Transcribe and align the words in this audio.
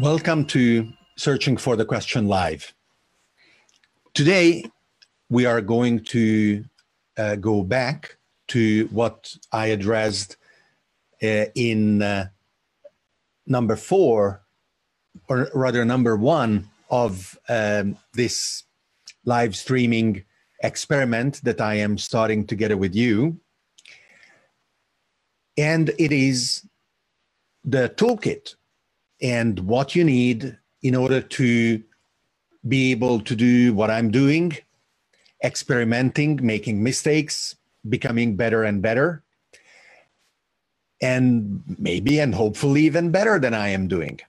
Welcome 0.00 0.44
to 0.46 0.92
Searching 1.16 1.56
for 1.56 1.74
the 1.74 1.84
Question 1.84 2.28
Live. 2.28 2.72
Today, 4.14 4.64
we 5.28 5.44
are 5.44 5.60
going 5.60 6.04
to 6.04 6.64
uh, 7.16 7.34
go 7.34 7.64
back 7.64 8.16
to 8.48 8.86
what 8.92 9.34
I 9.50 9.66
addressed 9.66 10.36
uh, 11.20 11.46
in 11.56 12.02
uh, 12.02 12.28
number 13.46 13.74
four, 13.74 14.42
or 15.28 15.48
rather, 15.52 15.84
number 15.84 16.16
one 16.16 16.70
of 16.90 17.36
um, 17.48 17.98
this 18.14 18.62
live 19.24 19.56
streaming 19.56 20.24
experiment 20.62 21.40
that 21.42 21.60
I 21.60 21.74
am 21.74 21.98
starting 21.98 22.46
together 22.46 22.76
with 22.76 22.94
you. 22.94 23.40
And 25.58 25.90
it 25.98 26.12
is 26.12 26.62
the 27.64 27.88
toolkit 27.90 28.54
and 29.20 29.60
what 29.60 29.96
you 29.96 30.04
need 30.04 30.56
in 30.82 30.94
order 30.94 31.20
to 31.20 31.82
be 32.66 32.92
able 32.92 33.20
to 33.20 33.34
do 33.34 33.74
what 33.74 33.90
I'm 33.90 34.10
doing, 34.12 34.56
experimenting, 35.42 36.38
making 36.42 36.82
mistakes, 36.82 37.56
becoming 37.88 38.36
better 38.36 38.62
and 38.62 38.80
better, 38.80 39.24
and 41.00 41.62
maybe 41.78 42.20
and 42.20 42.34
hopefully 42.34 42.82
even 42.82 43.10
better 43.10 43.38
than 43.40 43.54
I 43.54 43.68
am 43.68 43.88
doing. 43.88 44.20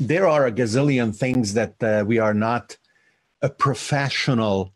There 0.00 0.26
are 0.26 0.46
a 0.46 0.52
gazillion 0.52 1.14
things 1.14 1.54
that 1.54 1.82
uh, 1.82 2.04
we 2.06 2.18
are 2.18 2.34
not 2.34 2.76
a 3.42 3.50
professional 3.50 4.72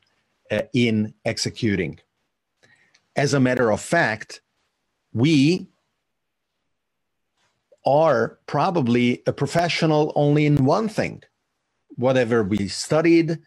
uh, 0.50 0.62
in 0.74 1.14
executing. 1.24 1.98
As 3.16 3.34
a 3.34 3.40
matter 3.40 3.72
of 3.72 3.80
fact, 3.80 4.42
we 5.12 5.68
are 7.86 8.38
probably 8.46 9.22
a 9.26 9.32
professional 9.32 10.12
only 10.14 10.46
in 10.46 10.64
one 10.64 10.88
thing. 10.88 11.22
Whatever 11.96 12.42
we 12.42 12.68
studied, 12.68 13.38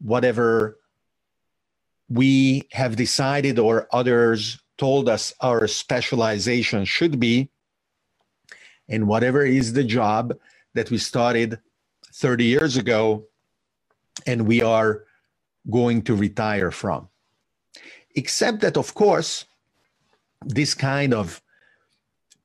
whatever 0.00 0.78
we 2.08 2.68
have 2.72 2.96
decided 2.96 3.58
or 3.58 3.88
others 3.92 4.58
told 4.78 5.08
us 5.08 5.34
our 5.40 5.66
specialization 5.66 6.84
should 6.84 7.20
be, 7.20 7.50
and 8.88 9.06
whatever 9.06 9.44
is 9.44 9.72
the 9.72 9.84
job 9.84 10.34
that 10.74 10.90
we 10.90 10.98
started 10.98 11.58
30 12.14 12.44
years 12.44 12.76
ago 12.76 13.24
and 14.26 14.46
we 14.46 14.62
are 14.62 15.04
going 15.70 16.02
to 16.02 16.14
retire 16.14 16.70
from. 16.70 17.08
Except 18.14 18.60
that, 18.60 18.76
of 18.76 18.94
course, 18.94 19.44
this 20.44 20.74
kind 20.74 21.12
of 21.14 21.42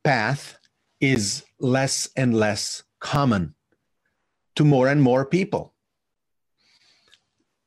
path 0.04 0.58
is 1.00 1.44
less 1.60 2.10
and 2.16 2.36
less 2.36 2.84
common 3.00 3.56
to 4.56 4.64
more 4.64 4.88
and 4.88 5.02
more 5.02 5.26
people. 5.26 5.74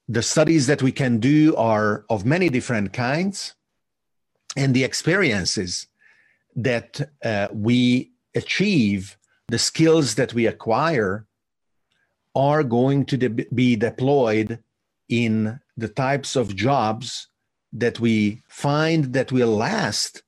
The 0.09 0.23
studies 0.23 0.67
that 0.67 0.83
we 0.83 0.93
can 0.93 1.19
do 1.21 1.55
are 1.56 2.05
of 2.09 2.25
many 2.25 2.49
different 2.49 2.93
kinds, 2.93 3.55
and 4.56 4.75
the 4.75 4.84
experiences 4.84 5.87
that 6.56 7.11
uh, 7.23 7.49
we 7.53 8.12
achieve, 8.34 9.19
the 9.49 9.59
skills 9.59 10.15
that 10.15 10.33
we 10.33 10.47
acquire, 10.47 11.27
are 12.34 12.65
going 12.65 13.05
to 13.06 13.17
de- 13.17 13.47
be 13.55 13.77
deployed 13.77 14.62
in 15.09 15.61
the 15.77 15.89
types 15.89 16.37
of 16.37 16.56
jobs 16.56 17.29
that 17.72 18.00
we 18.00 18.42
find 18.48 19.12
that 19.12 19.33
will 19.33 19.55
last 19.56 20.22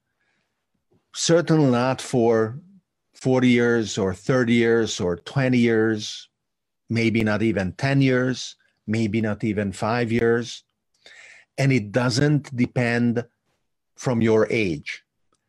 certainly 1.14 1.70
not 1.70 2.00
for 2.00 2.60
40 3.14 3.48
years 3.48 3.98
or 3.98 4.14
30 4.14 4.52
years 4.52 5.00
or 5.00 5.16
20 5.16 5.58
years, 5.58 6.28
maybe 6.88 7.22
not 7.22 7.42
even 7.42 7.72
10 7.72 8.00
years, 8.00 8.56
maybe 8.86 9.20
not 9.20 9.44
even 9.44 9.72
five 9.72 10.10
years. 10.10 10.64
And 11.58 11.72
it 11.72 11.92
doesn't 11.92 12.54
depend 12.56 13.24
from 13.96 14.22
your 14.22 14.46
age. 14.50 15.02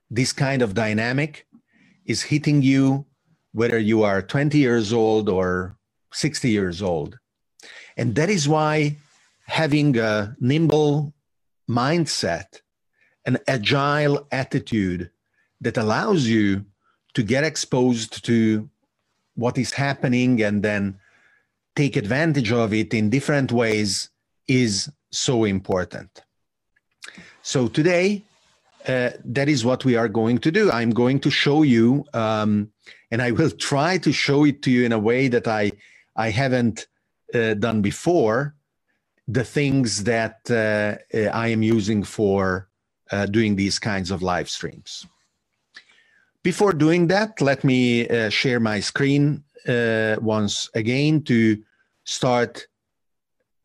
This 0.09 0.33
kind 0.33 0.61
of 0.61 0.73
dynamic 0.73 1.47
is 2.05 2.23
hitting 2.23 2.61
you 2.61 3.05
whether 3.53 3.77
you 3.77 4.03
are 4.03 4.21
20 4.21 4.57
years 4.57 4.93
old 4.93 5.29
or 5.29 5.75
60 6.13 6.49
years 6.49 6.81
old. 6.81 7.17
And 7.97 8.15
that 8.15 8.29
is 8.29 8.47
why 8.47 8.97
having 9.45 9.97
a 9.97 10.35
nimble 10.39 11.13
mindset, 11.71 12.61
an 13.25 13.37
agile 13.47 14.27
attitude 14.31 15.09
that 15.61 15.77
allows 15.77 16.25
you 16.27 16.65
to 17.13 17.23
get 17.23 17.43
exposed 17.43 18.25
to 18.25 18.69
what 19.35 19.57
is 19.57 19.73
happening 19.73 20.41
and 20.41 20.63
then 20.63 20.99
take 21.75 21.95
advantage 21.95 22.51
of 22.51 22.73
it 22.73 22.93
in 22.93 23.09
different 23.09 23.51
ways 23.51 24.09
is 24.47 24.91
so 25.11 25.45
important. 25.45 26.21
So 27.41 27.67
today, 27.67 28.23
uh, 28.87 29.11
that 29.23 29.47
is 29.47 29.63
what 29.63 29.85
we 29.85 29.95
are 29.95 30.09
going 30.09 30.39
to 30.39 30.51
do. 30.51 30.71
I'm 30.71 30.91
going 30.91 31.19
to 31.21 31.29
show 31.29 31.63
you, 31.63 32.05
um, 32.13 32.71
and 33.11 33.21
I 33.21 33.31
will 33.31 33.51
try 33.71 33.97
to 33.99 34.11
show 34.11 34.43
it 34.45 34.61
to 34.63 34.71
you 34.71 34.85
in 34.85 34.91
a 34.91 34.99
way 34.99 35.27
that 35.27 35.47
I 35.47 35.71
I 36.15 36.29
haven't 36.29 36.87
uh, 37.33 37.53
done 37.53 37.81
before. 37.81 38.55
The 39.39 39.45
things 39.45 40.03
that 40.03 40.37
uh, 40.51 41.29
I 41.45 41.47
am 41.47 41.63
using 41.63 42.03
for 42.03 42.67
uh, 43.11 43.25
doing 43.27 43.55
these 43.55 43.79
kinds 43.79 44.11
of 44.11 44.21
live 44.21 44.49
streams. 44.49 45.05
Before 46.43 46.73
doing 46.73 47.07
that, 47.07 47.39
let 47.39 47.63
me 47.63 48.07
uh, 48.09 48.29
share 48.29 48.59
my 48.59 48.79
screen 48.79 49.43
uh, 49.67 50.15
once 50.19 50.69
again 50.73 51.23
to 51.23 51.63
start 52.03 52.67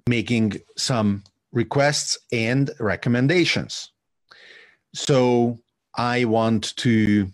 making 0.07 0.61
some 0.77 1.25
requests 1.53 2.19
and 2.31 2.71
recommendations. 2.79 3.93
So 4.95 5.59
I 5.97 6.27
want 6.27 6.77
to 6.77 7.33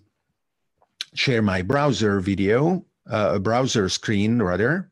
share 1.14 1.42
my 1.42 1.60
browser 1.62 2.20
video, 2.20 2.84
uh, 3.10 3.32
a 3.34 3.40
browser 3.40 3.88
screen 3.88 4.40
rather. 4.40 4.90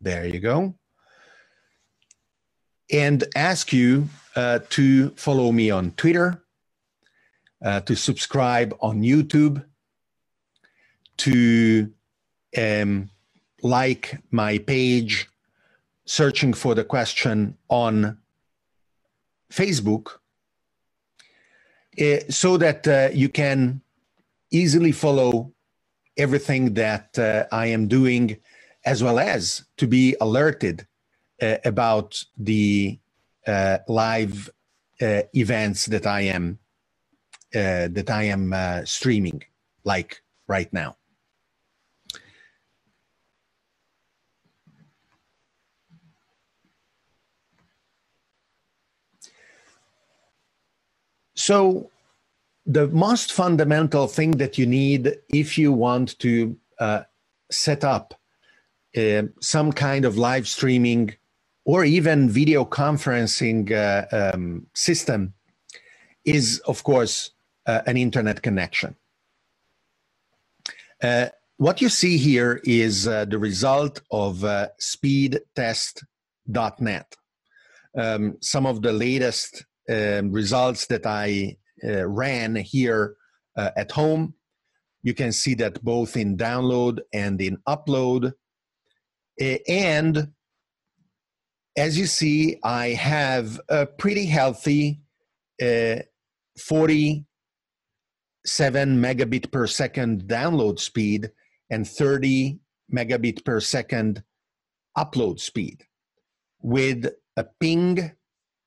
There 0.00 0.26
you 0.26 0.40
go. 0.40 0.74
And 2.92 3.24
ask 3.34 3.72
you 3.72 4.10
uh, 4.36 4.58
to 4.70 5.10
follow 5.10 5.50
me 5.50 5.70
on 5.70 5.92
Twitter, 5.92 6.44
uh, 7.64 7.80
to 7.80 7.96
subscribe 7.96 8.76
on 8.80 9.00
YouTube, 9.00 9.64
to 11.16 11.90
um, 12.56 13.08
like 13.62 14.18
my 14.30 14.58
page, 14.58 15.28
searching 16.04 16.52
for 16.52 16.74
the 16.74 16.84
question 16.84 17.56
on 17.70 18.18
Facebook, 19.50 20.18
uh, 21.98 22.18
so 22.28 22.58
that 22.58 22.86
uh, 22.86 23.08
you 23.14 23.30
can 23.30 23.80
easily 24.50 24.92
follow 24.92 25.52
everything 26.18 26.74
that 26.74 27.18
uh, 27.18 27.44
I 27.50 27.66
am 27.66 27.88
doing, 27.88 28.36
as 28.84 29.02
well 29.02 29.18
as 29.18 29.64
to 29.78 29.86
be 29.86 30.14
alerted 30.20 30.86
about 31.64 32.24
the 32.38 32.98
uh, 33.46 33.78
live 33.88 34.48
events 35.00 35.86
that 35.86 36.06
I 36.06 36.22
am 36.22 36.60
uh, 37.54 37.88
that 37.90 38.08
I 38.08 38.22
am 38.22 38.54
uh, 38.54 38.82
streaming, 38.86 39.42
like 39.84 40.22
right 40.46 40.72
now. 40.72 40.96
So, 51.34 51.90
the 52.64 52.88
most 52.88 53.34
fundamental 53.34 54.06
thing 54.06 54.30
that 54.32 54.56
you 54.56 54.64
need 54.64 55.18
if 55.28 55.58
you 55.58 55.72
want 55.72 56.18
to 56.20 56.56
uh, 56.78 57.02
set 57.50 57.84
up 57.84 58.14
uh, 58.96 59.24
some 59.40 59.72
kind 59.72 60.06
of 60.06 60.16
live 60.16 60.48
streaming 60.48 61.16
or 61.64 61.84
even 61.84 62.28
video 62.28 62.64
conferencing 62.64 63.70
uh, 63.70 64.32
um, 64.34 64.66
system 64.74 65.32
is, 66.24 66.60
of 66.66 66.82
course, 66.82 67.30
uh, 67.66 67.82
an 67.86 67.96
internet 67.96 68.42
connection. 68.42 68.96
Uh, 71.02 71.28
what 71.56 71.80
you 71.80 71.88
see 71.88 72.16
here 72.16 72.60
is 72.64 73.06
uh, 73.06 73.24
the 73.24 73.38
result 73.38 74.02
of 74.10 74.42
uh, 74.44 74.66
speedtest.net. 74.80 77.14
Um, 77.96 78.36
some 78.40 78.66
of 78.66 78.82
the 78.82 78.92
latest 78.92 79.64
um, 79.88 80.32
results 80.32 80.86
that 80.86 81.06
I 81.06 81.56
uh, 81.84 82.08
ran 82.08 82.56
here 82.56 83.14
at 83.56 83.92
home. 83.92 84.34
You 85.02 85.14
can 85.14 85.30
see 85.30 85.54
that 85.54 85.84
both 85.84 86.16
in 86.16 86.36
download 86.38 87.00
and 87.12 87.40
in 87.40 87.58
upload. 87.68 88.32
And 89.68 90.32
as 91.76 91.98
you 91.98 92.06
see, 92.06 92.58
I 92.62 92.88
have 92.88 93.60
a 93.68 93.86
pretty 93.86 94.26
healthy 94.26 95.00
uh, 95.60 95.96
40 96.58 97.24
7 98.44 99.00
megabit 99.00 99.52
per 99.52 99.66
second 99.66 100.24
download 100.24 100.80
speed 100.80 101.30
and 101.70 101.86
30 101.88 102.58
megabit 102.92 103.44
per 103.44 103.60
second 103.60 104.22
upload 104.98 105.38
speed 105.38 105.84
with 106.60 107.06
a 107.36 107.44
ping 107.60 108.12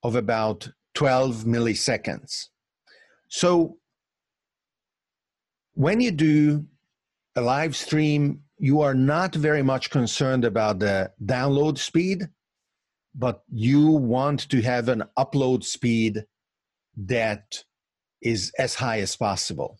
of 0.04 0.16
about 0.16 0.70
12 0.96 1.44
milliseconds. 1.44 2.48
So 3.30 3.78
when 5.74 6.00
you 6.00 6.12
do 6.12 6.66
a 7.36 7.42
live 7.42 7.76
stream, 7.76 8.42
you 8.58 8.82
are 8.82 8.96
not 8.96 9.36
very 9.36 9.62
much 9.62 9.90
concerned 9.90 10.46
about 10.46 10.80
the 10.80 11.12
download 11.26 11.78
speed, 11.78 12.30
but 13.18 13.44
you 13.52 13.88
want 13.88 14.50
to 14.50 14.62
have 14.62 14.90
an 14.90 15.04
upload 15.18 15.64
speed 15.64 16.26
that 16.98 17.64
is 18.22 18.52
as 18.60 18.76
high 18.76 19.00
as 19.00 19.16
possible. 19.16 19.80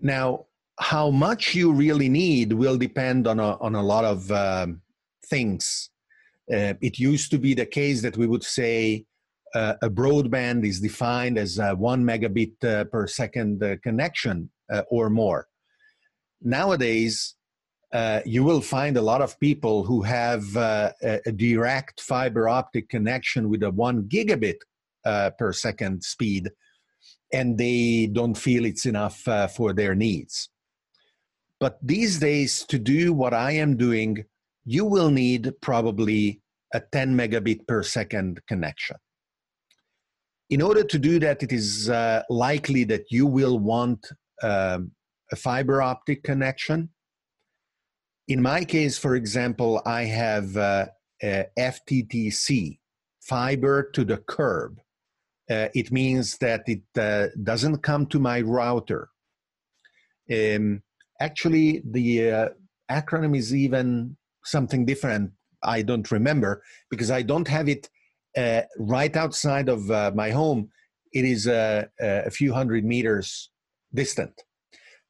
Now, 0.00 0.46
how 0.80 1.10
much 1.10 1.54
you 1.54 1.72
really 1.72 2.08
need 2.08 2.52
will 2.52 2.76
depend 2.76 3.26
on 3.26 3.38
a, 3.38 3.56
on 3.58 3.74
a 3.74 3.82
lot 3.82 4.04
of 4.04 4.30
um, 4.32 4.82
things. 5.26 5.90
Uh, 6.52 6.74
it 6.80 6.98
used 6.98 7.30
to 7.30 7.38
be 7.38 7.54
the 7.54 7.66
case 7.66 8.02
that 8.02 8.16
we 8.16 8.26
would 8.26 8.42
say 8.42 9.06
uh, 9.54 9.74
a 9.82 9.88
broadband 9.88 10.66
is 10.66 10.80
defined 10.80 11.38
as 11.38 11.58
a 11.58 11.74
one 11.74 12.02
megabit 12.04 12.52
uh, 12.64 12.84
per 12.84 13.06
second 13.06 13.62
uh, 13.62 13.76
connection 13.82 14.50
uh, 14.72 14.82
or 14.90 15.08
more. 15.08 15.46
Nowadays, 16.42 17.36
uh, 17.94 18.20
you 18.26 18.42
will 18.42 18.60
find 18.60 18.96
a 18.96 19.02
lot 19.02 19.22
of 19.22 19.38
people 19.40 19.84
who 19.84 20.02
have 20.02 20.56
a, 20.56 20.92
a, 21.24 21.32
direct 21.32 22.00
fiber 22.00 22.48
optic 22.48 22.88
connection 22.88 23.48
with 23.48 23.62
a 23.62 23.70
one 23.70 24.02
gigabit 24.02 24.56
per 25.38 25.52
second 25.52 26.02
speed, 26.02 26.50
and 27.32 27.56
they 27.56 28.10
don't 28.12 28.36
feel 28.36 28.64
it's 28.64 28.84
enough 28.84 29.20
for 29.54 29.72
their 29.72 29.94
needs. 29.94 30.50
But 31.60 31.78
these 31.80 32.18
days, 32.18 32.64
to 32.64 32.78
do 32.78 33.12
what 33.12 33.32
I 33.32 33.52
am 33.52 33.76
doing, 33.76 34.24
you 34.64 34.84
will 34.84 35.10
need 35.10 35.52
probably 35.60 36.40
a 36.74 36.80
10 36.80 37.16
megabit 37.16 37.66
per 37.66 37.82
second 37.82 38.40
connection. 38.48 38.96
In 40.50 40.60
order 40.60 40.84
to 40.84 40.98
do 40.98 41.18
that, 41.20 41.42
it 41.42 41.52
is 41.52 41.88
uh, 41.88 42.22
likely 42.28 42.84
that 42.84 43.04
you 43.10 43.26
will 43.26 43.58
want 43.58 44.06
um, 44.42 44.90
a 45.32 45.36
fiber 45.36 45.80
optic 45.80 46.22
connection. 46.22 46.90
In 48.26 48.40
my 48.40 48.64
case, 48.64 48.96
for 48.96 49.16
example, 49.16 49.82
I 49.84 50.04
have 50.04 50.56
uh, 50.56 50.86
FTTC, 51.22 52.78
fiber 53.20 53.90
to 53.92 54.04
the 54.04 54.16
curb. 54.16 54.80
Uh, 55.50 55.68
it 55.74 55.92
means 55.92 56.38
that 56.38 56.62
it 56.66 56.82
uh, 56.98 57.26
doesn't 57.42 57.78
come 57.82 58.06
to 58.06 58.18
my 58.18 58.40
router. 58.40 59.10
Um, 60.32 60.82
actually, 61.20 61.82
the 61.84 62.30
uh, 62.30 62.48
acronym 62.90 63.36
is 63.36 63.54
even 63.54 64.16
something 64.42 64.86
different. 64.86 65.32
I 65.62 65.82
don't 65.82 66.10
remember 66.10 66.62
because 66.90 67.10
I 67.10 67.22
don't 67.22 67.48
have 67.48 67.68
it 67.68 67.90
uh, 68.36 68.62
right 68.78 69.14
outside 69.14 69.68
of 69.68 69.90
uh, 69.90 70.12
my 70.14 70.30
home. 70.30 70.70
It 71.12 71.26
is 71.26 71.46
uh, 71.46 71.84
a 72.00 72.30
few 72.30 72.54
hundred 72.54 72.84
meters 72.84 73.50
distant. 73.92 74.42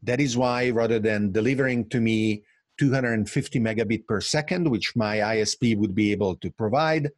That 0.03 0.21
is 0.21 0.37
why, 0.37 0.71
rather 0.71 0.99
than 0.99 1.33
delivering 1.33 1.89
to 1.91 2.01
me 2.01 2.43
250 2.79 3.61
megabit 3.61 4.07
per 4.07 4.21
second, 4.21 4.71
which 4.71 4.95
my 4.97 5.19
ISP 5.19 5.77
would 5.77 5.95
be 5.95 6.13
able 6.13 6.37
to 6.37 6.51
provide, 6.51 7.11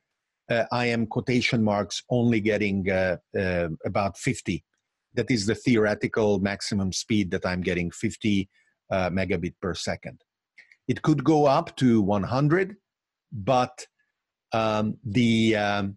uh, 0.50 0.64
I 0.70 0.86
am 0.86 1.06
quotation 1.06 1.62
marks 1.62 2.02
only 2.10 2.40
getting 2.40 2.90
uh, 2.90 3.16
uh, 3.36 3.68
about 3.84 4.16
50. 4.16 4.64
That 5.14 5.30
is 5.30 5.46
the 5.46 5.54
theoretical 5.54 6.38
maximum 6.40 6.92
speed 6.92 7.30
that 7.30 7.46
I'm 7.46 7.62
getting 7.62 7.90
50 7.90 8.48
megabit 8.92 9.54
per 9.60 9.74
second. 9.74 10.22
It 10.86 11.02
could 11.02 11.24
go 11.24 11.46
up 11.46 11.74
to 11.76 12.00
100, 12.00 12.76
but 13.32 13.86
um, 14.52 14.98
the 15.04 15.56
um, 15.56 15.96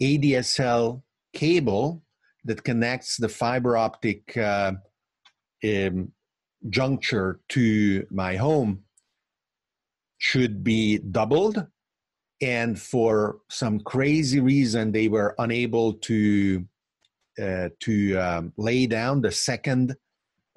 ADSL 0.00 1.02
cable 1.34 2.02
that 2.44 2.64
connects 2.64 3.16
the 3.16 3.28
fiber 3.28 3.76
optic 3.76 4.36
uh, 4.36 4.72
um, 5.64 6.12
juncture 6.70 7.40
to 7.50 8.06
my 8.10 8.36
home 8.36 8.84
should 10.18 10.64
be 10.64 10.98
doubled. 10.98 11.66
And 12.40 12.80
for 12.80 13.38
some 13.48 13.80
crazy 13.80 14.40
reason, 14.40 14.92
they 14.92 15.08
were 15.08 15.34
unable 15.38 15.94
to 15.94 16.64
uh, 17.40 17.68
to 17.80 18.16
um, 18.16 18.52
lay 18.56 18.86
down 18.86 19.20
the 19.20 19.32
second 19.32 19.96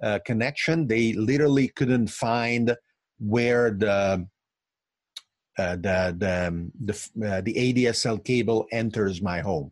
uh, 0.03 0.19
connection. 0.25 0.87
They 0.87 1.13
literally 1.13 1.69
couldn't 1.69 2.07
find 2.07 2.75
where 3.19 3.71
the 3.71 4.27
uh, 5.57 5.75
the 5.75 6.15
the 6.17 6.47
um, 6.47 6.71
the, 6.83 6.93
uh, 7.25 7.41
the 7.41 7.53
ADSL 7.53 8.23
cable 8.23 8.67
enters 8.71 9.21
my 9.21 9.39
home. 9.39 9.71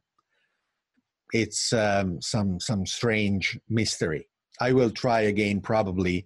It's 1.33 1.73
um, 1.73 2.21
some 2.21 2.59
some 2.59 2.85
strange 2.85 3.59
mystery. 3.69 4.27
I 4.59 4.73
will 4.73 4.91
try 4.91 5.21
again 5.21 5.61
probably, 5.61 6.25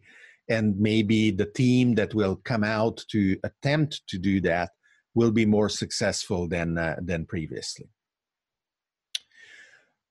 and 0.49 0.79
maybe 0.79 1.31
the 1.31 1.45
team 1.45 1.95
that 1.95 2.13
will 2.13 2.35
come 2.37 2.63
out 2.63 3.03
to 3.11 3.37
attempt 3.43 4.01
to 4.07 4.17
do 4.17 4.41
that 4.41 4.71
will 5.15 5.31
be 5.31 5.45
more 5.45 5.69
successful 5.69 6.47
than 6.47 6.77
uh, 6.77 6.95
than 7.01 7.25
previously. 7.25 7.89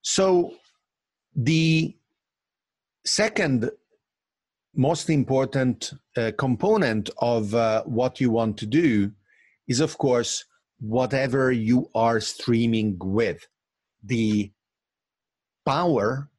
So 0.02 0.54
the 1.34 1.96
second 3.04 3.70
most 4.74 5.10
important 5.10 5.92
uh, 6.16 6.30
component 6.38 7.10
of 7.18 7.54
uh, 7.54 7.82
what 7.84 8.20
you 8.20 8.30
want 8.30 8.56
to 8.58 8.66
do 8.66 9.10
is, 9.66 9.80
of 9.80 9.98
course, 9.98 10.44
whatever 10.80 11.50
you 11.50 11.90
are 11.94 12.20
streaming 12.20 12.96
with. 13.00 13.46
The 14.04 14.52
power 15.66 16.30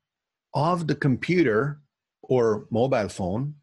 of 0.54 0.88
the 0.88 0.96
computer 0.96 1.80
or 2.24 2.68
mobile 2.70 3.10
phone 3.10 3.56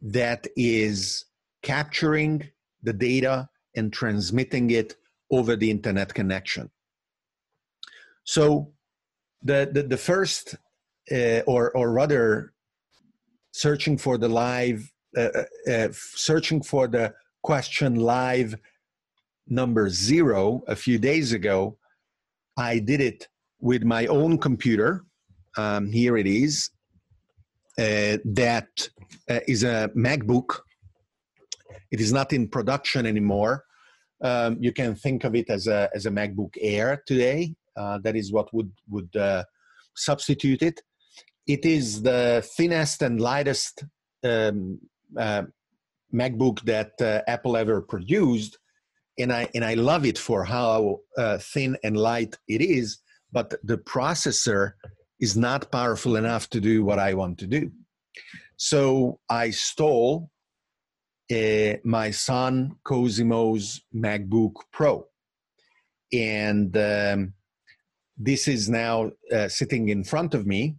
that 0.00 0.46
is 0.56 1.24
capturing 1.62 2.48
the 2.82 2.92
data 2.92 3.48
and 3.74 3.92
transmitting 3.92 4.70
it 4.70 4.96
over 5.30 5.56
the 5.56 5.70
internet 5.70 6.12
connection. 6.14 6.70
So 8.24 8.72
the, 9.42 9.68
the, 9.72 9.82
the 9.82 9.96
first, 9.96 10.54
uh, 11.10 11.40
or, 11.46 11.70
or 11.76 11.92
rather, 11.92 12.52
searching 13.52 13.98
for 13.98 14.18
the 14.18 14.28
live, 14.28 14.92
uh, 15.16 15.28
uh, 15.66 15.70
uh 15.70 15.88
searching 15.92 16.62
for 16.62 16.86
the 16.86 17.14
question 17.42 17.96
live 17.96 18.54
number 19.48 19.88
zero 19.88 20.62
a 20.68 20.76
few 20.76 20.98
days 20.98 21.32
ago, 21.32 21.78
I 22.56 22.78
did 22.78 23.00
it 23.00 23.28
with 23.60 23.82
my 23.82 24.06
own 24.06 24.38
computer. 24.38 25.04
Um, 25.58 25.90
here 25.90 26.16
it 26.16 26.28
is. 26.28 26.70
Uh, 27.76 28.18
that 28.24 28.68
uh, 29.28 29.40
is 29.48 29.64
a 29.64 29.90
MacBook. 29.96 30.60
It 31.90 32.00
is 32.00 32.12
not 32.12 32.32
in 32.32 32.48
production 32.48 33.06
anymore. 33.06 33.64
Um, 34.22 34.56
you 34.60 34.72
can 34.72 34.94
think 34.94 35.24
of 35.24 35.34
it 35.34 35.50
as 35.50 35.66
a 35.66 35.90
as 35.94 36.06
a 36.06 36.10
MacBook 36.10 36.54
Air 36.60 37.02
today. 37.06 37.54
Uh, 37.76 37.98
that 38.04 38.14
is 38.14 38.32
what 38.32 38.52
would 38.54 38.72
would 38.88 39.14
uh, 39.16 39.42
substitute 39.96 40.62
it. 40.62 40.80
It 41.46 41.64
is 41.64 42.02
the 42.02 42.48
thinnest 42.56 43.02
and 43.02 43.20
lightest 43.20 43.84
um, 44.22 44.78
uh, 45.16 45.42
MacBook 46.14 46.62
that 46.62 46.92
uh, 47.00 47.22
Apple 47.26 47.56
ever 47.56 47.80
produced 47.82 48.58
and 49.18 49.32
I 49.32 49.48
and 49.56 49.64
I 49.64 49.74
love 49.74 50.04
it 50.06 50.18
for 50.18 50.44
how 50.44 51.00
thin 51.40 51.76
and 51.82 51.96
light 51.96 52.36
it 52.46 52.60
is. 52.60 52.98
But 53.32 53.54
the 53.62 53.78
processor 53.78 54.72
is 55.20 55.36
not 55.36 55.70
powerful 55.70 56.16
enough 56.16 56.48
to 56.50 56.60
do 56.60 56.84
what 56.84 56.98
I 56.98 57.14
want 57.14 57.38
to 57.38 57.46
do. 57.46 57.70
So 58.56 59.20
I 59.28 59.50
stole 59.50 60.30
uh, 61.30 61.74
my 61.84 62.10
son 62.10 62.76
Cosimo's 62.84 63.82
MacBook 63.94 64.54
Pro, 64.72 65.06
and 66.12 66.76
um, 66.76 67.34
this 68.16 68.48
is 68.48 68.68
now 68.68 69.12
uh, 69.32 69.48
sitting 69.48 69.90
in 69.90 70.02
front 70.02 70.34
of 70.34 70.46
me. 70.46 70.76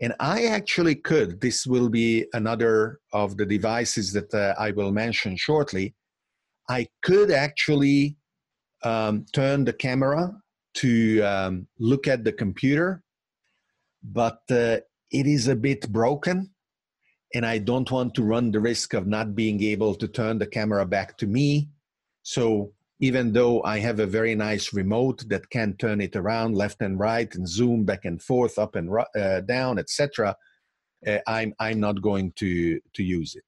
And 0.00 0.14
I 0.20 0.44
actually 0.44 0.94
could. 0.94 1.40
This 1.40 1.66
will 1.66 1.88
be 1.88 2.26
another 2.32 3.00
of 3.12 3.36
the 3.36 3.44
devices 3.44 4.12
that 4.12 4.32
uh, 4.32 4.54
I 4.56 4.70
will 4.70 4.92
mention 4.92 5.36
shortly. 5.36 5.94
I 6.70 6.86
could 7.02 7.32
actually 7.32 8.16
um, 8.84 9.26
turn 9.32 9.64
the 9.64 9.72
camera 9.72 10.32
to 10.74 11.22
um, 11.22 11.66
look 11.80 12.06
at 12.06 12.22
the 12.22 12.32
computer, 12.32 13.02
but 14.02 14.40
uh, 14.50 14.78
it 15.10 15.26
is 15.26 15.48
a 15.48 15.56
bit 15.56 15.90
broken, 15.90 16.50
and 17.34 17.44
I 17.44 17.58
don't 17.58 17.90
want 17.90 18.14
to 18.14 18.22
run 18.22 18.50
the 18.50 18.60
risk 18.60 18.94
of 18.94 19.06
not 19.06 19.34
being 19.34 19.62
able 19.62 19.94
to 19.94 20.08
turn 20.08 20.38
the 20.38 20.46
camera 20.46 20.86
back 20.86 21.16
to 21.18 21.26
me. 21.26 21.68
So 22.22 22.72
even 23.00 23.32
though 23.32 23.62
I 23.62 23.78
have 23.78 24.00
a 24.00 24.06
very 24.06 24.34
nice 24.34 24.72
remote 24.72 25.24
that 25.28 25.48
can 25.50 25.76
turn 25.76 26.00
it 26.00 26.16
around 26.16 26.56
left 26.56 26.82
and 26.82 26.98
right 26.98 27.32
and 27.34 27.48
zoom 27.48 27.84
back 27.84 28.04
and 28.04 28.20
forth, 28.20 28.58
up 28.58 28.74
and 28.74 28.90
uh, 29.18 29.40
down, 29.40 29.78
etc., 29.78 30.36
uh, 31.06 31.18
I'm 31.26 31.54
I'm 31.60 31.80
not 31.80 32.02
going 32.02 32.32
to 32.36 32.80
to 32.94 33.02
use 33.02 33.36
it. 33.36 33.44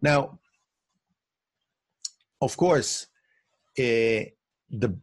Now, 0.00 0.38
of 2.40 2.56
course, 2.56 3.06
uh, 3.78 4.24
the 4.70 4.98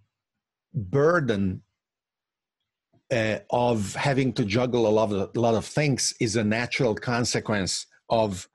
burden 0.73 1.61
uh, 3.15 3.39
of 3.49 3.95
having 3.95 4.33
to 4.33 4.43
juggle 4.43 4.87
a 4.87 4.93
lot 4.99 5.11
of, 5.11 5.31
a 5.35 5.39
lot 5.39 5.55
of 5.55 5.65
things 5.65 6.13
is 6.19 6.35
a 6.35 6.43
natural 6.43 6.93
consequence 6.93 7.87
of 8.09 8.47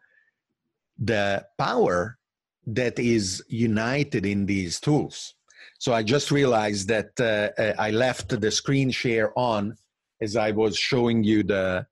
the 0.99 1.45
power 1.59 2.19
that 2.67 2.99
is 2.99 3.43
united 3.49 4.27
in 4.27 4.47
these 4.47 4.79
tools. 4.79 5.35
So 5.79 5.95
I 5.95 6.03
just 6.03 6.31
realized 6.31 6.89
that 6.89 7.11
uh, 7.19 7.61
uh, 7.61 7.75
I 7.79 7.91
left 7.91 8.39
the 8.39 8.51
screen 8.51 8.91
share 8.91 9.37
on 9.39 9.77
as 10.21 10.37
I 10.37 10.51
was 10.51 10.77
showing 10.77 11.25
you 11.25 11.43
the 11.43 11.87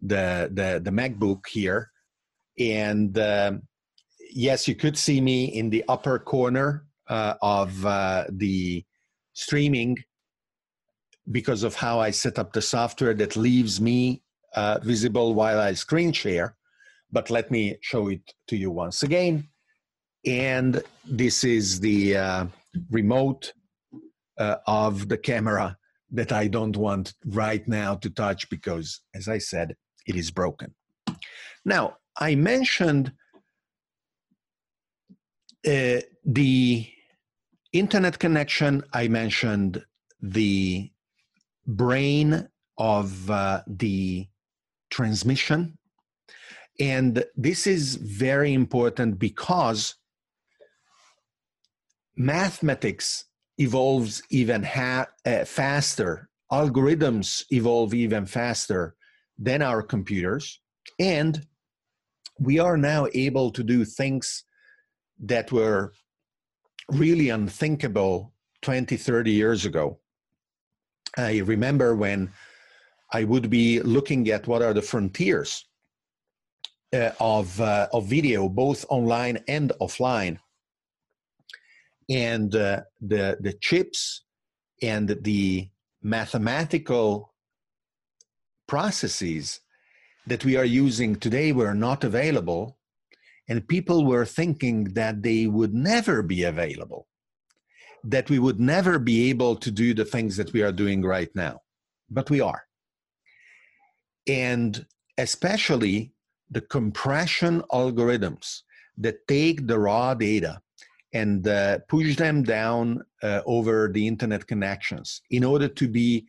the 0.00 0.50
the, 0.52 0.80
the 0.82 0.90
MacBook 0.90 1.46
here, 1.48 1.90
and 2.58 3.16
um, 3.18 3.62
yes, 4.32 4.68
you 4.68 4.76
could 4.76 4.96
see 4.96 5.20
me 5.20 5.46
in 5.46 5.70
the 5.70 5.84
upper 5.88 6.18
corner 6.18 6.86
uh, 7.08 7.34
of 7.42 7.84
uh, 7.84 8.24
the 8.30 8.84
streaming 9.32 9.96
because 11.30 11.62
of 11.62 11.74
how 11.74 12.00
I 12.00 12.10
set 12.10 12.38
up 12.38 12.52
the 12.52 12.62
software 12.62 13.14
that 13.14 13.36
leaves 13.36 13.80
me 13.80 14.22
uh, 14.54 14.78
visible 14.82 15.34
while 15.34 15.60
I 15.60 15.74
screen 15.74 16.12
share. 16.12 16.56
But 17.10 17.30
let 17.30 17.50
me 17.50 17.76
show 17.80 18.08
it 18.08 18.32
to 18.48 18.56
you 18.56 18.70
once 18.70 19.02
again 19.02 19.48
and 20.24 20.82
this 21.04 21.44
is 21.44 21.80
the 21.80 22.16
uh, 22.16 22.46
remote 22.90 23.52
uh, 24.38 24.56
of 24.66 25.08
the 25.08 25.18
camera 25.18 25.76
that 26.10 26.32
I 26.32 26.46
don't 26.46 26.76
want 26.76 27.14
right 27.26 27.66
now 27.66 27.96
to 27.96 28.10
touch 28.10 28.48
because, 28.50 29.00
as 29.14 29.28
I 29.28 29.38
said, 29.38 29.76
it 30.06 30.14
is 30.14 30.30
broken. 30.30 30.74
Now, 31.64 31.96
I 32.18 32.34
mentioned 32.34 33.12
uh, 35.66 36.00
the 36.24 36.88
internet 37.72 38.18
connection, 38.18 38.84
I 38.92 39.08
mentioned 39.08 39.84
the 40.20 40.90
brain 41.66 42.48
of 42.78 43.30
uh, 43.30 43.62
the 43.66 44.26
transmission. 44.90 45.78
And 46.80 47.24
this 47.36 47.66
is 47.66 47.96
very 47.96 48.52
important 48.54 49.18
because 49.18 49.94
mathematics 52.16 53.26
evolves 53.58 54.22
even 54.30 54.62
ha- 54.62 55.06
uh, 55.26 55.44
faster, 55.44 56.28
algorithms 56.50 57.44
evolve 57.50 57.94
even 57.94 58.26
faster 58.26 58.94
than 59.38 59.62
our 59.62 59.82
computers, 59.82 60.60
and 60.98 61.46
we 62.38 62.58
are 62.58 62.76
now 62.76 63.06
able 63.14 63.50
to 63.50 63.62
do 63.62 63.84
things 63.84 64.44
that 65.20 65.52
were 65.52 65.92
really 66.90 67.28
unthinkable 67.28 68.32
20, 68.62 68.96
30 68.96 69.30
years 69.30 69.64
ago. 69.64 69.98
I 71.16 71.38
remember 71.38 71.94
when 71.94 72.32
I 73.12 73.24
would 73.24 73.50
be 73.50 73.80
looking 73.80 74.28
at 74.30 74.46
what 74.46 74.62
are 74.62 74.72
the 74.72 74.82
frontiers 74.82 75.66
uh, 76.94 77.10
of, 77.20 77.60
uh, 77.60 77.88
of 77.92 78.06
video, 78.06 78.48
both 78.48 78.84
online 78.88 79.38
and 79.48 79.72
offline. 79.80 80.38
And 82.10 82.54
uh, 82.54 82.82
the 83.00 83.38
the 83.40 83.54
chips 83.60 84.24
and 84.82 85.16
the 85.22 85.68
mathematical 86.02 87.32
processes 88.66 89.60
that 90.26 90.44
we 90.44 90.56
are 90.56 90.64
using 90.64 91.16
today 91.16 91.52
were 91.52 91.74
not 91.74 92.04
available 92.04 92.78
and 93.48 93.66
people 93.68 94.04
were 94.04 94.24
thinking 94.24 94.84
that 94.94 95.22
they 95.22 95.46
would 95.46 95.74
never 95.74 96.22
be 96.22 96.44
available 96.44 97.06
that 98.04 98.28
we 98.28 98.38
would 98.38 98.60
never 98.60 98.98
be 98.98 99.30
able 99.30 99.56
to 99.56 99.70
do 99.70 99.94
the 99.94 100.04
things 100.04 100.36
that 100.36 100.52
we 100.52 100.62
are 100.62 100.72
doing 100.72 101.02
right 101.02 101.30
now. 101.34 101.60
But 102.10 102.30
we 102.30 102.40
are. 102.40 102.64
And 104.26 104.84
especially 105.18 106.12
the 106.50 106.60
compression 106.60 107.62
algorithms 107.72 108.62
that 108.98 109.26
take 109.26 109.66
the 109.66 109.78
raw 109.78 110.14
data 110.14 110.60
and 111.12 111.46
uh, 111.46 111.78
push 111.88 112.16
them 112.16 112.42
down 112.42 113.02
uh, 113.22 113.40
over 113.46 113.90
the 113.92 114.06
internet 114.06 114.46
connections 114.46 115.22
in 115.30 115.44
order 115.44 115.68
to 115.68 115.88
be 115.88 116.26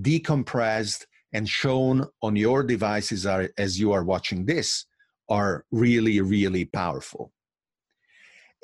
decompressed 0.00 1.06
and 1.32 1.48
shown 1.48 2.06
on 2.22 2.36
your 2.36 2.62
devices 2.62 3.26
are, 3.26 3.50
as 3.58 3.78
you 3.78 3.92
are 3.92 4.04
watching 4.04 4.44
this 4.46 4.86
are 5.28 5.64
really 5.70 6.20
really 6.20 6.64
powerful. 6.64 7.32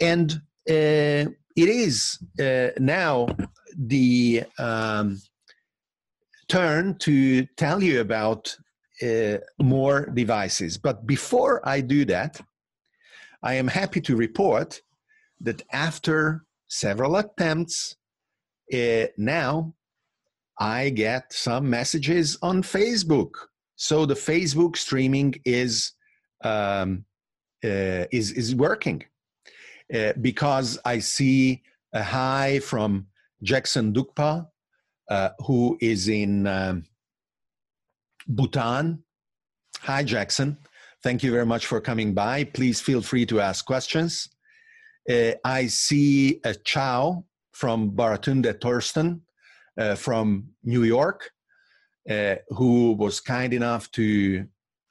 And 0.01 0.33
uh, 0.71 1.27
it 1.57 1.69
is 1.69 2.19
uh, 2.41 2.69
now 2.79 3.27
the 3.77 4.45
um, 4.59 5.21
turn 6.49 6.97
to 6.99 7.47
tell 7.57 7.83
you 7.83 8.01
about 8.01 8.55
uh, 9.03 9.39
more 9.61 10.07
devices 10.15 10.79
but 10.79 11.07
before 11.07 11.67
i 11.69 11.81
do 11.81 12.05
that 12.05 12.41
i 13.43 13.55
am 13.55 13.69
happy 13.69 14.01
to 14.01 14.17
report 14.17 14.81
that 15.43 15.63
after 15.73 16.45
several 16.73 17.17
attempts, 17.17 17.97
uh, 18.73 19.07
now 19.19 19.75
I 20.59 20.89
get 20.91 21.33
some 21.33 21.69
messages 21.69 22.39
on 22.41 22.63
Facebook. 22.63 23.33
So 23.77 24.07
the 24.07 24.15
Facebook 24.15 24.77
streaming 24.77 25.35
is 25.45 25.93
um, 26.45 27.05
uh, 27.65 28.07
is 28.11 28.33
is 28.33 28.55
working 28.55 29.05
uh, 29.95 30.13
because 30.21 30.79
I 30.85 30.99
see 30.99 31.63
a 31.93 32.03
hi 32.03 32.61
from 32.61 33.07
Jackson 33.43 33.93
Dukpa, 33.93 34.47
uh, 35.11 35.31
who 35.47 35.77
is 35.81 36.09
in 36.09 36.47
um, 36.47 36.85
Bhutan. 38.27 39.03
Hi, 39.81 40.03
Jackson. 40.03 40.57
Thank 41.03 41.23
you 41.23 41.33
very 41.33 41.47
much 41.47 41.67
for 41.67 41.81
coming 41.81 42.15
by. 42.15 42.45
Please 42.45 42.81
feel 42.81 43.03
free 43.03 43.27
to 43.27 43.41
ask 43.41 43.65
questions. 43.65 44.29
Uh, 45.11 45.33
I 45.45 45.67
see 45.67 46.41
a 46.45 46.55
ciao 46.55 47.25
from 47.53 47.91
Baratunde 47.91 48.61
Thurston 48.61 49.23
uh, 49.77 49.97
from 49.97 50.49
New 50.63 50.85
York, 50.85 51.31
uh, 52.09 52.37
who 52.51 52.93
was 52.93 53.21
kind 53.21 53.53
enough 53.53 53.91
to 53.93 54.47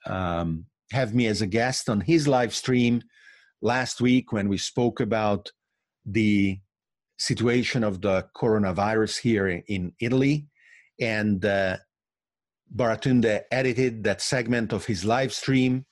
um, 0.05 0.65
have 0.91 1.15
me 1.15 1.27
as 1.27 1.41
a 1.41 1.47
guest 1.47 1.89
on 1.89 2.01
his 2.01 2.27
live 2.27 2.53
stream 2.53 3.01
last 3.61 4.01
week 4.01 4.31
when 4.31 4.49
we 4.49 4.57
spoke 4.57 4.99
about 4.99 5.51
the 6.05 6.59
situation 7.17 7.83
of 7.83 8.01
the 8.01 8.27
coronavirus 8.35 9.19
here 9.19 9.47
in 9.47 9.93
Italy. 9.99 10.47
And 10.99 11.43
uh, 11.45 11.77
Baratunde 12.75 13.41
edited 13.51 14.03
that 14.03 14.21
segment 14.21 14.73
of 14.73 14.85
his 14.85 15.05
live 15.05 15.33
stream 15.33 15.85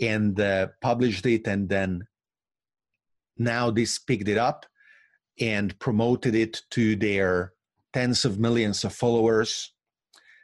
and 0.00 0.38
uh, 0.38 0.68
published 0.82 1.24
it 1.26 1.46
and 1.46 1.68
then 1.68 2.06
NowThis 3.40 4.06
picked 4.06 4.28
it 4.28 4.38
up 4.38 4.66
and 5.40 5.78
promoted 5.78 6.34
it 6.34 6.62
to 6.70 6.96
their 6.96 7.52
tens 7.92 8.24
of 8.24 8.38
millions 8.38 8.84
of 8.84 8.92
followers. 8.92 9.72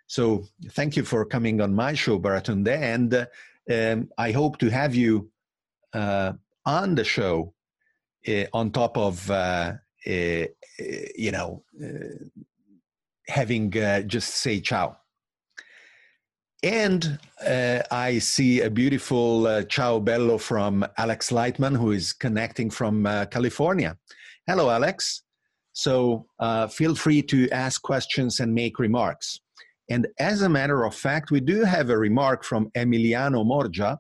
So 0.06 0.44
thank 0.70 0.96
you 0.96 1.04
for 1.04 1.24
coming 1.24 1.60
on 1.60 1.74
my 1.74 1.94
show, 1.94 2.18
Baratunde, 2.18 2.76
and 2.76 3.14
uh, 3.14 3.26
um, 3.70 4.08
I 4.18 4.32
hope 4.32 4.58
to 4.58 4.68
have 4.68 4.94
you 4.94 5.30
uh, 5.94 6.32
on 6.64 6.94
the 6.94 7.04
show 7.04 7.54
uh, 8.28 8.44
on 8.52 8.70
top 8.70 8.96
of 8.96 9.30
uh, 9.30 9.72
uh, 10.06 10.10
uh, 10.10 10.46
you 11.16 11.32
know 11.32 11.62
having 13.28 13.70
just 14.06 14.36
say 14.36 14.60
ciao. 14.60 14.96
And 16.64 17.18
uh, 17.44 17.80
I 17.90 18.20
see 18.20 18.60
a 18.60 18.70
beautiful 18.70 19.48
uh, 19.48 19.64
ciao 19.64 19.98
bello 19.98 20.38
from 20.38 20.86
Alex 20.96 21.30
Lightman, 21.30 21.76
who 21.76 21.90
is 21.90 22.12
connecting 22.12 22.70
from 22.70 23.04
uh, 23.04 23.26
California. 23.26 23.96
Hello, 24.46 24.70
Alex. 24.70 25.22
So 25.72 26.26
uh, 26.38 26.68
feel 26.68 26.94
free 26.94 27.22
to 27.22 27.48
ask 27.50 27.82
questions 27.82 28.38
and 28.38 28.54
make 28.54 28.78
remarks. 28.78 29.40
And 29.90 30.06
as 30.20 30.42
a 30.42 30.48
matter 30.48 30.84
of 30.84 30.94
fact, 30.94 31.32
we 31.32 31.40
do 31.40 31.64
have 31.64 31.90
a 31.90 31.98
remark 31.98 32.44
from 32.44 32.70
Emiliano 32.76 33.44
Morgia, 33.44 33.98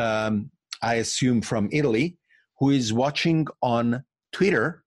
um, 0.00 0.50
I 0.82 0.94
assume 0.94 1.42
from 1.42 1.68
Italy, 1.72 2.16
who 2.58 2.70
is 2.70 2.92
watching 2.92 3.46
on 3.62 4.04
Twitter. 4.32 4.82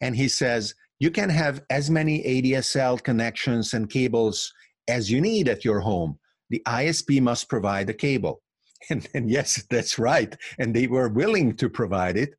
And 0.00 0.16
he 0.16 0.28
says, 0.28 0.74
You 0.98 1.10
can 1.10 1.30
have 1.30 1.62
as 1.70 1.90
many 1.90 2.22
ADSL 2.22 3.02
connections 3.02 3.74
and 3.74 3.88
cables 3.88 4.52
as 4.88 5.10
you 5.10 5.20
need 5.20 5.48
at 5.48 5.64
your 5.64 5.80
home 5.80 6.18
the 6.52 6.62
ISP 6.68 7.20
must 7.20 7.48
provide 7.48 7.90
a 7.90 7.94
cable. 7.94 8.40
And, 8.90 9.08
and, 9.14 9.30
yes, 9.30 9.64
that's 9.70 9.96
right. 9.96 10.36
And 10.58 10.74
they 10.74 10.88
were 10.88 11.08
willing 11.08 11.56
to 11.58 11.70
provide 11.70 12.16
it. 12.16 12.34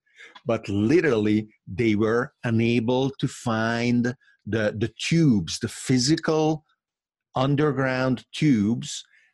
but 0.46 0.68
literally 0.68 1.40
they 1.82 1.96
were 1.96 2.34
unable 2.44 3.10
to 3.22 3.28
find 3.30 4.14
the, 4.54 4.66
the 4.82 4.92
tubes, 5.08 5.54
the 5.60 5.70
physical 5.88 6.66
underground 7.34 8.26
tubes 8.34 8.90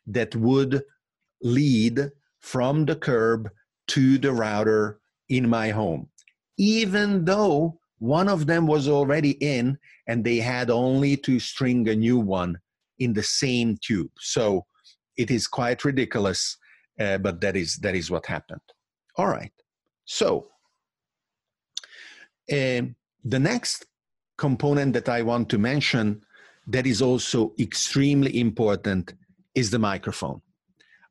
that 0.06 0.36
would 0.36 0.82
lead 1.42 1.96
from 2.52 2.84
the 2.84 2.94
curb 2.94 3.50
to 3.90 4.18
the 4.18 4.32
router 4.32 5.00
in 5.28 5.48
my 5.48 5.70
home, 5.70 6.08
even 6.58 7.24
though 7.24 7.78
one 7.98 8.28
of 8.28 8.46
them 8.46 8.66
was 8.66 8.88
already 8.88 9.32
in 9.40 9.78
and 10.08 10.24
they 10.24 10.38
had 10.38 10.70
only 10.70 11.16
to 11.18 11.38
string 11.38 11.88
a 11.88 11.94
new 11.94 12.18
one 12.18 12.58
in 12.98 13.12
the 13.12 13.22
same 13.22 13.78
tube. 13.82 14.10
So 14.18 14.64
it 15.16 15.30
is 15.30 15.46
quite 15.46 15.84
ridiculous, 15.84 16.56
uh, 16.98 17.18
but 17.18 17.40
that 17.42 17.56
is 17.56 17.76
that 17.76 17.94
is 17.94 18.10
what 18.10 18.26
happened. 18.26 18.66
All 19.16 19.28
right. 19.28 19.52
So 20.04 20.48
uh, 22.50 22.82
the 23.24 23.38
next 23.38 23.86
component 24.38 24.94
that 24.94 25.08
I 25.08 25.22
want 25.22 25.48
to 25.50 25.58
mention 25.58 26.22
that 26.66 26.86
is 26.86 27.02
also 27.02 27.52
extremely 27.58 28.40
important 28.40 29.14
is 29.54 29.70
the 29.70 29.78
microphone. 29.78 30.40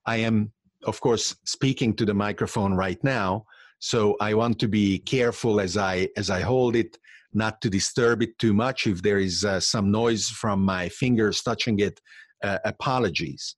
I 0.05 0.17
am, 0.17 0.51
of 0.85 0.99
course, 1.01 1.35
speaking 1.45 1.93
to 1.95 2.05
the 2.05 2.13
microphone 2.13 2.73
right 2.73 3.01
now, 3.03 3.45
so 3.79 4.17
I 4.19 4.33
want 4.33 4.59
to 4.59 4.67
be 4.67 4.99
careful 4.99 5.59
as 5.59 5.77
I 5.77 6.09
as 6.17 6.29
I 6.29 6.41
hold 6.41 6.75
it, 6.75 6.97
not 7.33 7.61
to 7.61 7.69
disturb 7.69 8.21
it 8.21 8.37
too 8.37 8.53
much. 8.53 8.87
If 8.87 9.01
there 9.01 9.19
is 9.19 9.45
uh, 9.45 9.59
some 9.59 9.91
noise 9.91 10.27
from 10.27 10.63
my 10.63 10.89
fingers 10.89 11.41
touching 11.41 11.79
it, 11.79 11.99
uh, 12.43 12.59
apologies. 12.65 13.55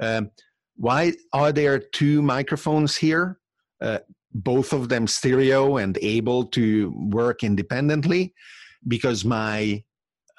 Um, 0.00 0.30
why 0.76 1.12
are 1.32 1.52
there 1.52 1.78
two 1.78 2.22
microphones 2.22 2.96
here? 2.96 3.38
Uh, 3.80 3.98
both 4.32 4.72
of 4.72 4.88
them 4.88 5.06
stereo 5.06 5.76
and 5.76 5.98
able 6.00 6.44
to 6.46 6.92
work 7.10 7.42
independently 7.42 8.32
because 8.88 9.24
my 9.24 9.82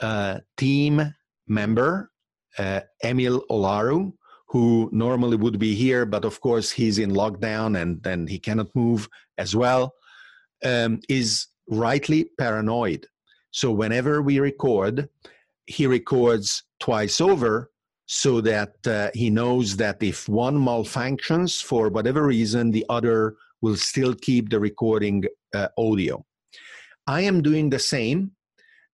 uh, 0.02 0.40
team 0.58 1.14
member, 1.48 2.12
uh, 2.58 2.82
Emil 3.04 3.44
Olaru, 3.50 4.14
who 4.51 4.89
normally 4.91 5.38
would 5.38 5.58
be 5.58 5.74
here, 5.74 6.05
but 6.05 6.25
of 6.25 6.41
course 6.41 6.70
he's 6.70 7.00
in 7.00 7.12
lockdown 7.12 7.81
and 7.81 8.03
then 8.03 8.27
he 8.27 8.38
cannot 8.38 8.67
move 8.75 9.08
as 9.38 9.55
well, 9.55 9.93
um, 10.65 11.00
is 11.08 11.48
rightly 11.70 12.29
paranoid. 12.38 13.08
So 13.51 13.72
whenever 13.72 14.22
we 14.22 14.39
record, 14.39 15.08
he 15.67 15.88
records 15.88 16.63
twice 16.81 17.22
over 17.22 17.72
so 18.08 18.41
that 18.41 18.75
uh, 18.86 19.10
he 19.13 19.29
knows 19.29 19.77
that 19.77 20.03
if 20.03 20.27
one 20.27 20.58
malfunctions 20.58 21.63
for 21.63 21.88
whatever 21.88 22.25
reason, 22.25 22.72
the 22.72 22.86
other 22.89 23.36
will 23.62 23.77
still 23.77 24.13
keep 24.13 24.50
the 24.50 24.60
recording 24.60 25.24
uh, 25.53 25.70
audio. 25.77 26.25
I 27.08 27.22
am 27.22 27.41
doing 27.41 27.70
the 27.70 27.79
same 27.79 28.31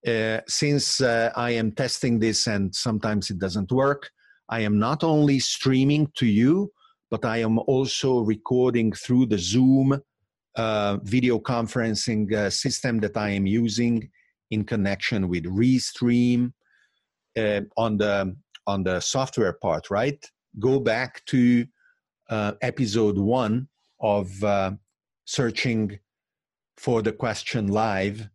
uh, 0.05 0.41
since 0.47 1.01
uh, 1.01 1.31
I 1.35 1.49
am 1.51 1.71
testing 1.71 2.19
this 2.19 2.45
and 2.45 2.73
sometimes 2.75 3.31
it 3.31 3.39
doesn't 3.39 3.71
work. 3.71 4.11
I 4.49 4.61
am 4.61 4.79
not 4.79 5.03
only 5.03 5.39
streaming 5.39 6.11
to 6.15 6.25
you, 6.25 6.71
but 7.09 7.25
I 7.25 7.37
am 7.37 7.59
also 7.59 8.19
recording 8.19 8.91
through 8.91 9.27
the 9.27 9.37
Zoom 9.37 10.01
uh, 10.55 10.97
video 11.03 11.39
conferencing 11.39 12.33
uh, 12.33 12.49
system 12.49 12.99
that 12.99 13.15
I 13.15 13.29
am 13.29 13.45
using 13.45 14.09
in 14.49 14.63
connection 14.63 15.29
with 15.29 15.43
Restream 15.43 16.51
uh, 17.37 17.61
on 17.77 17.97
the 17.97 18.35
on 18.65 18.83
the 18.83 18.99
software 18.99 19.53
part. 19.53 19.89
Right, 19.89 20.23
go 20.59 20.79
back 20.79 21.23
to 21.27 21.65
episode 22.29 23.17
one 23.17 23.67
of 24.01 24.43
uh, 24.43 24.71
searching 25.25 25.99
for 26.77 27.01
the 27.01 27.11
question 27.11 27.67
live 27.67 28.29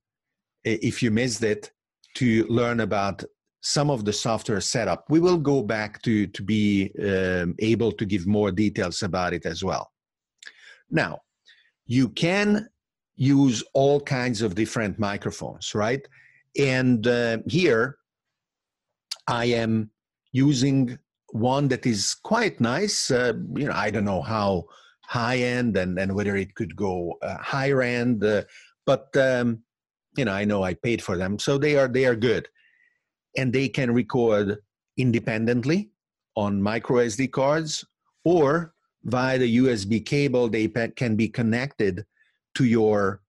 if 0.64 1.02
you 1.02 1.10
missed 1.10 1.42
it 1.42 1.72
to 2.14 2.44
learn 2.46 2.80
about 2.80 3.24
some 3.62 3.90
of 3.90 4.04
the 4.04 4.12
software 4.12 4.60
setup. 4.60 5.04
We 5.08 5.20
will 5.20 5.38
go 5.38 5.62
back 5.62 6.02
to 6.02 6.26
to 6.26 6.42
be 6.42 6.90
um, 7.00 7.54
able 7.58 7.92
to 7.92 8.04
give 8.04 8.26
more 8.26 8.50
details 8.52 9.02
about 9.02 9.32
it 9.32 9.46
as 9.46 9.62
well. 9.64 9.90
Now 10.90 11.20
you 11.86 12.08
can 12.08 12.68
use 13.16 13.62
all 13.74 14.00
kinds 14.00 14.42
of 14.42 14.54
different 14.54 14.98
microphones 14.98 15.74
right? 15.74 16.06
And 16.58 17.06
uh, 17.06 17.38
here 17.48 17.96
i 19.28 19.44
am 19.44 19.88
using 20.32 20.98
one 21.30 21.68
that 21.68 21.86
is 21.86 22.14
quite 22.14 22.60
nice 22.60 23.10
uh, 23.12 23.32
you 23.54 23.66
know 23.66 23.72
i 23.86 23.88
don't 23.88 24.04
know 24.04 24.20
how 24.20 24.66
high 25.12 25.36
end 25.36 25.76
and, 25.76 25.98
and 25.98 26.14
whether 26.14 26.36
it 26.36 26.54
could 26.54 26.74
go 26.74 27.18
uh, 27.20 27.36
higher 27.36 27.82
end. 27.82 28.24
Uh, 28.24 28.42
but 28.86 29.14
um, 29.16 29.62
you 30.16 30.24
know, 30.24 30.32
I 30.32 30.44
know 30.46 30.62
I 30.62 30.72
paid 30.72 31.02
for 31.02 31.18
them, 31.18 31.38
so 31.38 31.58
they 31.58 31.76
are 31.76 31.88
they 31.88 32.06
are 32.06 32.16
good, 32.16 32.48
and 33.36 33.52
they 33.52 33.68
can 33.68 33.92
record 33.92 34.58
independently 34.96 35.90
on 36.36 36.62
micro 36.62 36.98
SD 36.98 37.30
cards 37.30 37.84
or 38.24 38.74
via 39.04 39.38
the 39.38 39.56
USB 39.58 40.04
cable. 40.04 40.48
They 40.48 40.68
can 40.68 41.16
be 41.16 41.28
connected 41.28 42.04
to 42.56 42.64
your 42.64 43.22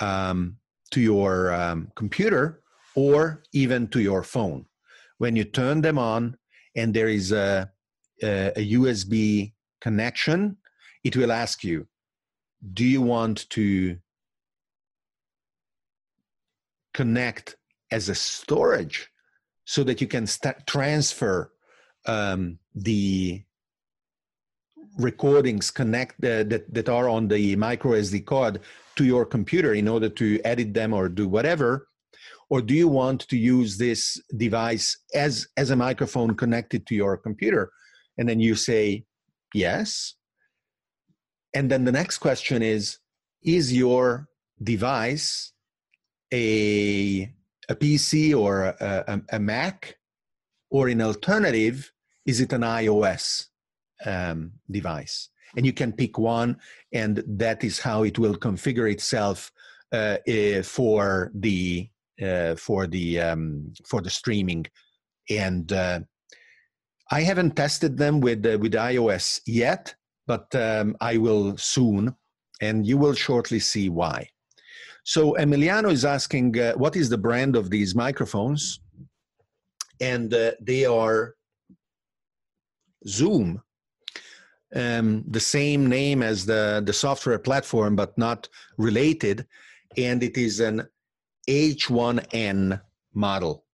um, 0.00 0.56
to 0.90 1.00
your 1.00 1.52
um, 1.52 1.90
computer 1.96 2.62
or 2.94 3.42
even 3.52 3.88
to 3.88 4.00
your 4.00 4.22
phone. 4.22 4.66
When 5.18 5.36
you 5.36 5.44
turn 5.44 5.80
them 5.80 5.98
on, 5.98 6.36
and 6.76 6.92
there 6.92 7.08
is 7.08 7.32
a, 7.32 7.70
a, 8.22 8.52
a 8.56 8.72
USB 8.72 9.52
connection 9.80 10.56
it 11.04 11.16
will 11.16 11.32
ask 11.32 11.64
you, 11.64 11.86
do 12.74 12.84
you 12.84 13.02
want 13.02 13.48
to 13.50 13.98
connect 16.94 17.56
as 17.90 18.08
a 18.08 18.14
storage 18.14 19.10
so 19.64 19.84
that 19.84 20.00
you 20.00 20.06
can 20.06 20.26
st- 20.26 20.66
transfer 20.66 21.52
um, 22.06 22.58
the 22.74 23.42
recordings 24.98 25.70
connect 25.70 26.22
uh, 26.24 26.44
that, 26.44 26.72
that 26.72 26.88
are 26.88 27.08
on 27.08 27.28
the 27.28 27.56
micro 27.56 27.92
SD 27.92 28.26
card 28.26 28.60
to 28.96 29.04
your 29.04 29.24
computer 29.24 29.74
in 29.74 29.88
order 29.88 30.08
to 30.08 30.40
edit 30.44 30.74
them 30.74 30.92
or 30.92 31.08
do 31.08 31.28
whatever? 31.28 31.88
Or 32.50 32.60
do 32.60 32.74
you 32.74 32.88
want 32.88 33.26
to 33.28 33.38
use 33.38 33.78
this 33.78 34.20
device 34.36 34.98
as, 35.14 35.46
as 35.56 35.70
a 35.70 35.76
microphone 35.76 36.34
connected 36.34 36.86
to 36.86 36.94
your 36.94 37.16
computer? 37.16 37.70
And 38.18 38.28
then 38.28 38.40
you 38.40 38.54
say, 38.54 39.04
yes. 39.54 40.14
And 41.54 41.70
then 41.70 41.84
the 41.84 41.92
next 41.92 42.18
question 42.18 42.62
is 42.62 42.98
Is 43.42 43.72
your 43.72 44.28
device 44.62 45.52
a, 46.32 47.32
a 47.68 47.74
PC 47.74 48.36
or 48.36 48.64
a, 48.64 49.04
a, 49.08 49.36
a 49.36 49.38
Mac? 49.38 49.96
Or 50.70 50.88
in 50.88 51.02
alternative, 51.02 51.92
is 52.24 52.40
it 52.40 52.52
an 52.52 52.62
iOS 52.62 53.46
um, 54.06 54.52
device? 54.70 55.28
And 55.56 55.66
you 55.66 55.72
can 55.72 55.92
pick 55.92 56.16
one, 56.16 56.56
and 56.94 57.22
that 57.26 57.62
is 57.62 57.78
how 57.78 58.04
it 58.04 58.18
will 58.18 58.36
configure 58.36 58.90
itself 58.90 59.52
uh, 59.92 60.16
uh, 60.26 60.62
for 60.62 61.30
the 61.34 61.90
uh, 62.22 62.54
for 62.54 62.86
the 62.86 63.20
um, 63.20 63.72
for 63.84 64.00
the 64.00 64.08
streaming. 64.08 64.64
And 65.28 65.70
uh, 65.72 66.00
I 67.10 67.20
haven't 67.20 67.56
tested 67.56 67.98
them 67.98 68.20
with 68.20 68.46
uh, 68.46 68.56
with 68.58 68.72
iOS 68.72 69.40
yet, 69.46 69.94
but 70.26 70.54
um, 70.54 70.96
I 71.00 71.18
will 71.18 71.58
soon, 71.58 72.16
and 72.62 72.86
you 72.86 72.96
will 72.96 73.14
shortly 73.14 73.60
see 73.60 73.90
why. 73.90 74.30
So 75.04 75.34
Emiliano 75.38 75.90
is 75.90 76.04
asking, 76.04 76.58
uh, 76.58 76.74
what 76.74 76.96
is 76.96 77.08
the 77.08 77.18
brand 77.18 77.56
of 77.56 77.70
these 77.70 77.94
microphones? 77.94 78.80
And 80.00 80.32
uh, 80.32 80.52
they 80.60 80.84
are 80.84 81.34
Zoom, 83.06 83.62
um, 84.74 85.24
the 85.28 85.40
same 85.40 85.88
name 85.88 86.22
as 86.22 86.46
the, 86.46 86.82
the 86.84 86.92
software 86.92 87.38
platform, 87.38 87.96
but 87.96 88.16
not 88.16 88.48
related. 88.78 89.46
And 89.96 90.22
it 90.22 90.38
is 90.38 90.60
an 90.60 90.88
H1N 91.48 92.80
model. 93.12 93.64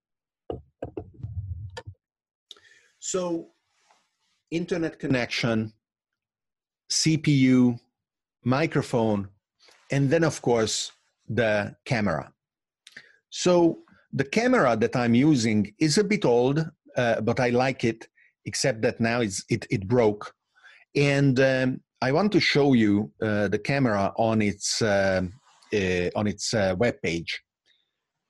So 2.99 3.51
internet 4.51 4.99
connection, 4.99 5.73
CPU, 6.91 7.79
microphone, 8.45 9.29
and 9.91 10.11
then, 10.11 10.25
of 10.25 10.43
course, 10.43 10.93
the 11.29 11.75
camera. 11.85 12.33
So 13.31 13.81
the 14.13 14.25
camera 14.25 14.77
that 14.77 14.97
I'm 14.97 15.15
using 15.15 15.73
is 15.79 15.99
a 15.99 16.05
bit 16.05 16.25
old, 16.25 16.67
uh, 16.97 17.21
but 17.21 17.39
I 17.41 17.51
like 17.51 17.85
it, 17.85 18.09
except 18.45 18.81
that 18.83 19.01
now 19.01 19.21
it's, 19.21 19.45
it, 19.49 19.67
it 19.71 19.87
broke. 19.87 20.33
And 20.97 21.39
um, 21.41 21.81
I 22.01 22.13
want 22.13 22.33
to 22.33 22.41
show 22.41 22.73
you 22.73 23.13
uh, 23.21 23.49
the 23.49 23.59
camera 23.59 24.13
on 24.17 24.41
its, 24.41 24.81
uh, 24.83 25.23
uh 25.73 26.11
on 26.17 26.27
its 26.27 26.55
uh, 26.55 26.75
web 26.79 26.95
page. 27.03 27.43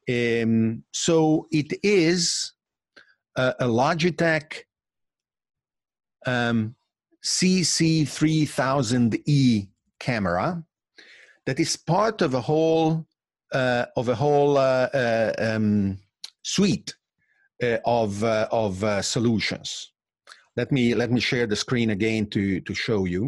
Um, 0.08 0.82
so 0.92 1.46
it 1.52 1.72
is 1.82 2.52
a, 3.36 3.54
a 3.60 3.66
Logitech 3.66 4.62
um, 6.26 6.74
CC3000E 7.24 9.68
camera 10.00 10.64
that 11.48 11.58
is 11.58 11.78
part 11.78 12.20
of 12.20 12.34
a 12.34 12.42
whole 12.42 13.06
uh, 13.52 13.86
of 13.96 14.10
a 14.10 14.14
whole 14.14 14.58
uh, 14.58 14.88
uh 14.92 15.32
um, 15.38 15.96
suite 16.42 16.94
uh, 17.62 17.78
of 17.86 18.22
uh, 18.22 18.46
of 18.52 18.74
solutions. 19.02 19.92
Let 20.58 20.70
me 20.70 20.94
let 20.94 21.10
me 21.10 21.20
share 21.20 21.46
the 21.46 21.56
screen 21.56 21.88
again 21.90 22.26
to 22.34 22.60
to 22.60 22.74
show 22.74 23.06
you. 23.06 23.22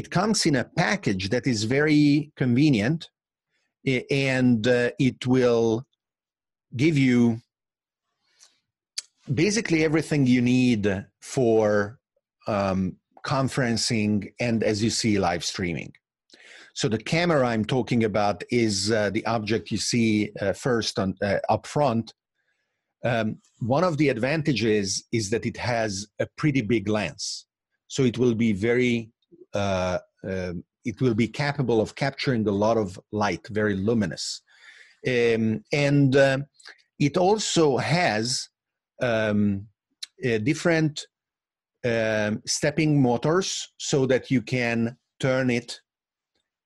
it 0.00 0.06
comes 0.10 0.46
in 0.48 0.56
a 0.56 0.70
package 0.84 1.24
that 1.30 1.46
is 1.46 1.60
very 1.78 2.30
convenient, 2.42 3.00
and 4.10 4.66
it 5.08 5.20
will 5.26 5.86
give 6.82 6.96
you 6.98 7.40
basically 9.44 9.80
everything 9.88 10.26
you 10.26 10.42
need 10.42 10.82
for 11.20 11.98
um, 12.46 12.80
conferencing 13.34 14.14
and 14.46 14.62
as 14.70 14.82
you 14.84 14.90
see 14.90 15.18
live 15.18 15.44
streaming 15.44 15.92
so 16.74 16.88
the 16.88 16.98
camera 16.98 17.46
i'm 17.46 17.64
talking 17.64 18.04
about 18.04 18.42
is 18.50 18.90
uh, 18.90 19.10
the 19.10 19.24
object 19.26 19.70
you 19.70 19.78
see 19.78 20.30
uh, 20.40 20.52
first 20.52 20.98
on, 20.98 21.14
uh, 21.22 21.38
up 21.48 21.66
front. 21.66 22.14
Um, 23.04 23.38
one 23.58 23.82
of 23.82 23.98
the 23.98 24.08
advantages 24.10 25.04
is 25.12 25.30
that 25.30 25.44
it 25.44 25.56
has 25.56 26.06
a 26.20 26.26
pretty 26.36 26.62
big 26.62 26.88
lens. 26.88 27.46
So 27.88 28.04
it 28.04 28.16
will 28.16 28.34
be 28.34 28.52
very 28.52 29.10
uh, 29.54 29.98
um, 30.24 30.64
it 30.84 31.00
will 31.00 31.14
be 31.14 31.28
capable 31.28 31.80
of 31.80 31.94
capturing 31.94 32.46
a 32.46 32.50
lot 32.50 32.76
of 32.76 32.98
light 33.12 33.46
very 33.50 33.74
luminous. 33.74 34.42
Um, 35.06 35.62
and 35.72 36.16
uh, 36.16 36.38
it 36.98 37.16
also 37.16 37.76
has 37.76 38.48
um, 39.00 39.66
different 40.22 41.06
um, 41.84 42.42
stepping 42.46 43.00
motors 43.00 43.72
so 43.78 44.06
that 44.06 44.30
you 44.30 44.42
can 44.42 44.96
turn 45.20 45.50
it 45.50 45.80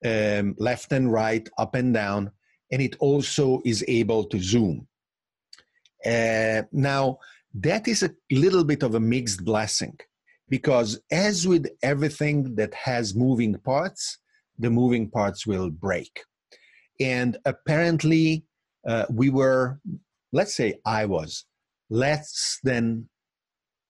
um, 0.04 0.54
left 0.59 0.92
and 0.92 1.12
right, 1.12 1.48
up 1.59 1.74
and 1.74 1.94
down, 1.94 2.30
and 2.70 2.82
it 2.82 2.96
also 2.98 3.61
is 3.64 3.85
able 3.88 4.24
to 4.24 4.38
zoom. 4.40 4.87
Uh, 6.04 6.62
now, 6.72 7.18
that 7.54 7.88
is 7.88 8.02
a 8.02 8.11
little 8.30 8.64
bit 8.64 8.82
of 8.82 8.94
a 8.94 9.00
mixed 9.00 9.44
blessing 9.44 9.98
because, 10.48 11.00
as 11.11 11.46
with 11.46 11.66
everything 11.82 12.54
that 12.56 12.74
has 12.74 13.14
moving 13.14 13.54
parts, 13.59 14.18
the 14.59 14.70
moving 14.70 15.11
parts 15.11 15.46
will 15.46 15.70
break. 15.70 16.22
And 17.00 17.37
apparently, 17.44 18.44
uh, 18.87 19.06
we 19.11 19.30
were, 19.30 19.80
let's 20.32 20.54
say 20.54 20.78
I 20.85 21.06
was, 21.06 21.44
less 21.90 22.59
than 22.62 23.09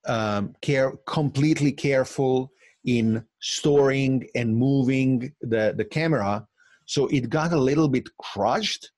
um, 0.06 0.54
care 0.62 0.92
completely 1.06 1.72
careful 1.72 2.52
in 2.86 3.24
storing 3.40 4.26
and 4.34 4.56
moving 4.56 5.32
the, 5.42 5.74
the 5.76 5.84
camera 5.84 6.46
so 6.86 7.08
it 7.08 7.28
got 7.28 7.52
a 7.52 7.60
little 7.60 7.88
bit 7.88 8.08
crushed 8.18 8.90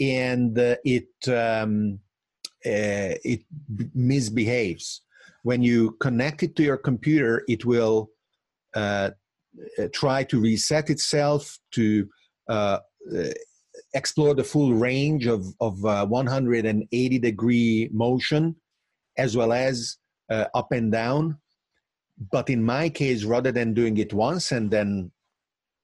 and 0.00 0.58
uh, 0.58 0.76
it 0.84 1.08
um, 1.28 2.00
uh, 2.66 3.14
it 3.24 3.42
misbehaves 3.94 5.02
when 5.42 5.62
you 5.62 5.92
connect 6.00 6.42
it 6.42 6.56
to 6.56 6.62
your 6.62 6.76
computer 6.76 7.44
it 7.48 7.64
will 7.64 8.10
uh, 8.74 9.10
uh 9.78 9.88
try 9.92 10.24
to 10.24 10.40
reset 10.40 10.90
itself 10.90 11.58
to 11.70 12.08
uh, 12.48 12.78
uh, 13.16 13.24
explore 13.94 14.34
the 14.34 14.44
full 14.44 14.74
range 14.74 15.26
of, 15.26 15.46
of 15.60 15.82
180 15.82 17.18
degree 17.18 17.88
motion 17.92 18.56
as 19.16 19.36
well 19.36 19.52
as 19.52 19.98
up 20.30 20.72
and 20.72 20.92
down. 20.92 21.38
But 22.32 22.50
in 22.50 22.62
my 22.62 22.88
case, 22.88 23.24
rather 23.24 23.52
than 23.52 23.74
doing 23.74 23.96
it 23.98 24.12
once 24.12 24.52
and 24.52 24.70
then 24.70 25.12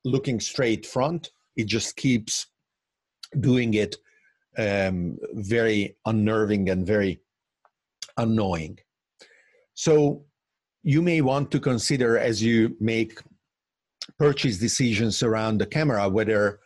looking 0.04 0.40
straight 0.40 0.84
front, 0.84 1.30
it 1.56 1.66
just 1.66 1.96
keeps 1.96 2.46
doing 3.40 3.74
it 3.74 3.96
um, 4.58 5.18
very 5.32 5.96
unnerving 6.06 6.68
and 6.70 6.86
very 6.86 7.20
annoying. 8.16 8.78
So 9.74 10.24
you 10.82 11.02
may 11.02 11.20
want 11.20 11.50
to 11.52 11.60
consider 11.60 12.18
as 12.18 12.42
you 12.42 12.76
make 12.80 13.20
purchase 14.18 14.58
decisions 14.58 15.22
around 15.22 15.58
the 15.58 15.66
camera 15.66 16.08
whether 16.08 16.60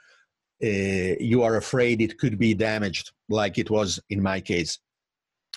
uh, 0.63 1.15
you 1.21 1.43
are 1.43 1.57
afraid 1.57 2.03
it 2.03 2.19
could 2.19 2.39
be 2.39 2.53
damaged, 2.53 3.13
like 3.29 3.59
it 3.59 3.71
was 3.71 4.01
in 4.11 4.21
my 4.23 4.41
case. 4.41 4.79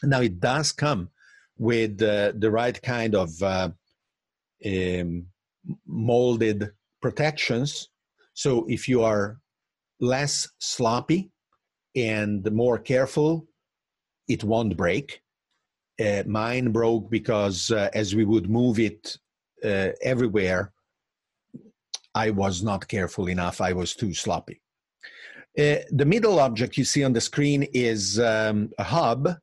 Now, 0.04 0.21
it 0.21 0.39
does 0.39 0.71
come 0.71 1.10
with 1.58 2.02
uh, 2.02 2.34
the 2.38 2.52
right 2.52 2.80
kind 2.82 3.15
of 3.15 3.30
uh, 3.41 3.69
um, 4.65 5.26
molded 5.86 6.71
protections. 7.02 7.89
So 8.34 8.65
if 8.67 8.88
you 8.88 9.04
are 9.04 9.39
less 10.00 10.47
sloppy 10.60 11.32
and 11.95 12.50
more 12.52 12.80
careful, 12.80 13.47
it 14.28 14.43
won't 14.43 14.78
break. 14.78 15.21
Uh, 16.00 16.24
mine 16.26 16.71
broke 16.71 17.10
because 17.10 17.69
uh, 17.71 17.89
as 17.93 18.15
we 18.15 18.26
would 18.26 18.50
move 18.50 18.80
it 18.80 19.17
uh, 19.63 19.89
everywhere, 20.02 20.71
I 22.15 22.32
was 22.32 22.63
not 22.63 22.88
careful 22.88 23.30
enough. 23.30 23.62
I 23.62 23.74
was 23.74 23.93
too 23.93 24.13
sloppy. 24.13 24.62
Uh, 25.58 25.78
the 25.91 26.06
middle 26.06 26.39
object 26.39 26.78
you 26.78 26.86
see 26.86 27.04
on 27.04 27.13
the 27.13 27.21
screen 27.21 27.63
is 27.74 28.19
um, 28.19 28.69
a 28.78 28.84
hub 28.84 29.36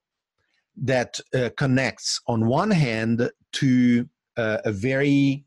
that 0.83 1.20
uh, 1.35 1.50
connects 1.57 2.20
on 2.26 2.46
one 2.46 2.70
hand 2.70 3.31
to 3.52 4.09
uh, 4.38 4.59
a 4.64 4.72
very 4.72 5.44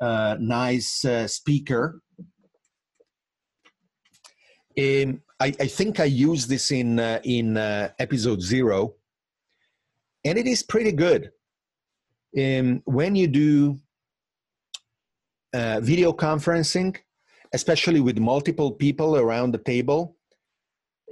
uh, 0.00 0.36
nice 0.38 1.04
uh, 1.04 1.26
speaker. 1.26 2.00
Um, 4.78 5.22
I, 5.40 5.52
I, 5.60 5.66
think 5.66 6.00
I 6.00 6.04
used 6.04 6.48
this 6.48 6.70
in 6.70 6.98
uh, 6.98 7.20
in 7.24 7.56
uh, 7.56 7.90
episode 7.98 8.40
zero, 8.40 8.94
and 10.24 10.38
it 10.38 10.46
is 10.46 10.62
pretty 10.62 10.92
good. 10.92 11.30
Um, 12.38 12.82
when 12.84 13.14
you 13.14 13.26
do 13.28 13.78
video 15.54 16.12
conferencing, 16.12 16.96
especially 17.52 18.00
with 18.00 18.18
multiple 18.18 18.72
people 18.72 19.16
around 19.16 19.52
the 19.52 19.58
table, 19.58 20.16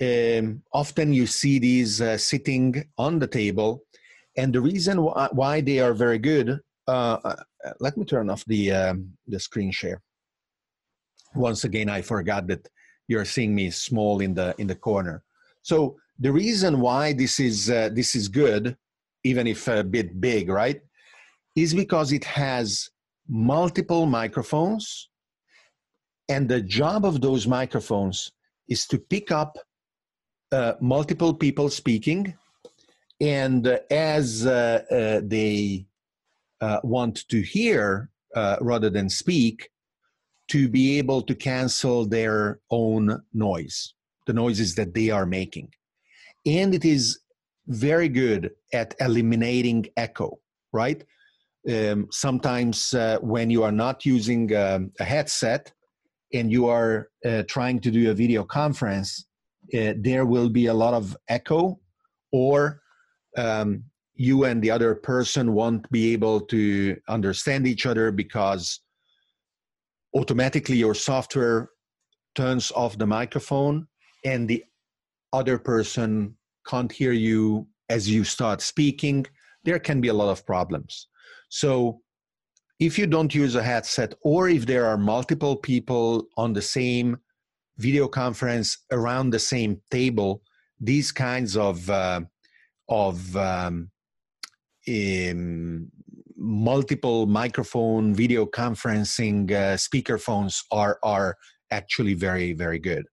um, 0.01 0.63
often 0.73 1.13
you 1.13 1.27
see 1.27 1.59
these 1.59 2.01
uh, 2.01 2.17
sitting 2.17 2.85
on 2.97 3.19
the 3.19 3.27
table 3.27 3.85
and 4.37 4.55
the 4.55 4.61
reason 4.61 4.97
wh- 4.97 5.33
why 5.33 5.61
they 5.61 5.79
are 5.79 5.93
very 5.93 6.19
good 6.19 6.59
uh, 6.91 7.37
uh, 7.65 7.73
let 7.81 7.97
me 7.97 8.05
turn 8.05 8.31
off 8.31 8.45
the 8.47 8.73
um, 8.73 9.13
the 9.27 9.41
screen 9.41 9.71
share. 9.71 10.01
Once 11.35 11.63
again 11.65 11.89
i 11.89 12.01
forgot 12.03 12.49
that 12.49 12.69
you're 13.09 13.25
seeing 13.25 13.55
me 13.55 13.71
small 13.71 14.21
in 14.21 14.35
the 14.35 14.55
in 14.59 14.67
the 14.67 14.81
corner. 14.89 15.23
So 15.63 15.97
the 16.19 16.33
reason 16.33 16.81
why 16.81 17.13
this 17.13 17.41
is 17.41 17.71
uh, 17.71 17.91
this 17.93 18.15
is 18.15 18.29
good 18.29 18.77
even 19.23 19.47
if 19.47 19.69
a 19.69 19.85
bit 19.85 20.21
big 20.21 20.49
right 20.49 20.81
is 21.55 21.75
because 21.75 22.13
it 22.13 22.25
has 22.25 22.89
multiple 23.29 24.07
microphones 24.07 25.11
and 26.31 26.49
the 26.49 26.61
job 26.61 27.05
of 27.05 27.21
those 27.21 27.47
microphones 27.47 28.33
is 28.69 28.87
to 28.87 28.99
pick 28.99 29.33
up 29.33 29.59
uh, 30.53 30.75
multiple 30.81 31.35
people 31.35 31.69
speaking, 31.69 32.35
and 33.21 33.67
uh, 33.67 33.79
as 33.91 34.47
uh, 34.47 34.83
uh 34.91 35.21
they 35.25 35.87
uh, 36.61 36.81
want 36.83 37.29
to 37.29 37.41
hear 37.41 38.11
rather 38.61 38.91
than 38.91 39.09
speak, 39.09 39.71
to 40.51 40.69
be 40.69 40.99
able 40.99 41.23
to 41.23 41.35
cancel 41.35 42.05
their 42.07 42.59
own 42.71 43.23
noise, 43.33 43.95
the 44.27 44.33
noises 44.33 44.75
that 44.75 44.95
they 44.95 45.09
are 45.09 45.25
making. 45.25 45.73
And 46.45 46.75
it 46.75 46.85
is 46.85 47.21
very 47.69 48.09
good 48.09 48.51
at 48.73 48.95
eliminating 48.99 49.87
echo, 49.97 50.41
right? 50.73 51.05
Um, 51.69 52.09
sometimes 52.11 52.95
uh, 52.95 53.19
when 53.21 53.49
you 53.49 53.63
are 53.63 53.73
not 53.73 54.05
using 54.05 54.55
um, 54.57 54.91
a 54.99 55.05
headset 55.05 55.73
and 56.33 56.51
you 56.51 56.67
are 56.67 57.11
uh, 57.25 57.45
trying 57.47 57.81
to 57.81 57.91
do 57.91 58.11
a 58.11 58.15
video 58.15 58.43
conference, 58.43 59.27
uh, 59.73 59.93
there 59.99 60.27
will 60.27 60.49
be 60.49 60.67
a 60.67 60.75
lot 60.75 60.95
of 60.95 61.17
echo 61.29 61.79
or 62.33 62.81
um, 63.37 63.85
you 64.21 64.45
and 64.45 64.61
the 64.61 64.71
other 64.71 64.95
person 64.95 65.55
won't 65.55 65.91
be 65.91 66.13
able 66.13 66.43
to 66.43 66.95
understand 67.09 67.67
each 67.67 67.87
other 67.87 68.13
because 68.13 68.81
automatically 70.15 70.77
your 70.77 70.95
software 70.95 71.71
turns 72.35 72.71
off 72.73 72.99
the 72.99 73.07
microphone 73.07 73.87
and 74.27 74.47
the 74.47 74.63
other 75.33 75.57
person 75.57 76.37
can't 76.67 76.93
hear 76.93 77.13
you 77.13 77.67
as 77.89 78.11
you 78.11 78.23
start 78.23 78.61
speaking. 78.61 79.25
There 79.65 79.79
can 79.79 80.03
be 80.03 80.09
a 80.09 80.19
lot 80.21 80.29
of 80.29 80.45
problems. 80.45 81.09
So 81.49 82.03
if 82.79 82.99
you 82.99 83.07
don't 83.07 83.35
use 83.35 83.55
a 83.55 83.63
headset 83.63 84.13
or 84.21 84.51
if 84.51 84.67
there 84.67 84.85
are 84.85 84.99
multiple 84.99 85.57
people 85.57 86.27
on 86.37 86.53
the 86.53 86.61
same 86.61 87.17
video 87.79 88.07
conference 88.07 88.85
around 88.93 89.31
the 89.31 89.39
same 89.39 89.81
table, 89.91 90.43
these 90.79 91.11
kinds 91.11 91.57
of 91.57 91.89
uh, 91.89 92.21
of 92.91 93.35
um, 93.35 93.89
um, 94.91 95.91
multiple 96.37 97.27
microphone 97.27 98.15
video 98.15 98.47
conferencing 98.47 99.51
uh, 99.53 99.77
speaker 99.77 100.19
phones 100.19 100.65
are 100.71 100.99
are 101.03 101.37
actually 101.71 102.15
very, 102.15 102.53
very 102.53 102.79
good. 102.79 103.05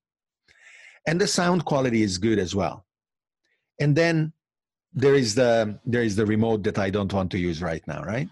And 1.08 1.22
the 1.22 1.28
sound 1.28 1.66
quality 1.66 2.02
is 2.04 2.18
good 2.18 2.40
as 2.40 2.56
well. 2.56 2.86
And 3.80 3.96
then 3.96 4.34
there 4.94 5.16
is 5.16 5.36
the 5.36 5.80
there 5.86 6.04
is 6.04 6.16
the 6.16 6.26
remote 6.26 6.64
that 6.64 6.80
I 6.80 6.90
don't 6.90 7.14
want 7.14 7.32
to 7.32 7.40
use 7.40 7.62
right 7.62 7.86
now, 7.88 8.02
right? 8.04 8.30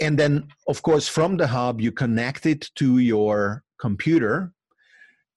And 0.00 0.18
then 0.18 0.48
of 0.68 0.82
course 0.82 1.08
from 1.08 1.36
the 1.36 1.46
hub 1.46 1.80
you 1.80 1.92
connect 1.92 2.46
it 2.46 2.70
to 2.76 2.98
your 2.98 3.64
computer 3.78 4.52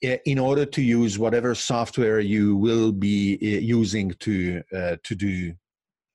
in 0.01 0.39
order 0.39 0.65
to 0.65 0.81
use 0.81 1.19
whatever 1.19 1.53
software 1.53 2.21
you 2.21 2.55
will 2.55 2.91
be 2.91 3.37
using 3.41 4.11
to 4.19 4.63
uh, 4.73 4.95
to 5.03 5.15
do 5.15 5.53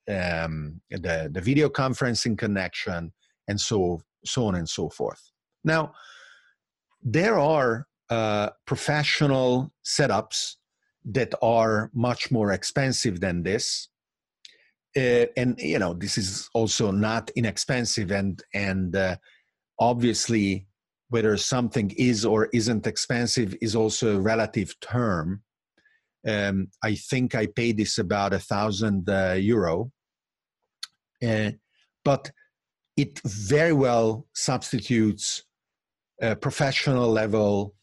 um, 0.08 0.80
the 0.90 1.30
the 1.32 1.40
video 1.40 1.68
conferencing 1.68 2.36
connection 2.36 3.12
and 3.48 3.60
so 3.60 4.00
so 4.24 4.46
on 4.46 4.54
and 4.54 4.68
so 4.68 4.88
forth. 4.88 5.30
Now 5.64 5.92
there 7.02 7.38
are 7.38 7.86
uh, 8.10 8.50
professional 8.66 9.72
setups 9.84 10.56
that 11.04 11.34
are 11.42 11.90
much 11.94 12.30
more 12.30 12.52
expensive 12.52 13.20
than 13.20 13.42
this 13.42 13.88
uh, 14.96 15.26
and 15.36 15.58
you 15.58 15.78
know 15.78 15.94
this 15.94 16.16
is 16.16 16.48
also 16.54 16.90
not 16.90 17.30
inexpensive 17.36 18.10
and 18.10 18.42
and 18.54 18.94
uh, 18.96 19.16
obviously 19.78 20.66
whether 21.08 21.36
something 21.36 21.90
is 21.96 22.24
or 22.24 22.48
isn't 22.52 22.86
expensive 22.86 23.54
is 23.60 23.76
also 23.76 24.16
a 24.16 24.20
relative 24.20 24.74
term 24.80 25.42
um, 26.26 26.68
i 26.82 26.94
think 26.94 27.34
i 27.34 27.46
paid 27.46 27.76
this 27.76 27.98
about 27.98 28.32
a 28.32 28.38
thousand 28.38 29.08
uh, 29.08 29.32
euro. 29.38 29.90
Uh, 31.22 31.52
but 32.04 32.30
it 32.96 33.18
very 33.24 33.72
well 33.72 34.26
substitutes 34.34 35.44
uh, 36.22 36.34
professional 36.36 37.10
level 37.10 37.74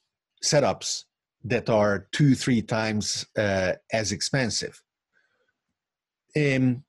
setups 0.43 1.05
that 1.43 1.69
are 1.69 2.07
two 2.11 2.35
three 2.35 2.61
times 2.61 3.25
uh, 3.37 3.73
as 3.91 4.11
expensive. 4.11 4.81
Um, 6.35 6.83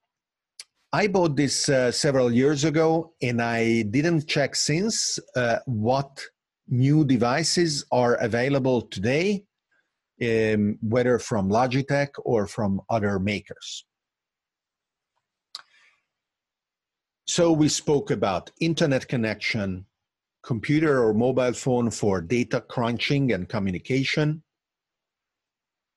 I 0.92 1.06
bought 1.06 1.36
this 1.36 1.68
uh, 1.68 1.90
several 1.90 2.30
years 2.30 2.64
ago 2.64 3.14
and 3.22 3.40
I 3.40 3.82
didn't 3.82 4.28
check 4.28 4.54
since 4.54 5.18
uh, 5.34 5.58
what 5.64 6.22
new 6.68 7.04
devices 7.04 7.86
are 7.90 8.14
available 8.16 8.82
today, 8.82 9.44
um, 10.22 10.78
whether 10.80 11.18
from 11.18 11.48
Logitech 11.48 12.10
or 12.24 12.46
from 12.46 12.80
other 12.88 13.18
makers. 13.18 13.84
So 17.26 17.52
we 17.52 17.68
spoke 17.68 18.10
about 18.10 18.50
internet 18.60 19.08
connection, 19.08 19.86
computer 20.42 21.02
or 21.02 21.14
mobile 21.14 21.52
phone 21.52 21.90
for 21.90 22.20
data 22.20 22.60
crunching 22.60 23.32
and 23.32 23.48
communication, 23.48 24.42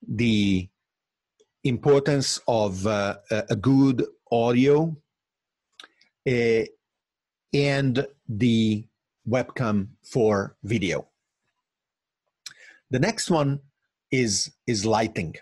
the 0.07 0.69
importance 1.63 2.39
of 2.47 2.85
uh, 2.85 3.17
a 3.31 3.55
good 3.55 4.05
audio 4.31 4.95
uh, 6.29 6.63
and 7.53 8.07
the 8.29 8.87
webcam 9.27 9.87
for 10.03 10.55
video. 10.63 11.07
The 12.91 12.99
next 12.99 13.31
one 13.31 13.61
is, 14.19 14.51
is 14.67 14.85
lighting. 14.85 15.35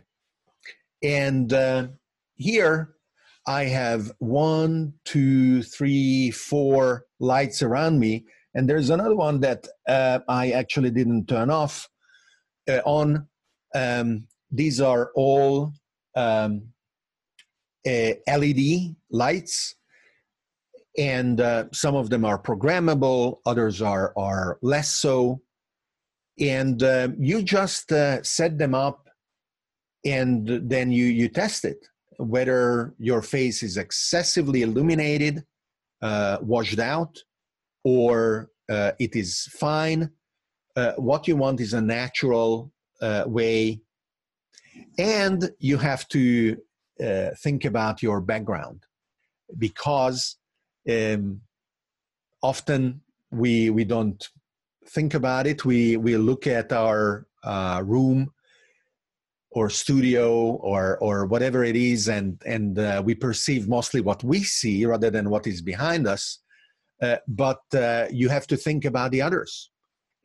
And 1.03 1.51
uh, 1.51 1.87
here 2.35 2.95
I 3.47 3.65
have 3.65 4.11
one, 4.19 4.93
two, 5.05 5.63
three, 5.63 6.31
four 6.31 7.05
lights 7.19 7.61
around 7.61 7.99
me. 7.99 8.25
And 8.55 8.69
there's 8.69 8.89
another 8.89 9.15
one 9.15 9.39
that 9.41 9.67
uh, 9.87 10.19
I 10.27 10.51
actually 10.51 10.91
didn't 10.91 11.27
turn 11.27 11.49
off 11.49 11.89
uh, 12.69 12.81
on. 12.85 13.27
Um, 13.75 14.27
these 14.51 14.79
are 14.79 15.11
all 15.15 15.73
um, 16.15 16.73
uh, 17.87 18.11
LED 18.27 18.95
lights, 19.09 19.75
and 20.97 21.41
uh, 21.41 21.65
some 21.73 21.95
of 21.95 22.09
them 22.09 22.23
are 22.23 22.41
programmable, 22.41 23.37
others 23.45 23.81
are 23.81 24.13
are 24.15 24.59
less 24.61 24.89
so. 24.89 25.41
And 26.39 26.81
uh, 26.81 27.09
you 27.17 27.43
just 27.43 27.91
uh, 27.91 28.23
set 28.23 28.57
them 28.57 28.73
up, 28.73 29.07
and 30.05 30.47
then 30.69 30.91
you 30.91 31.05
you 31.05 31.29
test 31.29 31.65
it 31.65 31.77
whether 32.17 32.93
your 32.99 33.21
face 33.23 33.63
is 33.63 33.75
excessively 33.77 34.61
illuminated, 34.61 35.43
uh, 36.01 36.37
washed 36.41 36.79
out, 36.79 37.17
or 37.83 38.49
uh, 38.69 38.91
it 38.99 39.15
is 39.15 39.47
fine. 39.59 40.11
what 40.97 41.27
you 41.27 41.35
want 41.35 41.59
is 41.59 41.73
a 41.73 41.81
natural 41.81 42.71
way 43.27 43.81
and 44.97 45.51
you 45.59 45.77
have 45.77 46.07
to 46.09 46.57
uh, 47.03 47.29
think 47.41 47.65
about 47.65 48.01
your 48.01 48.21
background 48.21 48.83
because 49.57 50.37
um, 50.89 51.41
often 52.41 53.01
we 53.31 53.69
we 53.69 53.83
don't 53.83 54.29
think 54.87 55.13
about 55.13 55.47
it 55.47 55.65
we 55.65 55.97
we 55.97 56.17
look 56.17 56.47
at 56.47 56.71
our 56.71 57.25
uh, 57.43 57.81
room 57.85 58.31
or 59.51 59.69
studio 59.69 60.55
or 60.61 60.97
or 60.99 61.25
whatever 61.25 61.63
it 61.63 61.75
is 61.75 62.07
and 62.07 62.41
and 62.45 62.79
uh, 62.79 63.01
we 63.03 63.15
perceive 63.15 63.67
mostly 63.67 64.01
what 64.01 64.23
we 64.23 64.43
see 64.43 64.85
rather 64.85 65.09
than 65.09 65.29
what 65.29 65.47
is 65.47 65.61
behind 65.61 66.07
us 66.07 66.39
uh, 67.01 67.17
but 67.27 67.61
uh, 67.75 68.07
you 68.11 68.29
have 68.29 68.47
to 68.47 68.57
think 68.57 68.85
about 68.85 69.11
the 69.11 69.21
others 69.21 69.71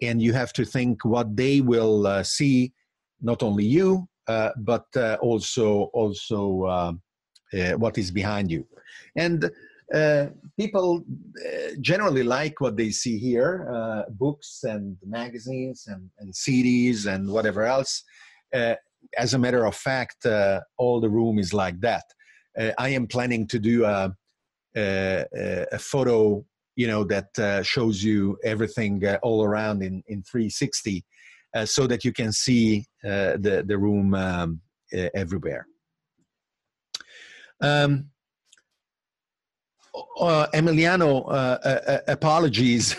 and 0.00 0.22
you 0.22 0.32
have 0.32 0.52
to 0.52 0.64
think 0.64 1.04
what 1.04 1.36
they 1.36 1.60
will 1.60 2.06
uh, 2.06 2.22
see 2.22 2.72
not 3.20 3.42
only 3.42 3.64
you 3.64 4.08
uh, 4.28 4.50
but 4.58 4.86
also 5.20 5.84
also 5.94 6.98
what 7.78 7.96
is 7.96 8.10
behind 8.10 8.50
you. 8.50 8.66
And 9.16 9.50
people 10.58 11.02
generally 11.80 12.22
like 12.22 12.60
what 12.60 12.76
they 12.76 12.90
see 12.90 13.18
here: 13.18 14.04
books 14.10 14.60
and 14.64 14.96
magazines 15.04 15.86
and, 15.88 16.10
and 16.18 16.32
CDs 16.32 17.06
and 17.06 17.30
whatever 17.30 17.64
else. 17.64 18.02
as 18.52 19.34
a 19.34 19.38
matter 19.38 19.64
of 19.64 19.74
fact, 19.74 20.26
all 20.76 21.00
the 21.00 21.08
room 21.08 21.38
is 21.38 21.52
like 21.52 21.80
that. 21.80 22.04
I 22.78 22.88
am 22.90 23.06
planning 23.06 23.46
to 23.48 23.58
do 23.58 23.84
a, 23.84 24.12
a, 24.76 25.24
a 25.72 25.78
photo 25.78 26.44
you 26.78 26.86
know 26.86 27.02
that 27.02 27.36
uh, 27.40 27.60
shows 27.64 28.04
you 28.04 28.38
everything 28.44 29.04
uh, 29.04 29.18
all 29.22 29.42
around 29.42 29.82
in 29.82 30.00
in 30.06 30.22
360 30.22 31.04
uh, 31.56 31.66
so 31.66 31.88
that 31.88 32.04
you 32.04 32.12
can 32.12 32.30
see 32.30 32.86
uh, 33.04 33.32
the, 33.40 33.64
the 33.66 33.76
room 33.76 34.14
um, 34.14 34.60
everywhere. 35.14 35.66
Um, 37.60 38.10
uh, 40.20 40.46
Emiliano, 40.54 41.28
apologies. 42.08 42.96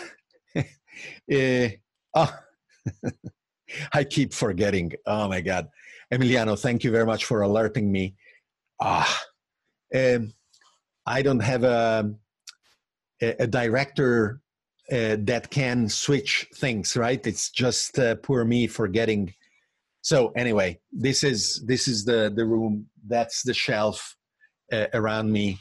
oh, 2.14 2.38
I 3.92 4.04
keep 4.04 4.32
forgetting. 4.32 4.92
Oh 5.06 5.28
my 5.28 5.40
God. 5.40 5.68
Emiliano, 6.12 6.58
thank 6.58 6.84
you 6.84 6.90
very 6.90 7.06
much 7.06 7.24
for 7.24 7.42
alerting 7.42 7.90
me. 7.90 8.14
Ah, 8.80 9.22
um, 9.94 10.32
I 11.06 11.22
don't 11.22 11.40
have 11.40 11.64
a, 11.64 12.12
a, 13.20 13.46
director 13.46 14.40
uh, 14.90 15.16
that 15.20 15.50
can 15.50 15.88
switch 15.88 16.48
things 16.54 16.96
right 16.96 17.24
it's 17.26 17.50
just 17.50 17.98
uh, 17.98 18.14
poor 18.16 18.44
me 18.44 18.66
forgetting 18.66 19.32
so 20.02 20.32
anyway 20.36 20.78
this 20.92 21.22
is 21.22 21.62
this 21.66 21.86
is 21.86 22.04
the 22.04 22.32
the 22.34 22.44
room 22.44 22.86
that's 23.06 23.42
the 23.42 23.54
shelf 23.54 24.16
uh, 24.72 24.86
around 24.94 25.30
me 25.30 25.58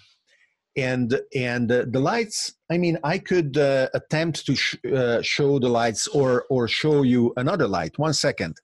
and 0.77 1.19
and 1.35 1.71
uh, 1.71 1.85
the 1.89 1.99
lights 1.99 2.53
i 2.71 2.77
mean 2.77 2.97
i 3.03 3.17
could 3.17 3.57
uh, 3.57 3.87
attempt 3.93 4.45
to 4.45 4.55
sh- 4.55 4.77
uh, 4.95 5.21
show 5.21 5.59
the 5.59 5.67
lights 5.67 6.07
or 6.07 6.45
or 6.49 6.67
show 6.67 7.01
you 7.01 7.33
another 7.37 7.67
light 7.67 7.97
one 7.97 8.13
second 8.13 8.55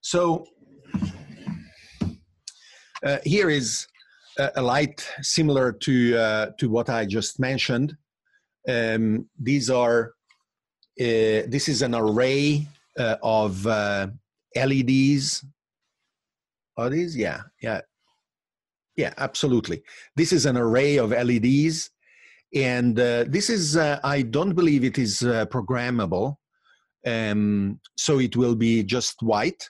so 0.00 0.44
uh, 3.04 3.18
here 3.24 3.50
is 3.50 3.86
a, 4.38 4.50
a, 4.56 4.62
light 4.62 5.06
similar 5.22 5.72
to 5.72 6.16
uh, 6.16 6.46
to 6.58 6.68
what 6.68 6.88
I 6.88 7.04
just 7.04 7.40
mentioned. 7.40 7.96
Um, 8.68 9.28
these 9.38 9.70
are 9.70 10.12
uh, 11.00 11.48
this 11.48 11.68
is 11.68 11.82
an 11.82 11.94
array 11.94 12.66
uh, 12.98 13.16
of 13.22 13.66
uh, 13.66 14.08
LEDs. 14.56 15.44
Are 16.76 16.90
these? 16.90 17.16
Yeah, 17.16 17.42
yeah, 17.62 17.80
yeah. 18.96 19.12
Absolutely. 19.18 19.82
This 20.16 20.32
is 20.32 20.46
an 20.46 20.56
array 20.56 20.98
of 20.98 21.10
LEDs, 21.10 21.90
and 22.54 22.98
uh, 22.98 23.24
this 23.28 23.50
is 23.50 23.76
I 23.76 24.22
don't 24.22 24.54
believe 24.54 24.84
it 24.84 24.98
is 24.98 25.20
programmable. 25.22 26.36
Um, 27.04 27.80
so 27.96 28.20
it 28.20 28.36
will 28.36 28.54
be 28.54 28.82
just 28.82 29.22
white, 29.22 29.68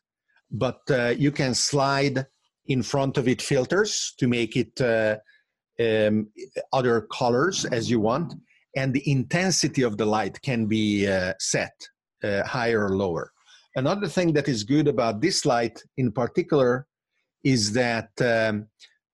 but 0.50 0.80
you 1.18 1.32
can 1.32 1.54
slide 1.54 2.26
in 2.66 2.82
front 2.82 3.18
of 3.18 3.26
it 3.26 3.42
filters 3.42 4.14
to 4.18 4.28
make 4.28 4.56
it 4.56 4.80
uh, 4.80 5.16
um, 5.80 6.28
other 6.72 7.02
colors 7.12 7.64
as 7.66 7.90
you 7.90 8.00
want, 8.00 8.34
and 8.76 8.94
the 8.94 9.10
intensity 9.10 9.82
of 9.82 9.96
the 9.96 10.06
light 10.06 10.40
can 10.42 10.66
be 10.66 11.06
uh, 11.06 11.32
set 11.38 11.72
uh, 12.24 12.42
higher 12.44 12.84
or 12.86 12.96
lower. 12.96 13.32
Another 13.76 14.06
thing 14.06 14.32
that 14.34 14.48
is 14.48 14.64
good 14.64 14.88
about 14.88 15.20
this 15.20 15.46
light 15.46 15.82
in 15.96 16.12
particular 16.12 16.86
is 17.42 17.72
that 17.72 18.10
um, 18.20 18.66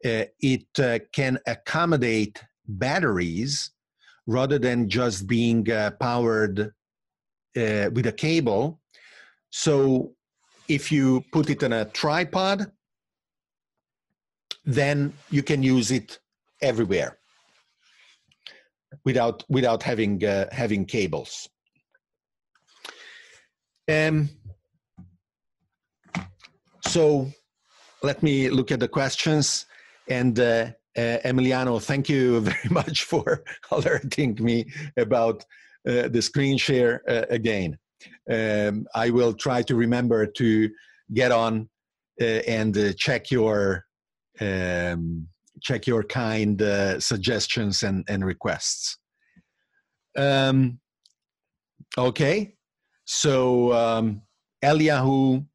uh, 0.05 0.25
it 0.41 0.67
uh, 0.79 0.99
can 1.13 1.39
accommodate 1.47 2.43
batteries 2.67 3.71
rather 4.27 4.59
than 4.59 4.89
just 4.89 5.27
being 5.27 5.71
uh, 5.71 5.91
powered 6.01 6.61
uh, 6.61 7.91
with 7.93 8.07
a 8.07 8.13
cable. 8.13 8.81
So 9.51 10.13
if 10.69 10.93
you 10.93 11.25
put 11.33 11.49
it 11.51 11.63
on 11.65 11.73
a 11.73 11.87
tripod, 11.87 12.71
then 14.65 15.15
you 15.31 15.43
can 15.43 15.63
use 15.63 15.91
it 15.91 16.19
everywhere 16.61 17.19
without 19.05 19.45
without 19.49 19.83
having 19.83 20.23
uh, 20.25 20.47
having 20.53 20.85
cables. 20.85 21.49
Um, 23.89 24.29
so 26.87 27.31
let 28.03 28.23
me 28.23 28.51
look 28.51 28.71
at 28.71 28.81
the 28.81 28.89
questions. 28.89 29.67
And 30.09 30.39
uh, 30.39 30.71
uh, 30.97 31.19
Emiliano, 31.25 31.83
thank 31.83 32.09
you 32.09 32.41
very 32.51 32.69
much 32.71 33.05
for 33.05 33.45
alerting 33.71 34.37
me 34.41 34.67
about 34.97 35.45
uh, 35.89 36.09
the 36.09 36.21
screen 36.21 36.59
share 36.59 37.03
uh, 37.09 37.25
again. 37.31 37.79
Um, 38.31 38.87
I 38.95 39.11
will 39.11 39.33
try 39.33 39.63
to 39.63 39.75
remember 39.75 40.27
to 40.27 40.71
get 41.15 41.33
on 41.33 41.69
uh, 42.21 42.25
and 42.25 42.77
uh, 42.77 42.93
check 42.97 43.31
your 43.31 43.85
um, 44.41 45.27
check 45.61 45.89
your 45.89 46.05
kind 46.05 46.61
suggestions 47.01 47.83
and, 47.83 48.05
and 48.09 48.25
requests. 48.25 48.99
Um, 50.17 50.79
okay, 51.97 52.58
so 53.11 53.73
um, 53.73 54.21
Eliyahu 54.63 55.47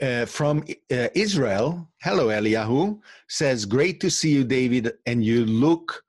uh, 0.00 0.24
from 0.24 0.62
uh, 0.92 1.08
Israel, 1.16 1.90
hello 2.00 2.28
Eliyahu, 2.28 3.00
says, 3.28 3.64
Great 3.64 3.98
to 4.02 4.08
see 4.08 4.30
you, 4.30 4.44
David, 4.44 4.92
and 5.04 5.24
you 5.24 5.44
look 5.46 6.00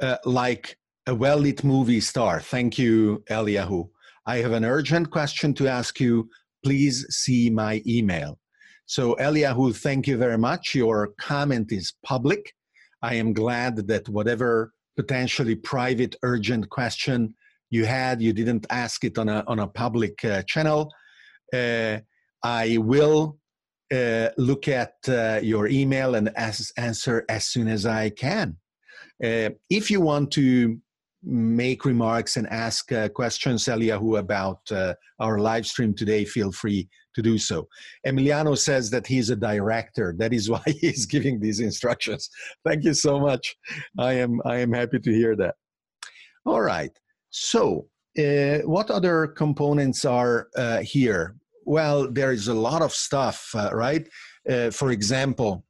uh, 0.00 0.18
like 0.24 0.78
a 1.08 1.14
well 1.16 1.38
lit 1.38 1.64
movie 1.64 2.00
star. 2.00 2.40
Thank 2.40 2.78
you, 2.78 3.24
Eliyahu. 3.28 3.88
I 4.24 4.36
have 4.36 4.52
an 4.52 4.64
urgent 4.64 5.10
question 5.10 5.52
to 5.54 5.66
ask 5.66 5.98
you. 5.98 6.28
Please 6.64 7.04
see 7.10 7.50
my 7.50 7.82
email. 7.84 8.38
So, 8.86 9.16
Eliyahu, 9.16 9.74
thank 9.76 10.06
you 10.06 10.16
very 10.16 10.38
much. 10.38 10.76
Your 10.76 11.10
comment 11.20 11.72
is 11.72 11.92
public. 12.04 12.54
I 13.02 13.14
am 13.14 13.32
glad 13.32 13.88
that 13.88 14.08
whatever 14.08 14.74
potentially 14.96 15.56
private, 15.56 16.14
urgent 16.22 16.70
question 16.70 17.34
you 17.72 17.86
had, 17.86 18.20
you 18.20 18.34
didn't 18.34 18.66
ask 18.68 19.02
it 19.02 19.16
on 19.18 19.30
a, 19.30 19.42
on 19.48 19.58
a 19.58 19.66
public 19.66 20.22
uh, 20.26 20.42
channel. 20.42 20.92
Uh, 21.54 21.98
I 22.44 22.76
will 22.76 23.38
uh, 23.92 24.28
look 24.36 24.68
at 24.68 24.92
uh, 25.08 25.40
your 25.42 25.68
email 25.68 26.14
and 26.14 26.30
as, 26.36 26.70
answer 26.76 27.24
as 27.30 27.46
soon 27.46 27.68
as 27.68 27.86
I 27.86 28.10
can. 28.10 28.58
Uh, 29.24 29.50
if 29.70 29.90
you 29.90 30.02
want 30.02 30.30
to 30.32 30.78
make 31.22 31.86
remarks 31.86 32.36
and 32.36 32.46
ask 32.48 32.92
uh, 32.92 33.08
questions, 33.08 33.64
Eliyahu, 33.64 34.18
about 34.18 34.60
our 35.18 35.38
live 35.38 35.66
stream 35.66 35.94
today, 35.94 36.26
feel 36.26 36.52
free 36.52 36.86
to 37.14 37.22
do 37.22 37.38
so. 37.38 37.68
Emiliano 38.06 38.56
says 38.58 38.90
that 38.90 39.06
he's 39.06 39.30
a 39.30 39.36
director. 39.36 40.14
That 40.18 40.34
is 40.34 40.50
why 40.54 40.62
he's 40.66 41.06
giving 41.06 41.40
these 41.40 41.60
instructions. 41.60 42.28
Thank 42.66 42.84
you 42.84 42.92
so 42.92 43.18
much. 43.18 43.56
I 43.98 44.12
am, 44.14 44.42
I 44.44 44.56
am 44.58 44.74
happy 44.74 44.98
to 44.98 45.10
hear 45.10 45.36
that. 45.36 45.54
All 46.44 46.60
right. 46.60 46.90
So, 47.32 47.88
uh, 48.18 48.58
what 48.58 48.90
other 48.90 49.26
components 49.26 50.04
are 50.04 50.48
here? 50.82 51.34
Well, 51.64 52.10
there 52.10 52.32
is 52.32 52.48
a 52.48 52.54
lot 52.54 52.82
of 52.82 52.92
stuff, 52.92 53.50
uh, 53.54 53.70
right? 53.72 54.08
Uh, 54.48 54.70
for 54.70 54.90
example, 54.90 55.64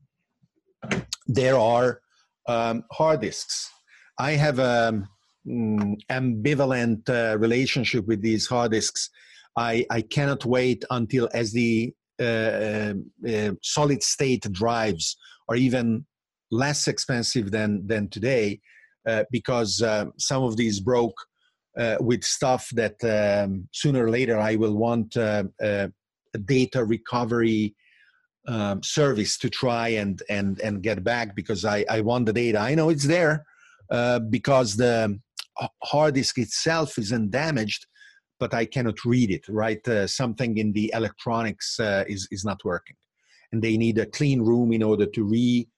there 1.26 1.56
are 1.56 2.00
um, 2.48 2.84
hard 2.92 3.20
disks. 3.20 3.70
I 4.18 4.32
have 4.32 4.58
an 4.58 5.06
mm, 5.46 5.96
ambivalent 6.10 7.08
uh, 7.08 7.38
relationship 7.38 8.06
with 8.06 8.22
these 8.22 8.46
hard 8.46 8.72
disks. 8.72 9.10
I, 9.56 9.86
I 9.90 10.00
cannot 10.00 10.44
wait 10.44 10.84
until 10.90 11.28
the 11.52 11.94
uh, 12.20 12.94
uh, 13.28 13.52
solid 13.62 14.02
state 14.02 14.50
drives 14.52 15.16
are 15.48 15.56
even 15.56 16.06
less 16.50 16.86
expensive 16.86 17.50
than 17.50 17.86
than 17.86 18.08
today 18.08 18.60
uh, 19.08 19.24
because 19.30 19.82
some 20.18 20.42
of 20.42 20.56
these 20.56 20.80
broke 20.80 21.16
uh, 21.78 21.96
with 22.00 22.22
stuff 22.22 22.68
that 22.70 22.96
um, 23.04 23.68
sooner 23.72 24.04
or 24.04 24.10
later 24.10 24.38
I 24.38 24.56
will 24.56 24.76
want 24.76 25.16
uh, 25.16 25.44
uh, 25.62 25.88
a 26.34 26.38
data 26.38 26.84
recovery 26.84 27.74
um, 28.48 28.82
service 28.82 29.38
to 29.38 29.48
try 29.48 29.88
and 29.88 30.22
and 30.28 30.60
and 30.60 30.82
get 30.82 31.04
back 31.04 31.34
because 31.34 31.64
I 31.64 31.84
I 31.88 32.00
want 32.00 32.26
the 32.26 32.32
data. 32.32 32.58
I 32.58 32.74
know 32.74 32.88
it's 32.90 33.06
there 33.06 33.46
uh, 33.90 34.18
because 34.18 34.76
the 34.76 35.18
hard 35.82 36.14
disk 36.14 36.38
itself 36.38 36.98
isn't 36.98 37.30
damaged, 37.30 37.86
but 38.38 38.52
I 38.52 38.64
cannot 38.64 39.04
read 39.04 39.30
it. 39.30 39.48
Right, 39.48 39.86
uh, 39.88 40.06
something 40.06 40.58
in 40.58 40.72
the 40.72 40.92
electronics 40.94 41.78
uh, 41.80 42.04
is 42.08 42.28
is 42.30 42.44
not 42.44 42.64
working, 42.64 42.96
and 43.52 43.62
they 43.62 43.76
need 43.76 43.98
a 43.98 44.06
clean 44.06 44.42
room 44.42 44.72
in 44.72 44.82
order 44.82 45.06
to 45.06 45.24
re 45.24 45.68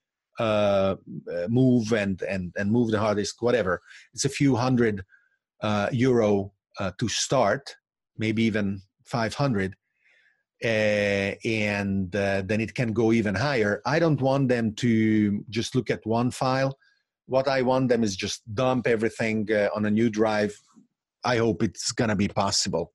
move 1.47 1.93
and 1.93 2.21
and 2.23 2.51
and 2.57 2.71
move 2.71 2.91
the 2.91 2.99
hard 2.99 3.17
disk. 3.17 3.41
Whatever, 3.41 3.81
it's 4.13 4.25
a 4.25 4.29
few 4.29 4.55
hundred 4.55 5.05
uh, 5.61 5.89
euro 5.91 6.51
uh, 6.79 6.91
to 6.99 7.07
start, 7.07 7.75
maybe 8.17 8.43
even 8.43 8.81
500. 9.05 9.75
Uh, 10.63 11.35
and 11.43 12.15
uh, 12.15 12.41
then 12.45 12.61
it 12.61 12.73
can 12.73 12.93
go 12.93 13.11
even 13.11 13.35
higher. 13.35 13.81
I 13.85 13.99
don't 13.99 14.21
want 14.21 14.47
them 14.47 14.73
to 14.75 15.43
just 15.49 15.75
look 15.75 15.89
at 15.89 16.05
one 16.05 16.31
file. 16.31 16.77
What 17.27 17.47
I 17.47 17.61
want 17.61 17.89
them 17.89 18.03
is 18.03 18.15
just 18.15 18.41
dump 18.55 18.87
everything 18.87 19.51
uh, 19.51 19.69
on 19.75 19.85
a 19.85 19.91
new 19.91 20.09
drive. 20.09 20.55
I 21.23 21.37
hope 21.37 21.61
it's 21.61 21.91
going 21.91 22.09
to 22.09 22.15
be 22.15 22.27
possible. 22.27 22.93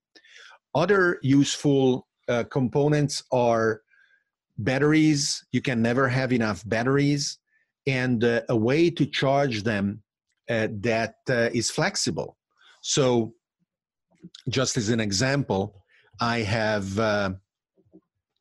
Other 0.74 1.18
useful 1.22 2.06
uh, 2.28 2.44
components 2.44 3.22
are 3.30 3.82
batteries. 4.58 5.44
You 5.52 5.60
can 5.60 5.82
never 5.82 6.08
have 6.08 6.32
enough 6.32 6.62
batteries, 6.66 7.38
and 7.86 8.22
uh, 8.24 8.42
a 8.48 8.56
way 8.56 8.88
to 8.90 9.04
charge 9.04 9.62
them 9.64 10.02
that 10.48 11.14
is 11.28 11.70
flexible. 11.70 12.36
So, 12.80 13.34
just 14.48 14.76
as 14.76 14.88
an 14.88 15.00
example, 15.00 15.80
I 16.20 16.40
have 16.40 16.98
uh, 16.98 17.30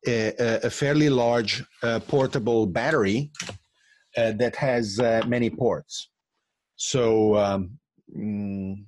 a, 0.06 0.60
a, 0.64 0.70
fairly 0.70 1.08
large 1.08 1.64
uh, 1.82 2.00
portable 2.00 2.66
battery 2.66 3.30
uh, 4.16 4.32
that 4.32 4.56
has 4.56 4.98
uh, 4.98 5.22
many 5.26 5.48
ports. 5.50 6.10
So 6.76 7.36
um, 7.36 7.78
mm, 8.16 8.84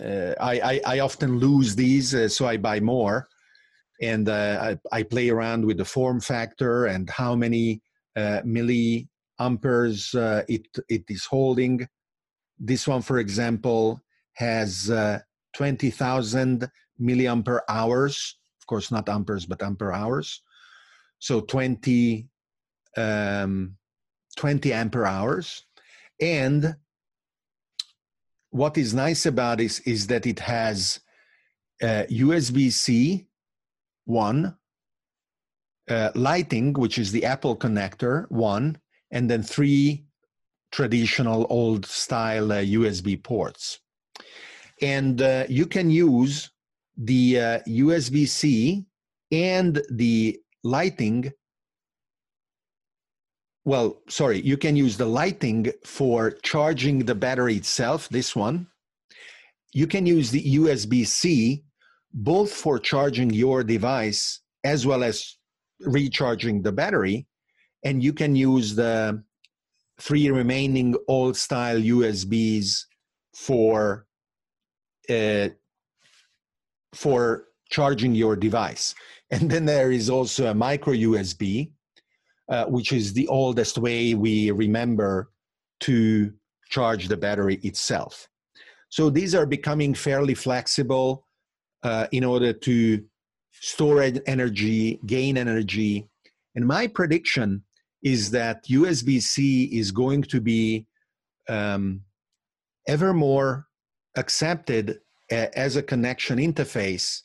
uh, 0.00 0.34
I, 0.40 0.60
I, 0.60 0.80
I, 0.86 1.00
often 1.00 1.38
lose 1.38 1.74
these, 1.74 2.14
uh, 2.14 2.28
so 2.28 2.46
I 2.46 2.56
buy 2.56 2.80
more. 2.80 3.26
And 4.02 4.28
I, 4.30 4.78
I, 4.92 5.02
play 5.02 5.28
around 5.28 5.64
with 5.66 5.76
the 5.76 5.84
form 5.84 6.20
factor 6.20 6.86
and 6.86 7.10
how 7.10 7.34
many 7.36 7.82
milliamperes 8.16 10.14
it, 10.48 10.66
it 10.88 11.04
is 11.08 11.26
holding. 11.26 11.86
This 12.58 12.88
one, 12.88 13.02
for 13.02 13.18
example, 13.18 14.00
has 14.40 14.90
uh, 14.90 15.18
20,000 15.54 16.70
milliampere 16.98 17.60
hours. 17.68 18.38
Of 18.60 18.66
course, 18.66 18.90
not 18.90 19.08
amperes, 19.08 19.44
but 19.44 19.62
ampere 19.62 19.92
hours. 19.92 20.42
So 21.18 21.40
20, 21.42 22.26
um, 22.96 23.76
20 24.36 24.72
ampere 24.72 25.04
hours. 25.04 25.66
And 26.20 26.74
what 28.50 28.78
is 28.78 28.94
nice 28.94 29.26
about 29.26 29.60
it 29.60 29.78
is 29.86 30.06
that 30.06 30.26
it 30.26 30.40
has 30.40 31.00
uh, 31.82 32.04
USB-C 32.10 33.26
one, 34.06 34.56
uh, 35.88 36.10
Lightning, 36.14 36.72
which 36.72 36.98
is 36.98 37.12
the 37.12 37.26
Apple 37.26 37.56
connector 37.56 38.30
one, 38.30 38.78
and 39.10 39.30
then 39.30 39.42
three 39.42 40.06
traditional 40.72 41.46
old 41.50 41.84
style 41.84 42.52
uh, 42.52 42.62
USB 42.62 43.22
ports 43.22 43.80
and 44.80 45.20
uh, 45.20 45.44
you 45.48 45.66
can 45.66 45.90
use 45.90 46.50
the 46.96 47.40
uh, 47.40 47.58
USB-C 47.66 48.84
and 49.32 49.82
the 49.90 50.38
Lightning. 50.62 51.32
Well, 53.64 54.00
sorry, 54.08 54.40
you 54.40 54.56
can 54.56 54.76
use 54.76 54.96
the 54.96 55.06
Lightning 55.06 55.72
for 55.84 56.32
charging 56.42 57.00
the 57.00 57.14
battery 57.14 57.56
itself, 57.56 58.08
this 58.08 58.34
one. 58.34 58.66
You 59.72 59.86
can 59.86 60.06
use 60.06 60.30
the 60.30 60.56
USB-C 60.56 61.62
both 62.12 62.52
for 62.52 62.78
charging 62.78 63.30
your 63.30 63.62
device 63.62 64.40
as 64.64 64.86
well 64.86 65.04
as 65.04 65.36
recharging 65.80 66.62
the 66.62 66.72
battery. 66.72 67.26
And 67.84 68.02
you 68.02 68.12
can 68.12 68.34
use 68.34 68.74
the 68.74 69.22
three 70.00 70.30
remaining 70.30 70.96
old 71.08 71.36
style 71.36 71.78
USBs 71.78 72.84
for 73.34 74.06
uh, 75.10 75.48
for 76.94 77.44
charging 77.70 78.14
your 78.14 78.36
device. 78.36 78.94
And 79.32 79.48
then 79.48 79.64
there 79.64 79.92
is 79.92 80.10
also 80.10 80.50
a 80.50 80.54
micro 80.54 80.92
USB, 80.92 81.70
uh, 82.48 82.64
which 82.64 82.92
is 82.92 83.12
the 83.12 83.28
oldest 83.28 83.78
way 83.78 84.14
we 84.14 84.50
remember 84.50 85.30
to 85.80 86.32
charge 86.68 87.08
the 87.08 87.16
battery 87.16 87.60
itself. 87.62 88.28
So 88.88 89.08
these 89.08 89.34
are 89.34 89.46
becoming 89.46 89.94
fairly 89.94 90.34
flexible 90.34 91.26
uh, 91.84 92.08
in 92.10 92.24
order 92.24 92.52
to 92.52 93.04
store 93.52 94.02
energy, 94.26 95.00
gain 95.06 95.38
energy. 95.38 96.08
And 96.56 96.66
my 96.66 96.86
prediction 96.88 97.62
is 98.02 98.30
that 98.32 98.64
USB 98.64 99.22
C 99.22 99.64
is 99.66 99.92
going 99.92 100.22
to 100.22 100.40
be 100.40 100.86
um, 101.48 102.00
ever 102.88 103.12
more 103.14 103.68
accepted 104.16 105.00
as 105.30 105.76
a 105.76 105.82
connection 105.82 106.38
interface 106.38 107.22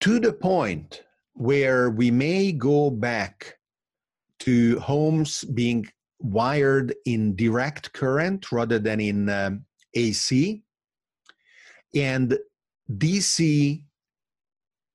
to 0.00 0.20
the 0.20 0.32
point 0.32 1.02
where 1.34 1.90
we 1.90 2.10
may 2.10 2.52
go 2.52 2.90
back 2.90 3.58
to 4.40 4.78
homes 4.80 5.44
being 5.44 5.86
wired 6.20 6.94
in 7.04 7.34
direct 7.36 7.92
current 7.92 8.50
rather 8.52 8.78
than 8.78 9.00
in 9.00 9.28
um, 9.28 9.64
AC. 9.94 10.62
And 11.94 12.38
DC 12.92 13.82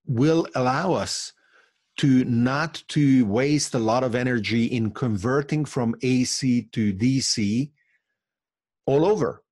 will 0.05 0.47
allow 0.55 0.93
us 0.93 1.33
to 1.97 2.25
not 2.25 2.83
to 2.89 3.25
waste 3.25 3.75
a 3.75 3.79
lot 3.79 4.03
of 4.03 4.15
energy 4.15 4.65
in 4.65 4.91
converting 4.91 5.63
from 5.63 5.95
AC 6.01 6.63
to 6.71 6.93
DC 6.93 7.71
all 8.85 9.05
over. 9.05 9.43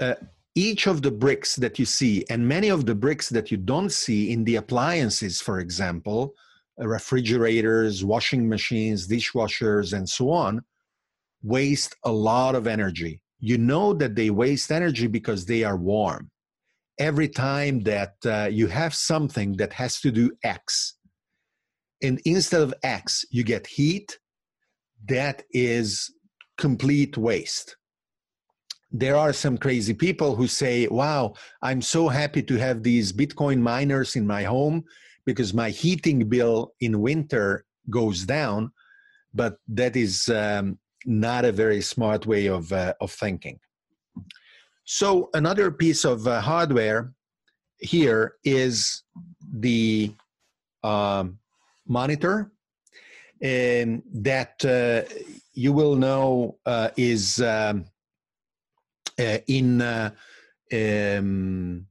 Uh, 0.00 0.14
each 0.54 0.86
of 0.86 1.02
the 1.02 1.10
bricks 1.10 1.56
that 1.56 1.78
you 1.78 1.84
see, 1.84 2.24
and 2.28 2.46
many 2.46 2.68
of 2.68 2.84
the 2.84 2.94
bricks 2.94 3.28
that 3.30 3.50
you 3.50 3.56
don't 3.56 3.90
see 3.90 4.32
in 4.32 4.44
the 4.44 4.56
appliances, 4.56 5.40
for 5.40 5.60
example, 5.60 6.34
uh, 6.80 6.86
refrigerators, 6.86 8.04
washing 8.04 8.48
machines, 8.48 9.08
dishwashers, 9.08 9.96
and 9.96 10.08
so 10.08 10.30
on, 10.30 10.62
waste 11.42 11.96
a 12.04 12.12
lot 12.12 12.54
of 12.54 12.66
energy. 12.66 13.20
You 13.40 13.58
know 13.58 13.92
that 13.94 14.14
they 14.14 14.30
waste 14.30 14.70
energy 14.70 15.06
because 15.06 15.46
they 15.46 15.64
are 15.64 15.76
warm. 15.76 16.30
Every 16.98 17.28
time 17.28 17.80
that 17.80 18.14
uh, 18.24 18.48
you 18.50 18.66
have 18.66 18.94
something 18.94 19.56
that 19.56 19.72
has 19.72 20.00
to 20.02 20.10
do 20.10 20.30
X, 20.44 20.94
and 22.02 22.20
instead 22.24 22.60
of 22.60 22.74
X, 22.82 23.24
you 23.30 23.42
get 23.42 23.66
heat, 23.66 24.18
that 25.06 25.42
is 25.50 26.12
complete 26.58 27.16
waste 27.16 27.76
there 28.92 29.16
are 29.16 29.32
some 29.32 29.56
crazy 29.56 29.94
people 29.94 30.36
who 30.36 30.46
say, 30.46 30.86
wow, 30.88 31.34
I'm 31.62 31.80
so 31.80 32.08
happy 32.08 32.42
to 32.42 32.56
have 32.56 32.82
these 32.82 33.12
Bitcoin 33.12 33.58
miners 33.58 34.16
in 34.16 34.26
my 34.26 34.42
home 34.42 34.84
because 35.24 35.54
my 35.54 35.70
heating 35.70 36.28
bill 36.28 36.74
in 36.80 37.00
winter 37.00 37.64
goes 37.88 38.24
down. 38.24 38.70
But 39.34 39.56
that 39.68 39.96
is 39.96 40.28
um, 40.28 40.78
not 41.06 41.46
a 41.46 41.52
very 41.52 41.80
smart 41.80 42.26
way 42.26 42.46
of, 42.46 42.70
uh, 42.72 42.92
of 43.00 43.10
thinking. 43.10 43.58
So, 44.84 45.30
another 45.32 45.70
piece 45.70 46.04
of 46.04 46.26
uh, 46.26 46.40
hardware 46.40 47.12
here 47.78 48.34
is 48.44 49.04
the 49.54 50.12
um, 50.82 51.38
monitor 51.86 52.52
and 53.40 54.02
that 54.12 54.64
uh, 54.64 55.08
you 55.54 55.72
will 55.72 55.96
know 55.96 56.58
uh, 56.66 56.90
is 56.96 57.40
um, 57.40 57.84
in 59.46 59.80
uh, 59.82 60.10
um, 60.72 61.86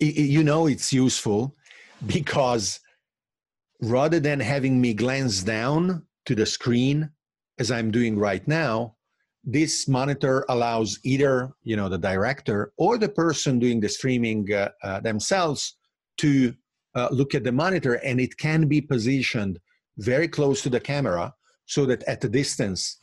you 0.00 0.42
know 0.44 0.66
it's 0.66 0.92
useful 0.92 1.56
because 2.06 2.80
rather 3.80 4.20
than 4.20 4.40
having 4.40 4.80
me 4.80 4.94
glance 4.94 5.42
down 5.42 6.02
to 6.26 6.34
the 6.34 6.46
screen 6.46 7.10
as 7.58 7.70
i'm 7.70 7.90
doing 7.90 8.18
right 8.18 8.46
now 8.48 8.94
this 9.44 9.86
monitor 9.88 10.44
allows 10.48 10.98
either 11.04 11.50
you 11.62 11.76
know 11.76 11.88
the 11.88 11.98
director 11.98 12.72
or 12.76 12.96
the 12.98 13.08
person 13.08 13.58
doing 13.58 13.80
the 13.80 13.88
streaming 13.88 14.50
uh, 14.52 14.68
uh, 14.82 15.00
themselves 15.00 15.76
to 16.16 16.54
uh, 16.94 17.08
look 17.10 17.34
at 17.34 17.44
the 17.44 17.52
monitor 17.52 17.94
and 17.94 18.20
it 18.20 18.36
can 18.38 18.66
be 18.66 18.80
positioned 18.80 19.58
very 19.98 20.28
close 20.28 20.62
to 20.62 20.70
the 20.70 20.80
camera 20.80 21.32
so 21.66 21.84
that 21.84 22.02
at 22.04 22.24
a 22.24 22.28
distance 22.28 22.98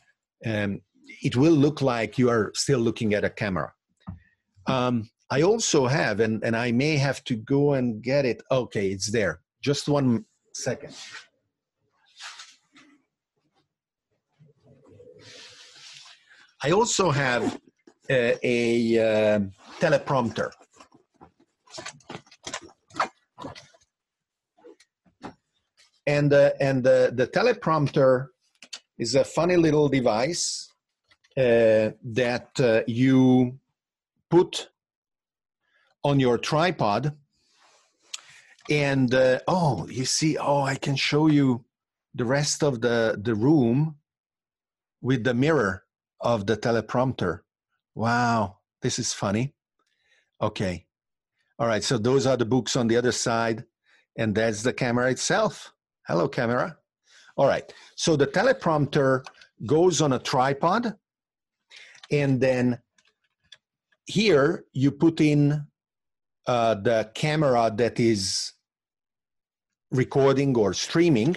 um, 0.46 0.80
it 1.22 1.36
will 1.36 1.52
look 1.52 1.80
like 1.80 2.18
you 2.18 2.28
are 2.28 2.52
still 2.54 2.80
looking 2.80 3.14
at 3.14 3.24
a 3.24 3.30
camera. 3.30 3.72
Um, 4.66 5.08
I 5.30 5.42
also 5.42 5.86
have, 5.86 6.20
and, 6.20 6.44
and 6.44 6.56
I 6.56 6.72
may 6.72 6.96
have 6.96 7.24
to 7.24 7.36
go 7.36 7.74
and 7.74 8.02
get 8.02 8.24
it. 8.24 8.42
Okay, 8.50 8.88
it's 8.88 9.10
there. 9.10 9.40
Just 9.62 9.88
one 9.88 10.24
second. 10.52 10.94
I 16.64 16.70
also 16.70 17.10
have 17.10 17.58
a, 18.10 18.38
a 18.42 19.34
uh, 19.34 19.40
teleprompter. 19.80 20.50
And, 26.06 26.32
uh, 26.32 26.50
and 26.60 26.82
the, 26.82 27.12
the 27.14 27.28
teleprompter 27.28 28.26
is 28.98 29.14
a 29.14 29.24
funny 29.24 29.56
little 29.56 29.88
device 29.88 30.68
uh, 30.68 30.71
that 31.36 32.50
uh, 32.60 32.82
you 32.86 33.58
put 34.30 34.68
on 36.04 36.20
your 36.20 36.38
tripod 36.38 37.16
and 38.70 39.14
uh, 39.14 39.38
oh 39.48 39.86
you 39.88 40.04
see 40.04 40.36
oh 40.38 40.62
i 40.62 40.74
can 40.74 40.94
show 40.96 41.26
you 41.26 41.64
the 42.14 42.24
rest 42.24 42.62
of 42.62 42.80
the 42.80 43.18
the 43.22 43.34
room 43.34 43.96
with 45.00 45.24
the 45.24 45.34
mirror 45.34 45.84
of 46.20 46.46
the 46.46 46.56
teleprompter. 46.56 47.40
Wow 47.94 48.58
this 48.82 48.98
is 48.98 49.12
funny. 49.12 49.54
Okay. 50.40 50.86
All 51.58 51.66
right 51.66 51.84
so 51.84 51.98
those 51.98 52.26
are 52.26 52.36
the 52.36 52.44
books 52.44 52.76
on 52.76 52.88
the 52.88 52.96
other 52.96 53.12
side 53.12 53.64
and 54.18 54.34
that's 54.34 54.62
the 54.62 54.72
camera 54.72 55.10
itself. 55.10 55.72
Hello 56.06 56.28
camera. 56.28 56.76
All 57.36 57.46
right 57.46 57.72
so 57.96 58.16
the 58.16 58.26
teleprompter 58.26 59.24
goes 59.66 60.00
on 60.00 60.12
a 60.12 60.18
tripod 60.18 60.96
and 62.12 62.40
then 62.40 62.78
here 64.06 64.66
you 64.74 64.90
put 64.90 65.20
in 65.20 65.66
uh, 66.46 66.74
the 66.74 67.10
camera 67.14 67.72
that 67.74 67.98
is 67.98 68.52
recording 69.90 70.56
or 70.56 70.74
streaming. 70.74 71.36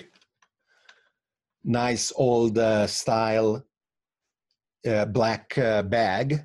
Nice 1.63 2.11
old 2.15 2.57
uh, 2.57 2.85
style 2.87 3.63
uh, 4.87 5.05
black 5.05 5.57
uh, 5.57 5.81
bag. 5.83 6.43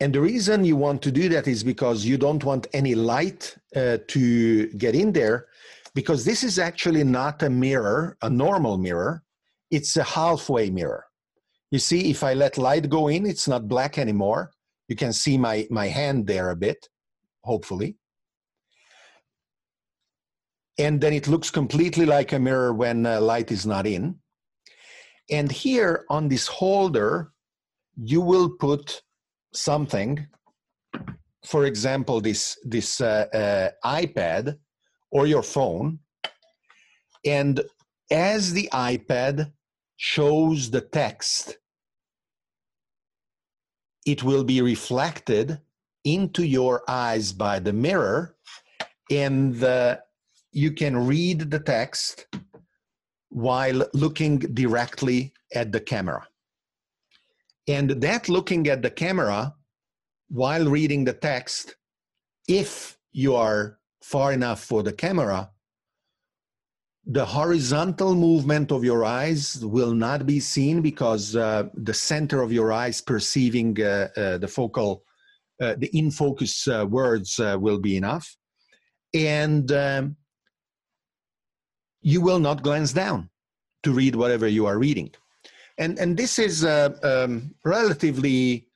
And 0.00 0.12
the 0.12 0.20
reason 0.20 0.64
you 0.64 0.76
want 0.76 1.02
to 1.02 1.12
do 1.12 1.28
that 1.28 1.46
is 1.46 1.62
because 1.62 2.04
you 2.04 2.18
don't 2.18 2.42
want 2.42 2.66
any 2.72 2.94
light 2.94 3.56
uh, 3.76 3.98
to 4.08 4.66
get 4.72 4.94
in 4.94 5.12
there 5.12 5.46
because 5.94 6.24
this 6.24 6.42
is 6.42 6.58
actually 6.58 7.04
not 7.04 7.42
a 7.42 7.50
mirror 7.50 8.16
a 8.22 8.30
normal 8.30 8.76
mirror. 8.76 9.22
It's 9.70 9.96
a 9.96 10.02
halfway 10.02 10.70
mirror 10.70 11.03
you 11.74 11.80
see, 11.80 12.08
if 12.08 12.22
I 12.22 12.34
let 12.34 12.56
light 12.56 12.88
go 12.88 13.08
in, 13.08 13.26
it's 13.26 13.48
not 13.48 13.66
black 13.66 13.98
anymore. 13.98 14.52
You 14.86 14.94
can 14.94 15.12
see 15.12 15.36
my, 15.36 15.66
my 15.70 15.88
hand 15.88 16.24
there 16.24 16.50
a 16.50 16.56
bit, 16.56 16.88
hopefully. 17.42 17.96
And 20.78 21.00
then 21.00 21.12
it 21.12 21.26
looks 21.26 21.50
completely 21.50 22.06
like 22.06 22.32
a 22.32 22.38
mirror 22.38 22.72
when 22.72 23.04
uh, 23.04 23.20
light 23.20 23.50
is 23.50 23.66
not 23.66 23.88
in. 23.88 24.14
And 25.32 25.50
here 25.50 26.04
on 26.10 26.28
this 26.28 26.46
holder, 26.46 27.32
you 27.96 28.20
will 28.20 28.50
put 28.50 29.02
something, 29.52 30.28
for 31.44 31.64
example, 31.64 32.20
this, 32.20 32.56
this 32.62 33.00
uh, 33.00 33.26
uh, 33.34 33.70
iPad 33.84 34.58
or 35.10 35.26
your 35.26 35.42
phone. 35.42 35.98
And 37.26 37.60
as 38.12 38.52
the 38.52 38.68
iPad 38.72 39.50
shows 39.96 40.70
the 40.70 40.82
text 40.82 41.58
it 44.04 44.22
will 44.22 44.44
be 44.44 44.60
reflected 44.60 45.60
into 46.04 46.44
your 46.44 46.82
eyes 46.88 47.32
by 47.32 47.58
the 47.58 47.72
mirror 47.72 48.36
and 49.10 49.62
you 50.52 50.70
can 50.72 51.06
read 51.06 51.50
the 51.50 51.58
text 51.58 52.26
while 53.30 53.82
looking 53.92 54.38
directly 54.38 55.32
at 55.54 55.72
the 55.72 55.80
camera. 55.80 56.26
And 57.66 57.90
that 57.90 58.28
looking 58.28 58.68
at 58.68 58.82
the 58.82 58.90
camera 58.90 59.54
while 60.28 60.66
reading 60.66 61.04
the 61.04 61.14
text, 61.14 61.74
if 62.46 62.98
you 63.12 63.34
are 63.34 63.78
far 64.02 64.32
enough 64.32 64.62
for 64.62 64.82
the 64.82 64.92
camera, 64.92 65.50
the 67.06 67.24
horizontal 67.24 68.14
movement 68.14 68.72
of 68.72 68.82
your 68.82 69.04
eyes 69.04 69.58
will 69.62 69.92
not 69.92 70.24
be 70.24 70.40
seen 70.40 70.80
because 70.80 71.36
uh, 71.36 71.64
the 71.74 71.92
center 71.92 72.40
of 72.40 72.50
your 72.50 72.72
eyes 72.72 73.00
perceiving 73.00 73.80
uh, 73.80 74.08
uh, 74.16 74.38
the 74.38 74.48
focal, 74.48 75.04
uh, 75.60 75.74
the 75.78 75.90
in 75.96 76.10
focus 76.10 76.66
uh, 76.66 76.86
words 76.88 77.38
uh, 77.38 77.56
will 77.60 77.78
be 77.78 77.96
enough. 77.96 78.34
And 79.12 79.70
um, 79.72 80.16
you 82.00 82.22
will 82.22 82.38
not 82.38 82.62
glance 82.62 82.92
down 82.92 83.28
to 83.82 83.92
read 83.92 84.16
whatever 84.16 84.48
you 84.48 84.64
are 84.64 84.78
reading. 84.78 85.10
And, 85.76 85.98
and 85.98 86.16
this 86.16 86.38
is 86.38 86.64
a 86.64 86.94
um, 87.02 87.54
relatively 87.64 88.68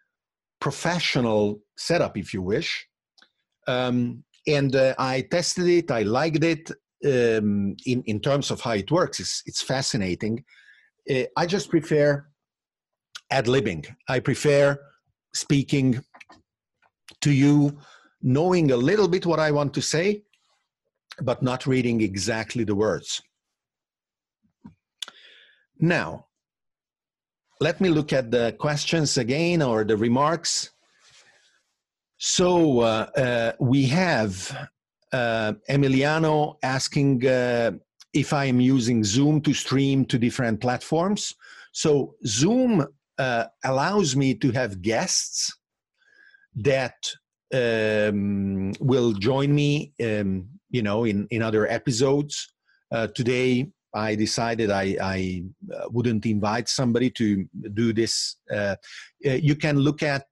professional 0.60 1.60
setup, 1.76 2.18
if 2.18 2.34
you 2.34 2.42
wish. 2.42 2.86
Um, 3.66 4.24
and 4.46 4.74
I 4.98 5.26
tested 5.30 5.66
it, 5.66 5.90
I 5.90 6.02
liked 6.02 6.42
it, 6.42 6.70
um, 7.04 7.76
in 7.86 8.02
in 8.06 8.20
terms 8.20 8.50
of 8.50 8.60
how 8.60 8.72
it 8.72 8.90
works. 8.90 9.20
It's 9.20 9.42
it's 9.46 9.62
fascinating. 9.62 10.44
Uh, 11.10 11.24
I 11.36 11.46
just 11.46 11.70
prefer 11.70 12.26
ad 13.30 13.46
libbing. 13.46 13.86
I 14.08 14.20
prefer 14.20 14.78
speaking 15.34 16.02
to 17.20 17.30
you, 17.30 17.78
knowing 18.22 18.70
a 18.70 18.76
little 18.76 19.08
bit 19.08 19.26
what 19.26 19.38
I 19.38 19.50
want 19.50 19.74
to 19.74 19.82
say, 19.82 20.22
but 21.22 21.42
not 21.42 21.66
reading 21.66 22.00
exactly 22.00 22.64
the 22.64 22.74
words. 22.74 23.22
Now, 25.80 26.26
let 27.60 27.80
me 27.80 27.88
look 27.88 28.12
at 28.12 28.30
the 28.30 28.54
questions 28.58 29.16
again 29.16 29.62
or 29.62 29.84
the 29.84 29.96
remarks. 29.96 30.70
So 32.18 32.80
uh, 32.80 33.06
uh, 33.16 33.52
we 33.60 33.86
have 33.86 34.68
uh, 35.12 35.52
Emiliano 35.68 36.56
asking 36.62 37.26
uh, 37.26 37.72
if 38.12 38.32
I 38.32 38.46
am 38.46 38.60
using 38.60 39.04
Zoom 39.04 39.40
to 39.42 39.54
stream 39.54 40.04
to 40.06 40.18
different 40.18 40.60
platforms. 40.60 41.34
So 41.72 42.14
Zoom 42.26 42.86
uh, 43.18 43.44
allows 43.64 44.16
me 44.16 44.34
to 44.34 44.50
have 44.52 44.82
guests 44.82 45.56
that 46.56 46.96
um, 47.54 48.72
will 48.80 49.12
join 49.12 49.54
me, 49.54 49.92
um, 50.02 50.48
you 50.70 50.82
know, 50.82 51.04
in 51.04 51.26
in 51.30 51.42
other 51.42 51.66
episodes. 51.66 52.52
Uh, 52.90 53.06
today, 53.14 53.70
I 53.94 54.14
decided 54.14 54.70
I, 54.70 54.96
I 55.00 55.44
uh, 55.74 55.88
wouldn't 55.90 56.24
invite 56.26 56.68
somebody 56.68 57.10
to 57.10 57.46
do 57.74 57.92
this. 57.92 58.36
Uh, 58.50 58.76
you 59.20 59.54
can 59.56 59.78
look 59.78 60.02
at 60.02 60.26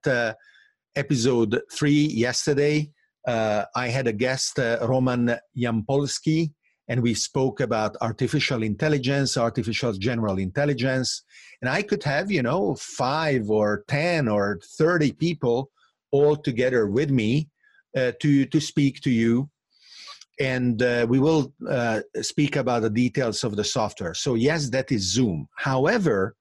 episode 0.96 1.60
three 1.70 2.06
yesterday 2.26 2.90
uh, 3.26 3.64
I 3.74 3.88
had 3.88 4.06
a 4.06 4.12
guest, 4.12 4.58
uh, 4.58 4.78
Roman 4.82 5.36
Yampolskiy, 5.56 6.52
and 6.88 7.02
we 7.02 7.14
spoke 7.14 7.60
about 7.60 7.96
artificial 8.00 8.62
intelligence, 8.62 9.36
artificial 9.36 9.92
general 9.92 10.38
intelligence. 10.38 11.24
And 11.60 11.68
I 11.68 11.82
could 11.82 12.04
have, 12.04 12.30
you 12.30 12.42
know, 12.42 12.76
five 12.76 13.50
or 13.50 13.84
10 13.88 14.28
or 14.28 14.60
30 14.78 15.12
people 15.12 15.70
all 16.12 16.36
together 16.36 16.86
with 16.86 17.10
me 17.10 17.48
uh, 17.96 18.12
to, 18.20 18.46
to 18.46 18.60
speak 18.60 19.00
to 19.00 19.10
you. 19.10 19.50
And 20.38 20.82
uh, 20.82 21.06
we 21.08 21.18
will 21.18 21.52
uh, 21.68 22.02
speak 22.20 22.56
about 22.56 22.82
the 22.82 22.90
details 22.90 23.42
of 23.42 23.56
the 23.56 23.64
software. 23.64 24.14
So, 24.14 24.34
yes, 24.34 24.68
that 24.70 24.92
is 24.92 25.02
Zoom. 25.12 25.48
However, 25.56 26.36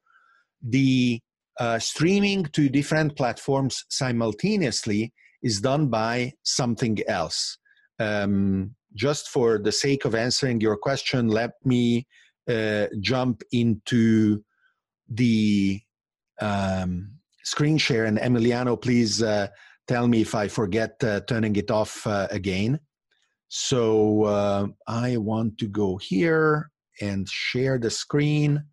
the 0.62 1.22
uh, 1.60 1.80
streaming 1.80 2.44
to 2.48 2.68
different 2.68 3.16
platforms 3.16 3.86
simultaneously 3.90 5.14
is 5.46 5.62
done 5.62 5.88
by 5.88 6.34
something 6.41 6.98
else. 7.08 7.58
Um, 8.00 8.76
just 8.96 9.30
for 9.30 9.60
the 9.60 9.72
sake 9.72 10.04
of 10.04 10.16
answering 10.16 10.60
your 10.60 10.76
question, 10.76 11.28
let 11.28 11.52
me 11.64 12.08
uh, 12.50 12.88
jump 13.00 13.43
into 13.52 14.43
the 15.08 15.80
um, 16.41 17.12
screen 17.43 17.78
share. 17.78 18.06
And 18.06 18.18
Emiliano, 18.18 18.82
please 18.82 19.22
uh, 19.22 19.48
tell 19.88 20.08
me 20.08 20.22
if 20.22 20.34
I 20.34 20.48
forget 20.48 20.96
uh, 21.04 21.20
turning 21.22 21.56
it 21.58 21.70
off 21.70 22.08
uh, 22.08 22.28
again. 22.32 22.80
So 23.48 24.24
uh, 24.24 24.68
I 24.88 25.18
want 25.18 25.60
to 25.60 25.68
go 25.68 25.98
here 25.98 26.72
and 27.02 27.30
share 27.30 27.78
the 27.78 27.91
screen 27.91 28.64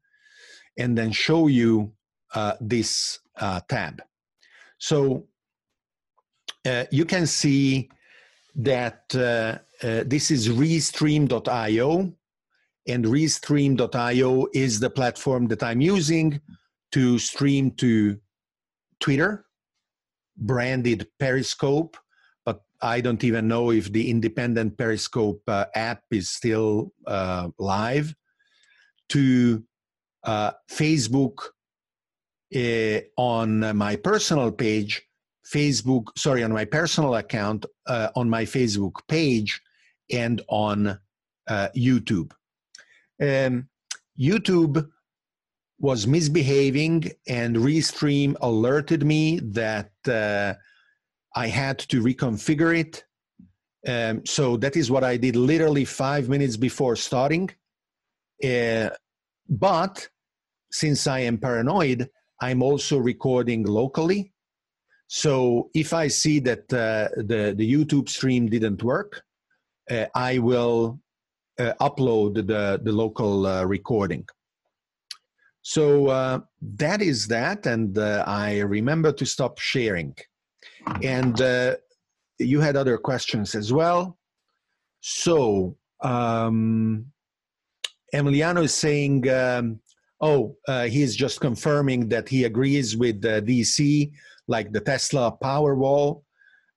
and 0.79 0.97
then 0.97 1.12
show 1.12 1.49
you 1.49 1.93
uh, 2.35 2.55
this 2.61 3.18
tab. 3.68 4.01
So 4.79 5.27
uh, 6.67 6.85
you 6.91 7.05
can 7.05 7.27
see 7.27 7.89
that 8.55 9.03
uh, 9.15 9.59
uh, 9.87 10.05
this 10.07 10.31
is 10.31 10.49
restream.io 10.49 12.15
and 12.89 13.05
restream.io 13.05 14.47
is 14.53 14.81
the 14.81 14.91
platform 14.91 15.47
that 15.49 15.63
I'm 15.63 15.81
using 15.81 16.41
to 16.93 17.19
stream 17.19 17.71
to 17.73 18.19
Twitter, 19.01 19.47
branded 20.37 21.09
Periscope, 21.19 21.97
but 22.45 22.63
I 22.81 23.01
don't 23.01 23.25
even 23.25 23.49
know 23.49 23.71
if 23.71 23.91
the 23.91 24.11
independent 24.11 24.77
Periscope 24.77 25.43
uh, 25.49 25.67
app 25.75 26.03
is 26.11 26.31
still 26.31 26.93
uh, 27.07 27.49
live, 27.59 28.15
to 29.09 29.63
uh, 30.25 30.53
Facebook 30.71 31.39
on 33.17 33.77
my 33.77 33.97
personal 33.97 34.53
page 34.53 35.03
Facebook, 35.53 36.07
sorry, 36.17 36.43
on 36.43 36.53
my 36.53 36.65
personal 36.65 37.17
account, 37.17 37.67
uh, 37.87 38.09
on 38.17 38.29
my 38.29 38.45
Facebook 38.45 38.97
page, 39.09 39.61
and 40.11 40.43
on 40.49 40.99
uh, 41.49 41.69
YouTube. 41.77 42.33
Um, 43.21 43.69
YouTube 44.19 44.89
was 45.79 46.07
misbehaving, 46.07 47.11
and 47.29 47.57
Restream 47.57 48.37
alerted 48.41 49.05
me 49.05 49.41
that 49.41 49.91
uh, 50.09 50.55
I 51.35 51.49
had 51.49 51.79
to 51.79 52.03
reconfigure 52.03 52.79
it. 52.79 53.05
Um, 53.87 54.25
so 54.25 54.57
that 54.59 54.77
is 54.77 54.91
what 54.91 55.03
I 55.03 55.17
did 55.17 55.35
literally 55.35 55.85
five 55.85 56.29
minutes 56.29 56.57
before 56.57 56.95
starting. 56.95 57.51
Uh, 58.45 58.91
but 59.49 60.09
since 60.71 61.07
I 61.07 61.21
am 61.21 61.39
paranoid, 61.39 62.09
I'm 62.41 62.63
also 62.63 62.99
recording 62.99 63.65
locally 63.65 64.33
so 65.15 65.69
if 65.75 65.93
I 65.93 66.09
see 66.09 66.39
that 66.41 66.73
uh, 66.73 67.09
the, 67.19 67.53
the 67.55 67.71
YouTube 67.71 68.09
stream 68.09 68.49
didn't 68.49 68.83
work, 68.83 69.23
uh, 69.91 70.07
I 70.15 70.39
will 70.39 71.01
uh, 71.61 71.75
upload 71.83 72.35
the, 72.37 72.81
the 72.83 72.93
local 72.93 73.47
uh, 73.47 73.65
recording. 73.65 74.27
So 75.61 76.07
uh, 76.07 76.41
that 76.63 77.03
is 77.03 77.27
that, 77.27 77.67
and 77.67 77.99
uh, 77.99 78.25
I 78.27 78.61
remember 78.61 79.13
to 79.13 79.27
stop 79.27 79.59
sharing. 79.59 80.17
And 81.03 81.39
you 82.39 82.61
had 82.61 82.77
other 82.77 82.97
questions 82.97 83.55
as 83.55 83.71
well. 83.71 84.17
So 85.01 85.77
um, 86.01 87.05
Emiliano 88.15 88.65
is 88.65 88.73
saying, 88.73 89.29
um, 89.29 89.79
oh, 90.23 90.57
is 90.69 91.15
just 91.15 91.43
confirming 91.43 92.09
that 92.09 92.31
he 92.31 92.45
agrees 92.45 92.97
with 92.97 93.21
DC 93.21 94.11
like 94.49 94.72
the 94.72 94.80
Tesla 94.80 95.36
Powerwall 95.43 96.22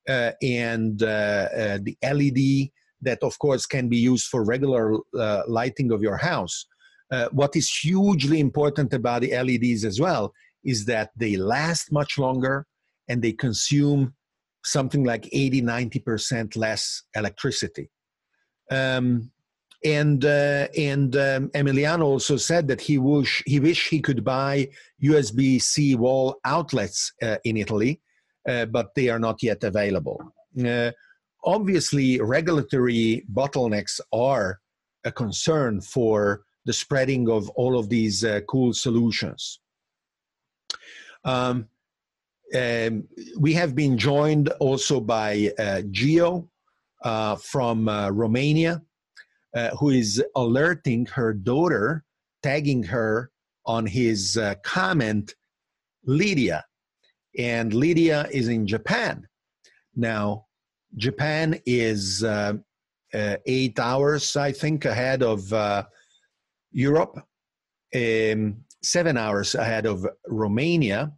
uh, 0.08 0.32
and 0.42 1.02
uh, 1.02 1.06
uh 1.06 1.80
the 1.82 1.98
LED 2.04 2.70
that, 3.02 3.20
of 3.22 3.38
course, 3.40 3.66
can 3.66 3.88
be 3.90 3.98
used 3.98 4.28
for 4.28 4.44
regular 4.44 4.96
uh, 5.20 5.44
lighting 5.48 5.92
of 5.92 6.02
your 6.02 6.18
house. 6.18 6.66
Uh, 7.12 7.28
what 7.32 7.56
is 7.56 7.70
hugely 7.70 8.40
important 8.40 8.94
about 8.94 9.22
the 9.22 9.32
LEDs 9.32 9.86
as 9.86 10.00
well 10.00 10.34
is 10.64 10.86
that 10.86 11.12
they 11.16 11.36
last 11.36 11.92
much 11.92 12.18
longer 12.18 12.66
and 13.08 13.22
they 13.22 13.32
consume 13.32 14.14
something 14.64 15.04
like 15.04 15.30
80 15.32 15.62
90% 15.62 16.56
less 16.58 17.04
electricity 17.16 17.90
um, 18.72 19.32
and 19.84 20.24
uh, 20.26 20.68
and 20.78 21.16
um, 21.16 21.50
Emiliano 21.50 22.04
also 22.04 22.38
said 22.38 22.68
that 22.68 22.82
he 22.82 22.98
wish 22.98 23.44
he 23.46 23.60
wish 23.60 23.90
he 23.90 24.00
could 24.00 24.24
buy 24.24 24.70
USB 25.04 25.62
C 25.62 25.96
wall 25.96 26.40
outlets 26.46 27.12
uh, 27.22 27.38
in 27.44 27.58
Italy, 27.58 28.02
uh, 28.48 28.66
but 28.66 28.94
they 28.96 29.10
are 29.10 29.20
not 29.20 29.44
yet 29.44 29.64
available. 29.64 30.20
Uh, 30.66 30.92
obviously, 31.44 32.20
regulatory 32.22 33.26
bottlenecks 33.34 34.00
are 34.14 34.60
a 35.04 35.12
concern 35.12 35.82
for 35.82 36.42
the 36.66 36.74
spreading 36.74 37.30
of 37.30 37.50
all 37.52 37.78
of 37.78 37.90
these 37.90 38.24
uh, 38.24 38.40
cool 38.48 38.74
solutions. 38.74 39.60
Um, 41.24 41.68
um, 42.56 43.08
we 43.40 43.54
have 43.54 43.76
been 43.76 43.98
joined 43.98 44.50
also 44.60 45.00
by 45.00 45.52
uh, 45.60 45.82
Geo 45.92 46.48
from 47.42 47.90
Romania 47.90 48.82
uh, 49.56 49.70
who 49.80 49.90
is 49.90 50.22
alerting 50.36 51.06
her 51.08 51.34
daughter, 51.34 52.04
tagging 52.44 52.84
her 52.84 53.32
on 53.66 53.86
his 53.86 54.38
uh, 54.38 54.56
comment, 54.64 55.34
Lydia. 56.04 56.64
And 57.38 57.74
Lydia 57.74 58.28
is 58.32 58.48
in 58.50 58.68
Japan. 58.68 59.28
Now, 59.96 60.46
Japan 60.98 61.60
is 61.66 62.24
uh, 62.24 62.54
uh, 63.14 63.38
eight 63.46 63.80
hours, 63.80 64.36
I 64.36 64.52
think, 64.52 64.86
ahead 64.86 65.24
of 65.24 65.52
uh, 65.52 65.84
Europe, 66.72 67.18
um, 67.96 68.58
seven 68.84 69.18
hours 69.18 69.56
ahead 69.56 69.86
of 69.86 70.06
Romania. 70.28 71.12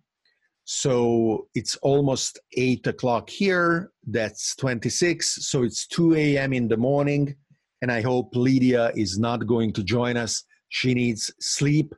So 0.65 1.47
it's 1.55 1.75
almost 1.77 2.39
eight 2.53 2.85
o'clock 2.87 3.29
here. 3.29 3.91
That's 4.05 4.55
26. 4.57 5.47
So 5.47 5.63
it's 5.63 5.87
2 5.87 6.15
a.m. 6.15 6.53
in 6.53 6.67
the 6.67 6.77
morning. 6.77 7.35
And 7.81 7.91
I 7.91 8.01
hope 8.01 8.35
Lydia 8.35 8.91
is 8.95 9.19
not 9.19 9.45
going 9.45 9.73
to 9.73 9.83
join 9.83 10.17
us. 10.17 10.43
She 10.69 10.93
needs 10.93 11.31
sleep. 11.39 11.93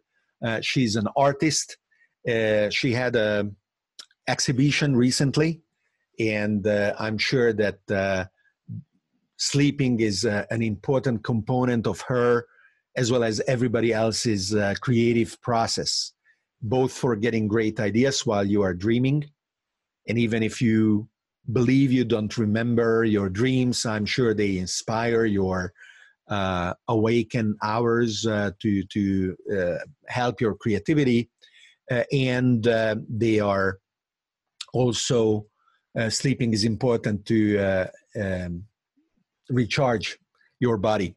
Uh, 0.46 0.60
she's 0.62 0.96
an 0.96 1.08
artist. 1.16 1.78
Uh, 2.28 2.70
she 2.70 2.94
had 2.94 3.16
a 3.16 3.50
exhibition 4.28 4.96
recently, 4.96 5.62
and 6.20 6.66
uh, 6.68 6.94
I'm 7.00 7.18
sure 7.18 7.54
that 7.54 7.80
uh, 7.90 8.26
sleeping 9.38 10.00
is 10.02 10.26
uh, 10.26 10.46
an 10.52 10.62
important 10.62 11.24
component 11.24 11.88
of 11.88 12.02
her 12.02 12.46
as 12.96 13.12
well 13.12 13.24
as 13.24 13.42
everybody 13.48 13.94
else's 13.94 14.54
uh, 14.54 14.74
creative 14.82 15.42
process, 15.42 16.12
both 16.62 16.92
for 16.92 17.16
getting 17.16 17.48
great 17.48 17.80
ideas 17.80 18.26
while 18.26 18.44
you 18.44 18.62
are 18.62 18.74
dreaming. 18.74 19.24
And 20.08 20.18
even 20.18 20.44
if 20.44 20.62
you 20.62 21.08
believe 21.52 21.92
you 21.92 22.06
don't 22.06 22.38
remember 22.38 23.04
your 23.04 23.30
dreams, 23.30 23.86
I'm 23.86 24.06
sure 24.06 24.34
they 24.34 24.58
inspire 24.58 25.26
your 25.26 25.74
uh, 26.30 26.74
awaken 26.88 27.58
hours 27.64 28.26
uh, 28.26 28.52
to, 28.62 28.84
to 28.84 29.36
uh, 29.58 29.78
help 30.08 30.40
your 30.40 30.56
creativity. 30.56 31.30
Uh, 31.90 32.04
and 32.12 32.68
uh, 32.68 32.96
they 33.10 33.40
are 33.40 33.80
also, 34.74 35.46
sleeping 36.10 36.54
is 36.54 36.64
important 36.64 37.26
to 37.26 37.90
um, 38.16 38.64
recharge 39.50 40.18
your 40.60 40.78
body. 40.78 41.16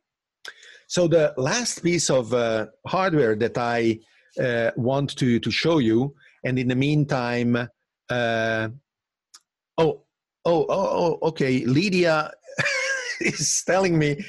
So 0.88 1.08
the 1.08 1.32
last 1.36 1.82
piece 1.82 2.10
of 2.10 2.34
uh, 2.34 2.66
hardware 2.86 3.36
that 3.36 3.56
I 3.56 4.00
uh, 4.42 4.70
want 4.76 5.16
to, 5.16 5.38
to 5.38 5.50
show 5.50 5.78
you, 5.78 6.14
and 6.44 6.58
in 6.58 6.68
the 6.68 6.74
meantime, 6.74 7.68
uh, 8.10 8.68
oh, 9.78 10.04
oh, 10.44 10.66
oh, 10.68 11.18
oh, 11.22 11.28
okay, 11.28 11.64
Lydia 11.64 12.30
is 13.20 13.62
telling 13.66 13.98
me 13.98 14.24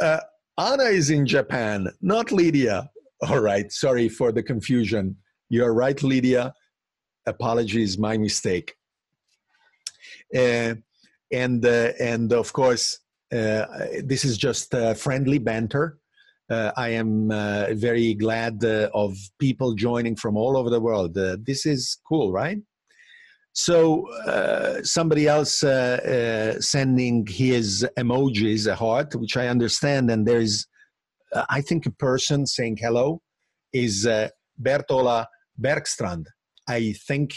uh, 0.00 0.20
Anna 0.58 0.84
is 0.84 1.10
in 1.10 1.26
Japan, 1.26 1.88
not 2.00 2.32
Lydia. 2.32 2.90
All 3.28 3.40
right, 3.40 3.70
sorry 3.70 4.08
for 4.08 4.32
the 4.32 4.42
confusion. 4.42 5.16
You're 5.48 5.74
right, 5.74 6.02
Lydia. 6.02 6.54
Apologies, 7.26 7.98
my 7.98 8.16
mistake. 8.16 8.74
Uh, 10.34 10.74
and 11.32 11.64
uh, 11.64 11.92
and 12.00 12.32
of 12.32 12.52
course 12.52 12.98
uh, 13.32 13.66
this 14.04 14.24
is 14.24 14.36
just 14.36 14.74
friendly 14.96 15.38
banter. 15.38 15.98
Uh, 16.50 16.72
I 16.76 16.88
am 16.90 17.28
very 17.78 18.14
glad 18.14 18.64
of 18.64 19.16
people 19.38 19.74
joining 19.74 20.16
from 20.16 20.36
all 20.36 20.56
over 20.56 20.68
the 20.68 20.80
world. 20.80 21.14
this 21.14 21.64
is 21.64 21.98
cool, 22.08 22.32
right? 22.32 22.58
So 23.52 24.08
uh, 24.26 24.82
somebody 24.82 25.26
else 25.26 25.64
uh, 25.64 26.54
uh, 26.56 26.60
sending 26.60 27.26
his 27.26 27.86
emojis, 27.98 28.66
a 28.66 28.76
heart, 28.76 29.14
which 29.16 29.36
I 29.36 29.48
understand, 29.48 30.10
and 30.10 30.26
there's, 30.26 30.66
I 31.48 31.60
think, 31.60 31.86
a 31.86 31.90
person 31.90 32.46
saying 32.46 32.78
hello 32.80 33.20
is 33.72 34.08
Bertola 34.60 35.26
Bergstrand. 35.60 36.26
I 36.68 36.92
think 36.92 37.34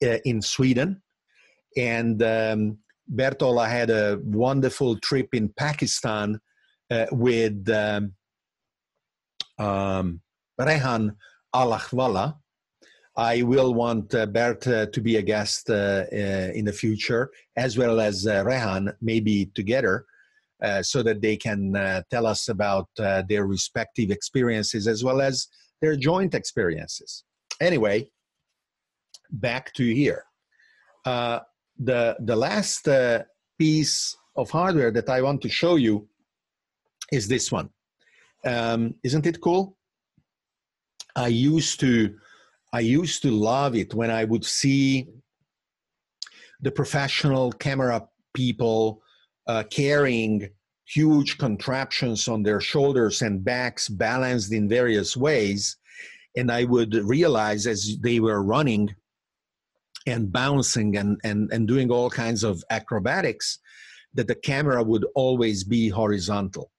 in 0.00 0.42
Sweden, 0.42 1.02
and 1.76 2.22
um, 2.22 2.78
Bertola 3.12 3.68
had 3.68 3.90
a 3.90 4.18
wonderful 4.22 4.98
trip 4.98 5.28
in 5.32 5.48
Pakistan 5.48 6.40
uh, 6.90 7.06
with 7.10 7.68
um, 7.70 8.12
um, 9.58 10.20
Rehan 10.58 11.16
Alakhwala. 11.54 12.36
I 13.18 13.42
will 13.42 13.74
want 13.74 14.14
uh, 14.14 14.26
Bert 14.26 14.64
uh, 14.68 14.86
to 14.86 15.00
be 15.00 15.16
a 15.16 15.22
guest 15.22 15.68
uh, 15.68 16.04
uh, 16.12 16.52
in 16.54 16.64
the 16.64 16.72
future, 16.72 17.30
as 17.56 17.76
well 17.76 17.98
as 18.00 18.26
uh, 18.26 18.44
Rehan, 18.44 18.94
maybe 19.00 19.46
together, 19.54 20.06
so 20.82 21.02
that 21.02 21.20
they 21.20 21.36
can 21.36 21.72
tell 22.10 22.26
us 22.26 22.48
about 22.48 22.88
their 22.96 23.44
respective 23.46 24.10
experiences 24.10 24.86
as 24.86 25.04
well 25.04 25.20
as 25.20 25.48
their 25.80 25.96
joint 25.96 26.34
experiences. 26.34 27.24
Anyway, 27.60 28.08
back 29.30 29.72
to 29.74 29.84
here 29.94 30.24
the 31.78 32.16
the 32.20 32.36
last 32.36 32.88
uh, 32.88 33.22
piece 33.58 34.16
of 34.36 34.50
hardware 34.50 34.90
that 34.90 35.08
I 35.08 35.22
want 35.22 35.42
to 35.42 35.48
show 35.48 35.76
you 35.76 36.08
is 37.12 37.28
this 37.28 37.50
one. 37.50 37.70
Um, 38.44 38.94
isn't 39.02 39.26
it 39.26 39.40
cool? 39.40 39.76
I 41.16 41.28
used 41.28 41.80
to 41.80 42.16
I 42.72 42.80
used 42.80 43.22
to 43.22 43.30
love 43.30 43.74
it 43.74 43.94
when 43.94 44.10
I 44.10 44.24
would 44.24 44.44
see 44.44 45.08
the 46.60 46.70
professional 46.70 47.52
camera 47.52 48.08
people 48.34 49.02
uh, 49.46 49.64
carrying 49.70 50.50
huge 50.84 51.38
contraptions 51.38 52.28
on 52.28 52.42
their 52.42 52.60
shoulders 52.60 53.22
and 53.22 53.44
backs 53.44 53.88
balanced 53.88 54.52
in 54.52 54.68
various 54.68 55.16
ways 55.16 55.76
and 56.36 56.50
i 56.50 56.64
would 56.64 56.94
realize 56.94 57.66
as 57.66 57.98
they 58.00 58.20
were 58.20 58.42
running 58.42 58.94
and 60.08 60.32
bouncing 60.32 60.96
and, 60.96 61.20
and, 61.24 61.52
and 61.52 61.68
doing 61.68 61.90
all 61.90 62.10
kinds 62.10 62.42
of 62.42 62.64
acrobatics 62.70 63.58
that 64.14 64.26
the 64.26 64.34
camera 64.34 64.82
would 64.82 65.06
always 65.14 65.64
be 65.64 65.88
horizontal. 65.88 66.70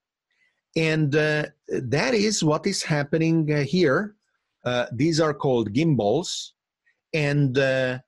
And 0.76 1.16
uh, 1.16 1.46
that 1.68 2.14
is 2.14 2.44
what 2.44 2.66
is 2.66 2.84
happening 2.84 3.52
uh, 3.52 3.62
here. 3.62 4.16
Uh, 4.70 4.86
these 4.92 5.20
are 5.20 5.34
called 5.34 5.74
gimbals. 5.74 6.54
And 7.14 7.58
uh, 7.58 8.00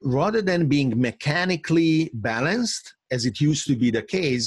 rather 0.00 0.42
than 0.50 0.68
being 0.68 0.90
mechanically 1.08 2.10
balanced, 2.14 2.94
as 3.10 3.26
it 3.26 3.40
used 3.40 3.66
to 3.66 3.74
be 3.74 3.90
the 3.90 4.06
case, 4.18 4.46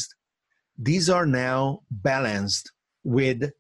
these 0.90 1.10
are 1.10 1.26
now 1.26 1.82
balanced 1.92 2.72
with 3.04 3.52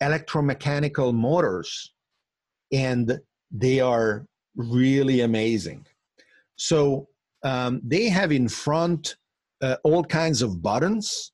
electromechanical 0.00 1.12
motors. 1.12 1.68
And 2.72 3.06
they 3.50 3.80
are 3.80 4.26
really 4.54 5.18
amazing. 5.22 5.80
So 6.54 7.08
um, 7.42 7.80
they 7.92 8.04
have 8.18 8.30
in 8.30 8.48
front 8.48 9.16
uh, 9.60 9.76
all 9.82 10.04
kinds 10.04 10.42
of 10.42 10.62
buttons 10.62 11.32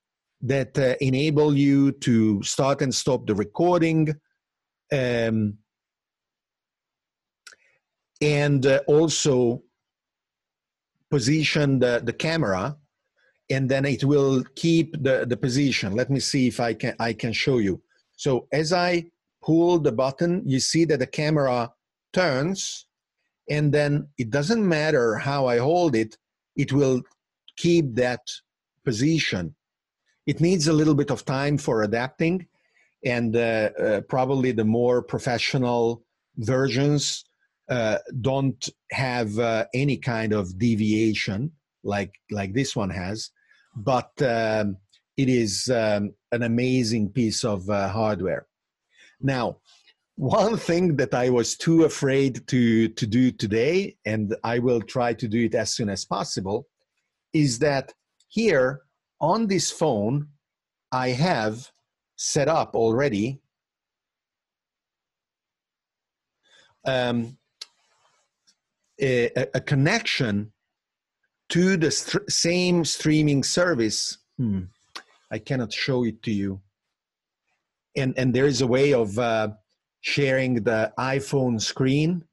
that 0.53 0.73
uh, 0.79 0.95
enable 1.01 1.55
you 1.55 1.91
to 2.07 2.41
start 2.41 2.81
and 2.81 2.93
stop 3.03 3.27
the 3.27 3.35
recording. 3.35 4.01
Um, 4.91 5.57
and 8.21 8.65
uh, 8.65 8.81
also 8.87 9.63
position 11.09 11.79
the, 11.79 12.01
the 12.03 12.13
camera 12.13 12.77
and 13.49 13.67
then 13.67 13.85
it 13.85 14.03
will 14.03 14.43
keep 14.55 14.93
the, 15.03 15.25
the 15.27 15.35
position. 15.35 15.93
Let 15.93 16.09
me 16.09 16.19
see 16.19 16.47
if 16.47 16.59
I 16.59 16.73
can, 16.73 16.95
I 16.99 17.11
can 17.13 17.33
show 17.33 17.57
you. 17.57 17.81
So 18.15 18.47
as 18.53 18.71
I 18.71 19.05
pull 19.43 19.79
the 19.79 19.91
button, 19.91 20.41
you 20.45 20.59
see 20.59 20.85
that 20.85 20.99
the 20.99 21.07
camera 21.07 21.71
turns 22.13 22.85
and 23.49 23.73
then 23.73 24.07
it 24.17 24.29
doesn't 24.29 24.65
matter 24.65 25.15
how 25.15 25.47
I 25.47 25.57
hold 25.57 25.95
it, 25.95 26.17
it 26.55 26.71
will 26.71 27.01
keep 27.57 27.95
that 27.95 28.21
position. 28.85 29.53
It 30.25 30.39
needs 30.39 30.67
a 30.67 30.73
little 30.73 30.95
bit 30.95 31.11
of 31.11 31.25
time 31.25 31.57
for 31.57 31.81
adapting, 31.81 32.47
and 33.03 33.35
uh, 33.35 33.69
uh, 33.79 34.01
probably 34.01 34.51
the 34.51 34.65
more 34.65 35.01
professional 35.01 36.03
versions 36.37 37.25
uh, 37.69 37.97
don't 38.19 38.69
have 38.91 39.39
any 39.73 39.97
kind 39.97 40.33
of 40.33 40.57
deviation 40.57 41.51
like 41.83 42.13
like 42.29 42.53
this 42.53 42.75
one 42.75 42.89
has, 42.89 43.31
but 43.75 44.11
um, 44.21 44.77
it 45.17 45.29
is 45.29 45.69
um, 45.69 46.13
an 46.31 46.43
amazing 46.43 47.09
piece 47.09 47.43
of 47.43 47.65
hardware. 47.67 48.45
Now, 49.19 49.57
one 50.15 50.57
thing 50.57 50.97
that 50.97 51.13
I 51.13 51.29
was 51.29 51.55
too 51.55 51.83
afraid 51.83 52.47
to, 52.47 52.89
to 52.89 53.07
do 53.07 53.31
today, 53.31 53.97
and 54.05 54.35
I 54.43 54.59
will 54.59 54.81
try 54.81 55.13
to 55.13 55.27
do 55.27 55.45
it 55.45 55.55
as 55.55 55.71
soon 55.71 55.89
as 55.89 56.05
possible, 56.05 56.67
is 57.33 57.59
that 57.59 57.93
here 58.29 58.81
on 59.19 59.47
this 59.47 59.71
phone, 59.71 60.27
I 60.91 61.09
have 61.09 61.71
set 62.21 62.47
up 62.47 62.75
already 62.75 63.41
um, 66.85 67.35
a, 69.01 69.31
a, 69.55 69.59
connection 69.59 70.51
to 71.49 71.77
the 71.77 71.89
st- 71.89 72.29
same 72.29 72.85
streaming 72.85 73.43
service. 73.43 74.19
Hmm, 74.37 74.65
I 75.31 75.39
cannot 75.39 75.73
show 75.73 76.03
it 76.05 76.21
to 76.21 76.31
you. 76.31 76.61
And, 77.97 78.13
and 78.17 78.35
there 78.35 78.45
is 78.45 78.61
a 78.61 78.67
way 78.67 78.93
of 78.93 79.17
uh, 79.17 79.49
sharing 80.01 80.63
the 80.63 80.93
iPhone 80.99 81.59
screen. 81.59 82.23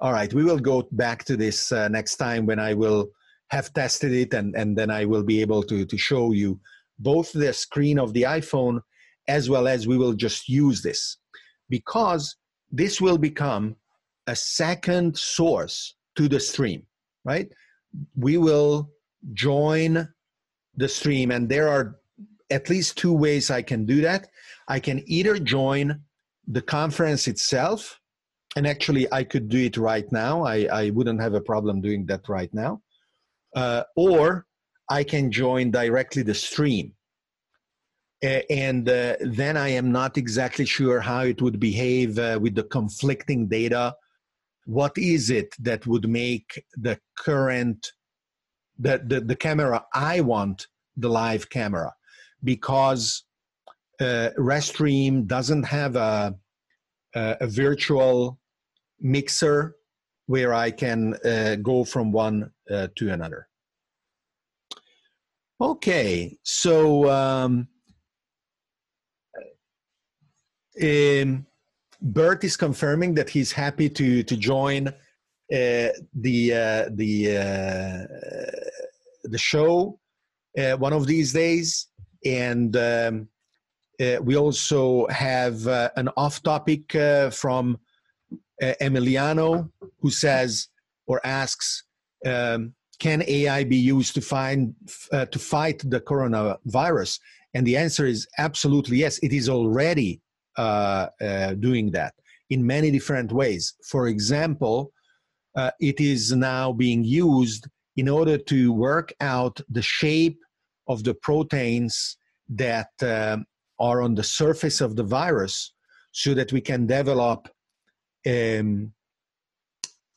All 0.00 0.12
right, 0.12 0.32
we 0.32 0.42
will 0.42 0.58
go 0.58 0.88
back 0.92 1.24
to 1.24 1.36
this 1.36 1.70
uh, 1.70 1.88
next 1.88 2.16
time 2.16 2.46
when 2.46 2.58
I 2.58 2.72
will 2.72 3.10
have 3.48 3.74
tested 3.74 4.12
it, 4.12 4.32
and, 4.32 4.54
and 4.56 4.76
then 4.76 4.90
I 4.90 5.04
will 5.04 5.22
be 5.22 5.42
able 5.42 5.62
to, 5.64 5.84
to 5.84 5.98
show 5.98 6.32
you 6.32 6.58
both 6.98 7.30
the 7.32 7.52
screen 7.52 7.98
of 7.98 8.14
the 8.14 8.22
iPhone 8.22 8.80
as 9.28 9.48
well 9.48 9.66
as 9.66 9.86
we 9.86 9.96
will 9.96 10.12
just 10.12 10.48
use 10.48 10.82
this 10.82 11.18
because 11.68 12.36
this 12.70 13.00
will 13.00 13.18
become 13.18 13.76
a 14.26 14.36
second 14.36 15.16
source 15.16 15.96
to 16.16 16.28
the 16.28 16.40
stream, 16.40 16.82
right? 17.24 17.48
We 18.16 18.38
will 18.38 18.90
join 19.32 20.08
the 20.76 20.88
stream, 20.88 21.30
and 21.30 21.48
there 21.48 21.68
are 21.68 21.96
at 22.50 22.68
least 22.68 22.98
two 22.98 23.12
ways 23.12 23.50
I 23.50 23.62
can 23.62 23.86
do 23.86 24.00
that. 24.02 24.28
I 24.68 24.80
can 24.80 25.02
either 25.06 25.38
join 25.38 26.00
the 26.46 26.62
conference 26.62 27.28
itself, 27.28 28.00
and 28.56 28.66
actually, 28.66 29.12
I 29.12 29.24
could 29.24 29.48
do 29.48 29.58
it 29.58 29.76
right 29.76 30.10
now. 30.12 30.44
I, 30.44 30.68
I 30.72 30.90
wouldn't 30.90 31.20
have 31.20 31.34
a 31.34 31.40
problem 31.40 31.80
doing 31.80 32.06
that 32.06 32.28
right 32.28 32.52
now. 32.54 32.82
Uh, 33.54 33.82
or 33.96 34.46
I 34.88 35.04
can 35.04 35.30
join 35.30 35.70
directly 35.70 36.22
the 36.22 36.34
stream. 36.34 36.92
Uh, 38.24 38.40
and 38.48 38.88
uh, 38.88 39.16
then 39.20 39.56
I 39.56 39.68
am 39.68 39.92
not 39.92 40.16
exactly 40.16 40.64
sure 40.64 41.00
how 41.00 41.20
it 41.20 41.42
would 41.42 41.60
behave 41.60 42.18
uh, 42.18 42.38
with 42.40 42.54
the 42.54 42.62
conflicting 42.62 43.48
data. 43.48 43.94
What 44.64 44.96
is 44.96 45.28
it 45.28 45.54
that 45.58 45.86
would 45.86 46.08
make 46.08 46.64
the 46.74 46.98
current, 47.18 47.92
the, 48.78 49.02
the, 49.04 49.20
the 49.20 49.36
camera 49.36 49.84
I 49.92 50.22
want, 50.22 50.68
the 50.96 51.10
live 51.10 51.50
camera? 51.50 51.92
Because 52.42 53.24
uh, 54.00 54.30
Restream 54.38 55.26
doesn't 55.26 55.64
have 55.64 55.96
a, 55.96 56.34
a, 57.14 57.36
a, 57.42 57.46
virtual 57.46 58.38
mixer 59.00 59.76
where 60.26 60.54
I 60.54 60.70
can 60.70 61.14
uh, 61.24 61.56
go 61.56 61.84
from 61.84 62.10
one 62.10 62.50
uh, 62.70 62.88
to 62.96 63.12
another. 63.12 63.48
Okay, 65.60 66.38
so 66.42 67.10
um, 67.10 67.68
um, 70.82 71.46
Bert 72.00 72.44
is 72.44 72.56
confirming 72.56 73.14
that 73.14 73.30
he's 73.30 73.52
happy 73.52 73.88
to 73.88 74.22
to 74.22 74.36
join 74.36 74.88
uh, 74.88 75.88
the 76.14 76.52
uh, 76.52 76.88
the 76.92 77.36
uh, 77.36 78.06
the 79.24 79.38
show 79.38 79.98
uh, 80.58 80.76
one 80.76 80.92
of 80.92 81.06
these 81.06 81.32
days, 81.32 81.88
and 82.24 82.76
um, 82.76 83.28
uh, 84.00 84.16
we 84.22 84.36
also 84.36 85.06
have 85.08 85.66
uh, 85.66 85.90
an 85.96 86.08
off 86.16 86.42
topic 86.42 86.92
from 87.32 87.78
Emiliano 88.62 89.70
who 90.00 90.10
says 90.10 90.68
or 91.06 91.20
asks. 91.24 91.84
Um, 92.26 92.74
can 93.00 93.22
AI 93.26 93.64
be 93.64 93.76
used 93.76 94.14
to 94.14 94.20
find 94.20 94.74
to 95.10 95.38
fight 95.38 95.82
the 95.90 96.00
coronavirus? 96.00 97.18
And 97.52 97.66
the 97.66 97.76
answer 97.76 98.06
is 98.06 98.26
absolutely 98.38 98.98
yes. 98.98 99.18
It 99.18 99.32
is 99.32 99.48
already 99.48 100.22
doing 100.56 101.90
that 101.92 102.14
in 102.50 102.66
many 102.66 102.90
different 102.90 103.32
ways. 103.32 103.74
For 103.84 104.08
example, 104.08 104.92
uh, 105.56 105.70
it 105.80 106.00
is 106.00 106.32
now 106.32 106.72
being 106.72 107.04
used 107.04 107.66
in 107.96 108.08
order 108.08 108.36
to 108.36 108.72
work 108.72 109.12
out 109.20 109.60
the 109.68 109.82
shape 109.82 110.38
of 110.88 111.04
the 111.04 111.14
proteins 111.14 112.16
that 112.48 112.90
um, 113.02 113.46
are 113.78 114.02
on 114.02 114.14
the 114.14 114.22
surface 114.22 114.80
of 114.80 114.96
the 114.96 115.02
virus 115.02 115.72
so 116.12 116.34
that 116.34 116.52
we 116.52 116.60
can 116.60 116.86
develop 116.86 117.48
um, 118.26 118.92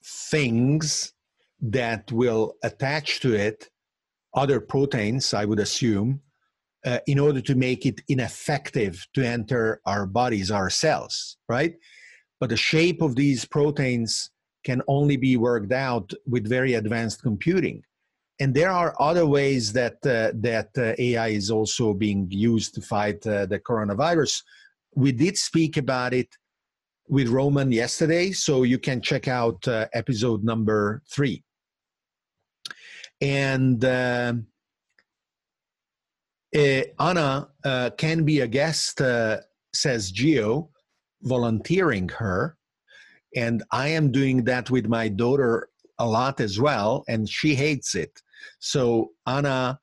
things 0.03 1.13
that 1.61 2.11
will 2.11 2.53
attach 2.63 3.19
to 3.19 3.33
it 3.33 3.69
other 4.33 4.59
proteins, 4.59 5.33
I 5.33 5.45
would 5.45 5.59
assume, 5.59 6.21
uh, 6.87 6.99
in 7.05 7.19
order 7.19 7.41
to 7.41 7.55
make 7.55 7.85
it 7.85 7.99
ineffective 8.07 9.05
to 9.13 9.21
enter 9.21 9.81
our 9.85 10.05
bodies, 10.05 10.49
our 10.49 10.69
cells, 10.69 11.37
right? 11.49 11.75
But 12.39 12.49
the 12.49 12.57
shape 12.57 13.01
of 13.01 13.15
these 13.15 13.43
proteins 13.43 14.31
can 14.63 14.81
only 14.87 15.17
be 15.17 15.35
worked 15.35 15.73
out 15.73 16.13
with 16.25 16.47
very 16.47 16.75
advanced 16.75 17.21
computing. 17.21 17.83
And 18.39 18.53
there 18.53 18.71
are 18.71 18.95
other 18.99 19.25
ways 19.25 19.73
that 19.73 19.97
uh, 20.05 20.31
that 20.49 20.69
uh, 20.77 20.93
AI 20.97 21.29
is 21.29 21.49
also 21.51 21.93
being 21.93 22.27
used 22.29 22.75
to 22.75 22.81
fight 22.81 23.25
uh, 23.27 23.47
the 23.47 23.59
coronavirus. 23.59 24.43
We 24.95 25.11
did 25.11 25.35
speak 25.37 25.75
about 25.75 26.13
it 26.13 26.29
with 27.09 27.27
Roman 27.27 27.71
yesterday, 27.71 28.31
so 28.31 28.63
you 28.63 28.79
can 28.79 29.01
check 29.01 29.27
out 29.27 29.67
uh, 29.67 29.87
episode 29.93 30.43
number 30.43 31.01
three. 31.09 31.43
And 33.19 33.83
Anna 36.57 37.49
uh, 37.63 37.89
can 37.97 38.23
be 38.23 38.39
a 38.39 38.47
guest, 38.47 38.99
uh, 39.01 39.37
says 39.73 40.11
Geo, 40.11 40.69
volunteering 41.21 42.09
her. 42.09 42.57
And 43.35 43.63
I 43.71 43.89
am 43.89 44.11
doing 44.11 44.43
that 44.45 44.71
with 44.71 44.87
my 44.87 45.07
daughter 45.07 45.69
a 45.99 46.07
lot 46.07 46.39
as 46.39 46.59
well, 46.59 47.03
and 47.07 47.29
she 47.29 47.53
hates 47.53 47.93
it. 47.93 48.21
So, 48.59 49.11
Anna, 49.27 49.79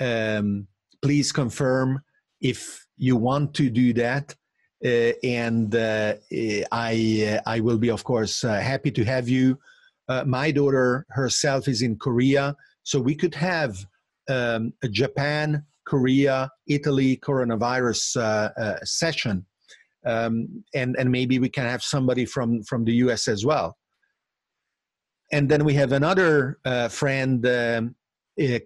um, 0.00 0.66
please 1.02 1.30
confirm 1.30 2.00
if 2.40 2.86
you 2.96 3.16
want 3.16 3.54
to 3.54 3.70
do 3.70 3.92
that. 3.94 4.34
Uh, 4.84 5.12
and 5.24 5.74
uh, 5.74 6.14
I, 6.72 7.40
uh, 7.46 7.50
I 7.50 7.60
will 7.60 7.78
be, 7.78 7.90
of 7.90 8.02
course, 8.04 8.42
happy 8.42 8.90
to 8.92 9.04
have 9.04 9.28
you. 9.28 9.58
my 10.24 10.50
daughter 10.50 11.06
herself 11.10 11.68
is 11.68 11.82
in 11.82 11.96
Korea, 11.96 12.56
so 12.82 13.00
we 13.00 13.14
could 13.14 13.34
have 13.34 13.86
um, 14.28 14.72
a 14.82 14.88
Japan 14.88 15.64
Korea, 15.88 16.50
Italy 16.66 17.16
coronavirus 17.16 18.02
uh, 18.16 18.50
uh, 18.60 18.78
session, 18.84 19.46
um, 20.06 20.64
and 20.74 20.96
and 20.98 21.10
maybe 21.10 21.38
we 21.38 21.48
can 21.48 21.64
have 21.64 21.82
somebody 21.82 22.26
from 22.26 22.62
from 22.62 22.84
the 22.84 22.92
U.S. 23.04 23.28
as 23.28 23.44
well. 23.44 23.76
And 25.32 25.48
then 25.48 25.64
we 25.64 25.74
have 25.74 25.92
another 25.92 26.58
uh, 26.64 26.88
friend 26.88 27.46
um, 27.46 27.94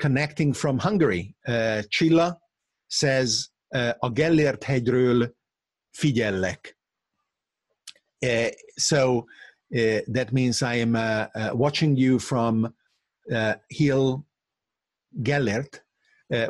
connecting 0.01 0.53
from 0.53 0.79
Hungary. 0.79 1.35
Csilla 1.95 2.37
says, 2.89 3.51
"A 3.73 4.11
Gellért 4.12 4.62
hegyről 4.64 5.31
figyellek." 5.91 6.77
so 8.77 9.27
that 10.16 10.33
means 10.33 10.62
I 10.62 10.75
am 10.75 10.93
watching 11.55 11.97
you 11.97 12.18
from 12.18 12.75
Hill 13.68 14.25
Gellért, 15.12 15.75
uh, 15.75 15.91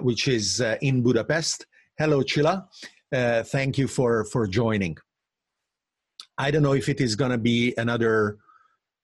which 0.01 0.29
is 0.29 0.61
uh, 0.61 0.77
in 0.81 1.03
Budapest. 1.03 1.67
Hello, 1.99 2.23
Csilla. 2.23 2.67
Uh, 3.13 3.43
thank 3.43 3.79
you 3.79 3.89
for, 3.89 4.25
for 4.27 4.47
joining. 4.47 4.97
I 6.39 6.51
don't 6.51 6.63
know 6.63 6.75
if 6.75 6.89
it 6.89 7.01
is 7.01 7.15
going 7.15 7.31
to 7.31 7.39
be 7.39 7.75
another 7.77 8.39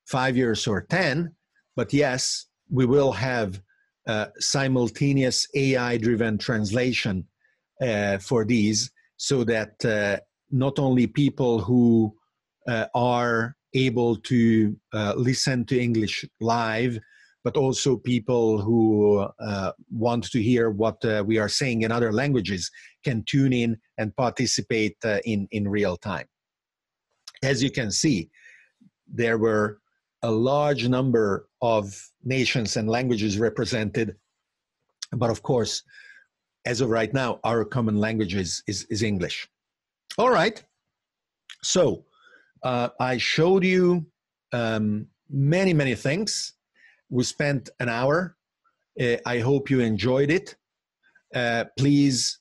five 0.06 0.36
years 0.36 0.66
or 0.66 0.82
10, 0.82 1.34
but 1.76 1.92
yes, 1.92 2.46
we 2.70 2.86
will 2.86 3.12
have 3.12 3.60
simultaneous 4.38 5.46
AI 5.54 5.98
driven 5.98 6.38
translation 6.38 7.26
for 8.20 8.46
these 8.46 8.90
so 9.18 9.44
that 9.44 9.74
not 10.50 10.78
only 10.78 11.06
people 11.06 11.60
who 11.60 12.14
uh, 12.68 12.86
are 12.94 13.56
able 13.74 14.16
to 14.16 14.76
uh, 14.92 15.14
listen 15.16 15.64
to 15.66 15.80
English 15.80 16.24
live 16.40 16.98
but 17.48 17.56
also 17.56 17.96
people 17.96 18.60
who 18.60 19.26
uh, 19.40 19.72
want 19.90 20.22
to 20.30 20.42
hear 20.42 20.68
what 20.68 21.02
uh, 21.02 21.24
we 21.26 21.38
are 21.38 21.48
saying 21.48 21.80
in 21.80 21.90
other 21.90 22.12
languages 22.12 22.70
can 23.02 23.24
tune 23.24 23.54
in 23.54 23.74
and 23.96 24.14
participate 24.16 24.98
uh, 25.02 25.16
in, 25.24 25.48
in 25.50 25.66
real 25.66 25.96
time. 25.96 26.26
As 27.42 27.62
you 27.62 27.70
can 27.70 27.90
see, 27.90 28.28
there 29.10 29.38
were 29.38 29.78
a 30.22 30.30
large 30.30 30.88
number 30.88 31.48
of 31.62 31.84
nations 32.22 32.76
and 32.76 32.86
languages 32.86 33.38
represented, 33.38 34.14
but 35.12 35.30
of 35.30 35.40
course, 35.42 35.84
as 36.66 36.82
of 36.82 36.90
right 36.90 37.14
now, 37.14 37.40
our 37.44 37.64
common 37.64 37.98
language 37.98 38.34
is, 38.34 38.62
is, 38.66 38.84
is 38.90 39.02
English. 39.02 39.48
All 40.18 40.28
right, 40.28 40.62
so 41.62 42.04
uh, 42.62 42.90
I 43.00 43.16
showed 43.16 43.64
you 43.64 44.04
um, 44.52 45.06
many, 45.30 45.72
many 45.72 45.94
things 45.94 46.52
we 47.10 47.24
spent 47.24 47.70
an 47.80 47.88
hour. 47.88 48.36
Uh, 49.00 49.16
I 49.24 49.38
hope 49.38 49.70
you 49.70 49.80
enjoyed 49.80 50.30
it. 50.30 50.56
Uh, 51.34 51.64
please 51.76 52.38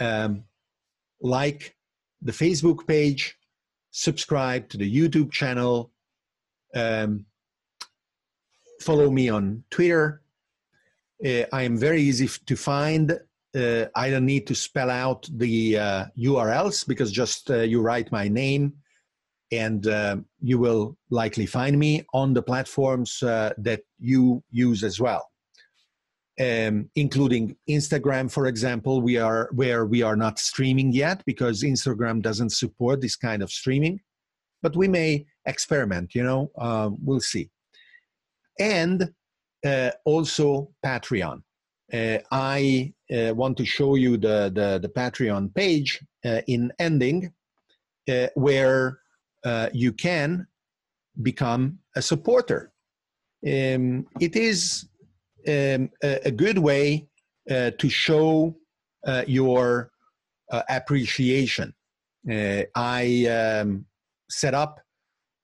um, 0.00 0.44
like 1.20 1.76
the 2.22 2.32
Facebook 2.32 2.86
page, 2.86 3.36
subscribe 3.90 4.68
to 4.70 4.76
the 4.76 4.90
YouTube 4.90 5.30
channel, 5.30 5.92
um, 6.74 7.26
follow 8.80 9.10
me 9.10 9.28
on 9.28 9.62
Twitter. 9.70 10.22
Uh, 11.24 11.44
I 11.52 11.62
am 11.62 11.76
very 11.76 12.02
easy 12.02 12.28
to 12.46 12.56
find. 12.56 13.18
Uh, 13.54 13.84
I 13.94 14.10
don't 14.10 14.26
need 14.26 14.46
to 14.46 14.54
spell 14.54 14.90
out 14.90 15.28
the 15.36 15.74
URLs 15.74 16.82
uh, 16.82 16.84
because 16.88 17.12
just 17.12 17.50
uh, 17.50 17.58
you 17.58 17.80
write 17.80 18.10
my 18.10 18.28
name 18.28 18.72
and 19.52 19.86
uh, 19.86 20.16
you 20.40 20.58
will 20.58 20.96
likely 21.10 21.44
find 21.44 21.78
me 21.78 22.02
on 22.14 22.32
the 22.32 22.42
platforms 22.42 23.22
uh, 23.22 23.52
that 23.58 23.82
you 24.02 24.42
use 24.50 24.84
as 24.84 25.00
well. 25.00 25.28
um, 26.40 26.88
including 26.94 27.56
Instagram, 27.68 28.30
for 28.30 28.46
example. 28.46 29.02
We 29.02 29.18
are 29.18 29.50
where 29.52 29.84
we 29.84 30.02
are 30.02 30.16
not 30.16 30.38
streaming 30.38 30.92
yet 30.92 31.22
because 31.26 31.62
Instagram 31.62 32.22
doesn't 32.22 32.50
support 32.50 33.00
this 33.00 33.16
kind 33.16 33.42
of 33.42 33.50
streaming, 33.50 34.00
but 34.62 34.76
we 34.76 34.88
may 34.88 35.26
experiment. 35.46 36.14
You 36.14 36.24
know, 36.24 36.50
uh, 36.58 36.90
we'll 37.02 37.20
see. 37.20 37.50
And 38.58 39.12
uh, 39.64 39.90
also 40.04 40.70
Patreon. 40.84 41.42
Uh, 41.92 42.18
I 42.30 42.94
uh, 43.14 43.34
want 43.34 43.58
to 43.58 43.66
show 43.66 43.96
you 43.96 44.16
the 44.16 44.50
the, 44.54 44.78
the 44.80 44.88
Patreon 44.88 45.54
page 45.54 46.00
uh, 46.24 46.40
in 46.46 46.72
ending, 46.78 47.32
where 48.34 48.98
you 49.72 49.92
can 49.92 50.46
become 51.20 51.78
a 51.94 52.02
supporter. 52.02 52.71
Um, 53.44 54.06
it 54.20 54.36
is 54.36 54.88
um, 55.48 55.90
a, 56.02 56.20
a, 56.26 56.30
good 56.30 56.58
way 56.58 57.08
uh, 57.50 57.72
to 57.76 57.88
show 57.88 58.54
uh, 59.04 59.24
your 59.26 59.90
uh, 60.52 60.62
appreciation. 60.68 61.74
Uh, 62.30 62.62
I 62.76 63.26
um, 63.26 63.84
set 64.30 64.54
up 64.54 64.80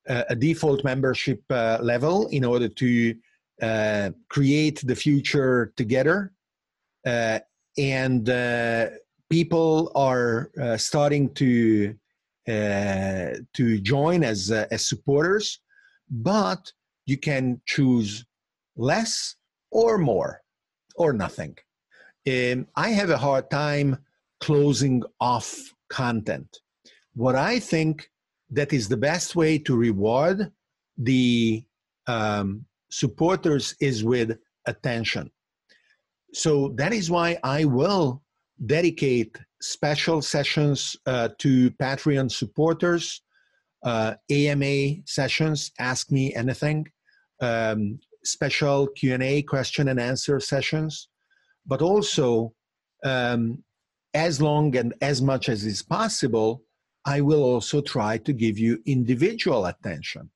a, 0.09 0.27
a 0.31 0.37
default 0.37 0.85
membership 0.85 1.43
uh, 1.51 1.79
level 1.83 2.29
in 2.29 2.45
order 2.45 2.69
to 2.69 3.17
uh, 3.61 4.11
create 4.29 4.81
the 4.87 4.95
future 4.95 5.73
together. 5.77 6.33
and 7.05 8.27
people 9.29 9.91
are 9.95 10.51
starting 10.77 11.35
to 11.35 11.95
to 12.47 13.81
join 13.81 14.23
as 14.23 14.51
as 14.51 14.89
supporters, 14.89 15.61
but 16.11 16.73
you 17.09 17.17
can 17.17 17.61
choose 17.67 18.27
less 18.77 19.37
or 19.71 19.97
more 19.97 20.43
or 20.97 21.13
nothing. 21.15 21.57
Um, 22.29 22.67
I 22.77 22.91
have 22.91 23.09
a 23.11 23.17
hard 23.17 23.51
time 23.51 23.97
closing 24.41 25.03
off 25.19 25.75
content. 25.89 26.61
What 27.15 27.35
I 27.35 27.61
think 27.61 28.11
that 28.51 28.75
is 28.75 28.89
the 28.89 29.03
best 29.11 29.35
way 29.35 29.59
to 29.59 29.75
reward 29.75 30.53
the 30.99 31.65
um, 32.07 32.67
supporters 32.91 33.75
is 33.81 34.05
with 34.05 34.39
attention. 34.67 35.31
So 36.35 36.75
that 36.77 36.93
is 36.93 37.11
why 37.11 37.39
I 37.43 37.65
will 37.65 38.23
dedicate 38.67 39.39
special 39.63 40.21
sessions 40.21 40.95
uh, 41.07 41.31
to 41.39 41.71
Patreon 41.83 42.31
supporters, 42.31 43.23
uh, 43.83 44.15
AMA 44.31 45.07
sessions, 45.07 45.73
Ask 45.79 46.11
Me 46.11 46.35
Anything, 46.35 46.87
um, 47.41 47.99
special 48.25 48.87
Q&A 48.89 49.43
question 49.43 49.89
and 49.89 50.01
answer 50.01 50.41
sessions, 50.41 51.09
but 51.67 51.83
also 51.83 52.53
um, 53.05 53.63
as 54.15 54.41
long 54.41 54.77
and 54.77 54.95
as 55.01 55.21
much 55.23 55.49
as 55.49 55.65
is 55.65 55.83
possible, 55.83 56.63
I 57.05 57.21
will 57.21 57.43
also 57.43 57.81
try 57.81 58.19
to 58.19 58.33
give 58.33 58.59
you 58.59 58.79
individual 58.87 59.67
attention 59.67 60.31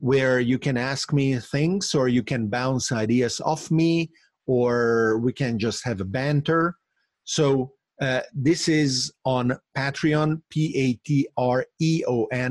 where 0.00 0.40
you 0.40 0.58
can 0.58 0.76
ask 0.76 1.12
me 1.12 1.38
things 1.38 1.94
or 1.94 2.08
you 2.08 2.22
can 2.22 2.48
bounce 2.48 2.92
ideas 2.92 3.40
off 3.40 3.70
me 3.70 4.10
or 4.46 5.18
we 5.18 5.32
can 5.32 5.58
just 5.58 5.84
have 5.84 6.00
a 6.00 6.04
banter. 6.04 6.76
So 7.24 7.72
uh, 8.00 8.20
this 8.34 8.68
is 8.68 9.12
on 9.24 9.58
Patreon, 9.76 10.42
P-A-T-R-E-O-N 10.50 11.28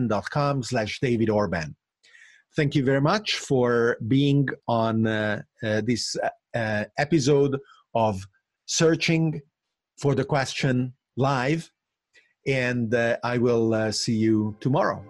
dot 0.08 0.30
com 0.30 0.64
slash 0.64 1.00
David 1.00 1.30
Orban 1.30 1.76
thank 2.56 2.74
you 2.76 2.84
very 2.84 3.02
much 3.02 3.36
for 3.36 3.98
being 4.08 4.48
on 4.68 5.06
uh, 5.06 5.42
uh, 5.64 5.82
this 5.86 6.16
uh, 6.54 6.86
episode 6.98 7.60
of 7.94 8.26
Searching 8.66 9.42
for 10.00 10.16
the 10.16 10.24
Question 10.24 10.94
live. 11.18 11.70
And 12.48 12.94
uh, 12.94 13.18
I 13.24 13.38
will 13.38 13.74
uh, 13.74 13.92
see 13.92 14.16
you 14.16 14.56
tomorrow. 14.60 15.04